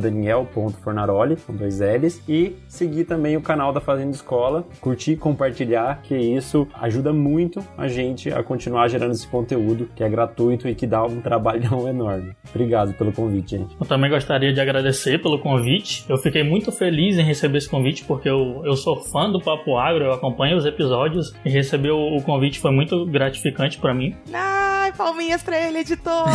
daniel.fornaroli, 0.00 1.36
com 1.36 1.54
dois 1.54 1.80
L's, 1.80 2.22
e 2.28 2.56
seguir 2.68 3.04
também 3.04 3.36
o 3.36 3.40
canal 3.40 3.72
da 3.72 3.80
Fazenda 3.80 4.10
Escola, 4.10 4.66
curtir, 4.80 5.16
compartilhar, 5.16 6.02
que 6.02 6.16
isso 6.16 6.66
ajuda 6.80 7.12
muito 7.12 7.62
a 7.76 7.88
gente 7.88 8.32
a 8.32 8.42
continuar 8.42 8.88
gerando 8.88 9.12
esse 9.12 9.26
conteúdo 9.26 9.88
que 9.94 10.02
é 10.02 10.08
gratuito 10.08 10.68
e 10.68 10.74
que 10.74 10.86
dá 10.86 11.04
um 11.04 11.20
trabalhão 11.20 11.86
enorme. 11.88 12.32
Obrigado 12.50 12.94
pelo 12.94 13.12
convite, 13.12 13.56
gente. 13.56 13.76
Eu 13.78 13.86
também 13.86 14.10
gostaria 14.10 14.52
de 14.52 14.60
agradecer 14.60 15.20
pelo 15.20 15.38
convite. 15.38 16.04
Eu 16.08 16.18
fiquei 16.18 16.42
muito 16.42 16.70
feliz 16.72 17.18
em 17.18 17.22
receber 17.22 17.58
esse 17.58 17.68
convite 17.68 18.04
porque 18.04 18.28
eu, 18.28 18.62
eu 18.64 18.76
sou 18.76 19.02
fã 19.02 19.30
do 19.30 19.40
Papo 19.40 19.76
Agro, 19.76 20.04
eu 20.04 20.12
acompanho 20.12 20.56
os 20.56 20.64
episódios 20.64 21.34
e 21.44 21.50
receber 21.50 21.90
o, 21.90 22.16
o 22.16 22.22
convite 22.22 22.58
foi 22.58 22.70
muito 22.70 23.04
gratificante 23.06 23.78
para 23.78 23.94
mim. 23.94 24.14
Não 24.30 24.63
Ai, 24.84 24.92
palminhas 24.92 25.42
pra 25.42 25.58
ele, 25.58 25.78
editor. 25.78 26.26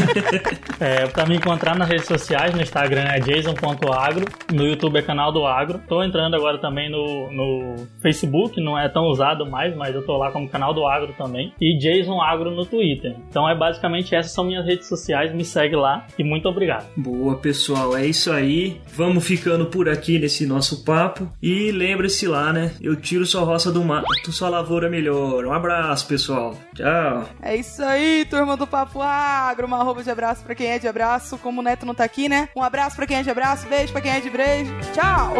é, 0.80 1.06
pra 1.08 1.26
me 1.26 1.36
encontrar 1.36 1.76
nas 1.76 1.86
redes 1.86 2.06
sociais, 2.06 2.54
no 2.54 2.62
Instagram 2.62 3.02
é 3.02 3.20
jason.agro, 3.20 4.24
no 4.50 4.64
YouTube 4.64 4.98
é 4.98 5.02
canal 5.02 5.30
do 5.30 5.44
agro. 5.44 5.78
Tô 5.86 6.02
entrando 6.02 6.34
agora 6.34 6.56
também 6.56 6.90
no, 6.90 7.30
no 7.30 7.86
Facebook, 8.00 8.58
não 8.62 8.78
é 8.78 8.88
tão 8.88 9.04
usado 9.08 9.44
mais, 9.44 9.76
mas 9.76 9.94
eu 9.94 10.06
tô 10.06 10.16
lá 10.16 10.30
como 10.30 10.48
canal 10.48 10.72
do 10.72 10.86
agro 10.86 11.12
também. 11.18 11.52
E 11.60 11.76
Jason 11.76 12.18
Agro 12.18 12.50
no 12.50 12.64
Twitter. 12.64 13.14
Então 13.28 13.46
é 13.46 13.54
basicamente 13.54 14.14
essas 14.14 14.32
são 14.32 14.44
minhas 14.44 14.64
redes 14.64 14.88
sociais, 14.88 15.34
me 15.34 15.44
segue 15.44 15.76
lá 15.76 16.06
e 16.18 16.24
muito 16.24 16.48
obrigado. 16.48 16.86
Boa, 16.96 17.36
pessoal, 17.36 17.94
é 17.94 18.06
isso 18.06 18.32
aí. 18.32 18.80
Vamos 18.94 19.22
ficando 19.22 19.66
por 19.66 19.86
aqui 19.86 20.18
nesse 20.18 20.46
nosso 20.46 20.82
papo. 20.82 21.28
E 21.42 21.70
lembre-se 21.70 22.26
lá, 22.26 22.54
né? 22.54 22.72
Eu 22.80 22.96
tiro 22.96 23.26
sua 23.26 23.42
roça 23.42 23.70
do 23.70 23.84
mato, 23.84 24.32
sua 24.32 24.48
lavoura 24.48 24.88
melhor. 24.88 25.44
Um 25.44 25.52
abraço, 25.52 26.08
pessoal. 26.08 26.56
Tchau. 26.74 27.28
É 27.42 27.54
isso 27.54 27.81
isso 27.82 27.84
aí, 27.84 28.24
turma 28.24 28.56
do 28.56 28.64
Papo 28.64 29.02
Agro. 29.02 29.66
Uma 29.66 29.80
arroba 29.80 30.04
de 30.04 30.10
abraço 30.10 30.44
pra 30.44 30.54
quem 30.54 30.68
é 30.68 30.78
de 30.78 30.86
abraço. 30.86 31.36
Como 31.38 31.60
o 31.60 31.64
Neto 31.64 31.84
não 31.84 31.94
tá 31.94 32.04
aqui, 32.04 32.28
né? 32.28 32.48
Um 32.54 32.62
abraço 32.62 32.94
pra 32.94 33.06
quem 33.06 33.16
é 33.16 33.22
de 33.22 33.30
abraço, 33.30 33.66
beijo 33.66 33.92
pra 33.92 34.00
quem 34.00 34.12
é 34.12 34.20
de 34.20 34.30
beijo. 34.30 34.72
Tchau! 34.92 35.34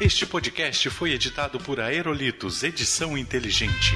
Este 0.00 0.26
podcast 0.26 0.90
foi 0.90 1.12
editado 1.12 1.60
por 1.60 1.78
Aerolitos 1.78 2.64
Edição 2.64 3.16
Inteligente. 3.16 3.94